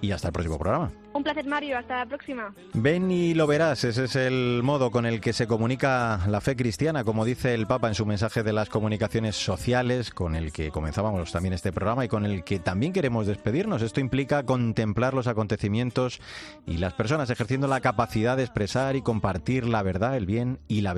y 0.00 0.12
hasta 0.12 0.28
el 0.28 0.32
próximo 0.32 0.58
programa. 0.58 0.90
Un 1.12 1.24
placer, 1.24 1.46
Mario. 1.46 1.76
Hasta 1.76 1.98
la 1.98 2.06
próxima. 2.06 2.54
Ven 2.72 3.10
y 3.10 3.34
lo 3.34 3.46
verás. 3.46 3.84
Ese 3.84 4.04
es 4.04 4.16
el 4.16 4.62
modo 4.62 4.90
con 4.90 5.06
el 5.06 5.20
que 5.20 5.32
se 5.32 5.46
comunica 5.46 6.20
la 6.28 6.40
fe 6.40 6.56
cristiana, 6.56 7.04
como 7.04 7.24
dice 7.24 7.52
el 7.54 7.66
Papa 7.66 7.88
en 7.88 7.94
su 7.94 8.06
mensaje 8.06 8.42
de 8.42 8.52
las 8.52 8.68
comunicaciones 8.68 9.36
sociales, 9.36 10.10
con 10.10 10.36
el 10.36 10.52
que 10.52 10.70
comenzábamos 10.70 11.32
también 11.32 11.52
este 11.52 11.72
programa 11.72 12.04
y 12.04 12.08
con 12.08 12.24
el 12.24 12.44
que 12.44 12.60
también 12.60 12.92
queremos 12.92 13.26
despedirnos. 13.26 13.82
Esto 13.82 14.00
implica 14.00 14.44
contemplar 14.44 15.14
los 15.14 15.26
acontecimientos 15.26 16.20
y 16.66 16.78
las 16.78 16.94
personas 16.94 17.28
ejerciendo 17.30 17.66
la 17.66 17.80
capacidad 17.80 18.36
de 18.36 18.44
expresar 18.44 18.96
y 18.96 19.02
compartir 19.02 19.66
la 19.66 19.82
verdad, 19.82 20.16
el 20.16 20.26
bien 20.26 20.60
y 20.68 20.82
la 20.82 20.94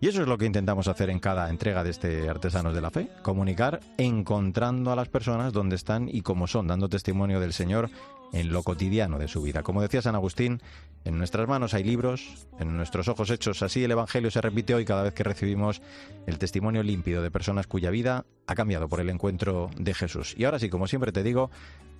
Y 0.00 0.08
eso 0.08 0.22
es 0.22 0.28
lo 0.28 0.38
que 0.38 0.46
intentamos 0.46 0.88
hacer 0.88 1.10
en 1.10 1.18
cada 1.18 1.50
entrega 1.50 1.82
de 1.82 1.90
este 1.90 2.28
Artesanos 2.28 2.74
de 2.74 2.80
la 2.80 2.90
Fe, 2.90 3.08
comunicar 3.22 3.80
encontrando 3.98 4.92
a 4.92 4.96
las 4.96 5.08
personas 5.08 5.52
donde 5.52 5.76
están 5.76 6.08
y 6.08 6.22
cómo 6.22 6.46
son, 6.46 6.66
dando 6.66 6.88
testimonio 6.88 7.40
del 7.40 7.52
Señor 7.52 7.90
en 8.32 8.52
lo 8.52 8.62
cotidiano 8.62 9.18
de 9.18 9.28
su 9.28 9.42
vida. 9.42 9.62
Como 9.62 9.82
decía 9.82 10.02
San 10.02 10.14
Agustín, 10.14 10.60
en 11.04 11.18
nuestras 11.18 11.48
manos 11.48 11.74
hay 11.74 11.84
libros, 11.84 12.46
en 12.58 12.76
nuestros 12.76 13.08
ojos 13.08 13.30
hechos. 13.30 13.62
Así 13.62 13.84
el 13.84 13.90
Evangelio 13.90 14.30
se 14.30 14.40
repite 14.40 14.74
hoy 14.74 14.84
cada 14.84 15.02
vez 15.02 15.14
que 15.14 15.24
recibimos 15.24 15.80
el 16.26 16.38
testimonio 16.38 16.82
límpido 16.82 17.22
de 17.22 17.30
personas 17.30 17.66
cuya 17.66 17.90
vida 17.90 18.26
ha 18.46 18.54
cambiado 18.54 18.88
por 18.88 19.00
el 19.00 19.10
encuentro 19.10 19.70
de 19.76 19.94
Jesús. 19.94 20.34
Y 20.36 20.44
ahora 20.44 20.58
sí, 20.58 20.68
como 20.68 20.86
siempre 20.86 21.12
te 21.12 21.22
digo, 21.22 21.50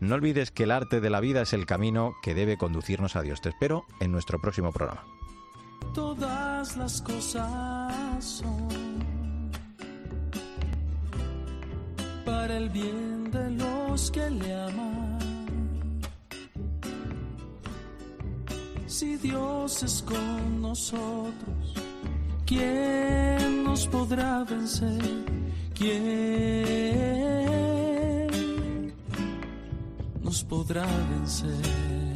no 0.01 0.15
olvides 0.15 0.51
que 0.51 0.65
el 0.65 0.73
arte 0.73 1.01
de 1.01 1.11
la 1.11 1.21
vida 1.21 1.43
es 1.43 1.53
el 1.53 1.67
camino 1.67 2.15
que 2.23 2.35
debe 2.35 2.57
conducirnos 2.57 3.17
a 3.17 3.23
Dios. 3.23 3.41
Te 3.41 3.51
espero 3.51 3.85
en 4.01 4.13
nuestro 4.13 4.41
próximo 4.41 4.73
programa. 4.73 5.05
Todas 5.95 6.77
las 6.77 7.01
cosas 7.03 8.25
son 8.25 8.69
para 12.25 12.57
el 12.57 12.69
bien 12.69 13.31
de 13.31 13.51
los 13.53 14.11
que 14.11 14.29
le 14.31 14.55
aman 14.63 15.17
Si 18.99 19.17
Dios 19.17 19.83
es 19.83 20.03
con 20.03 20.63
nosotros, 20.63 21.75
¿quién 22.47 23.65
nos 23.65 23.87
podrá 23.89 24.43
vencer? 24.45 25.03
¿Quién 25.75 25.93
nos 30.23 30.43
podrá 30.45 30.87
vencer? 31.11 32.16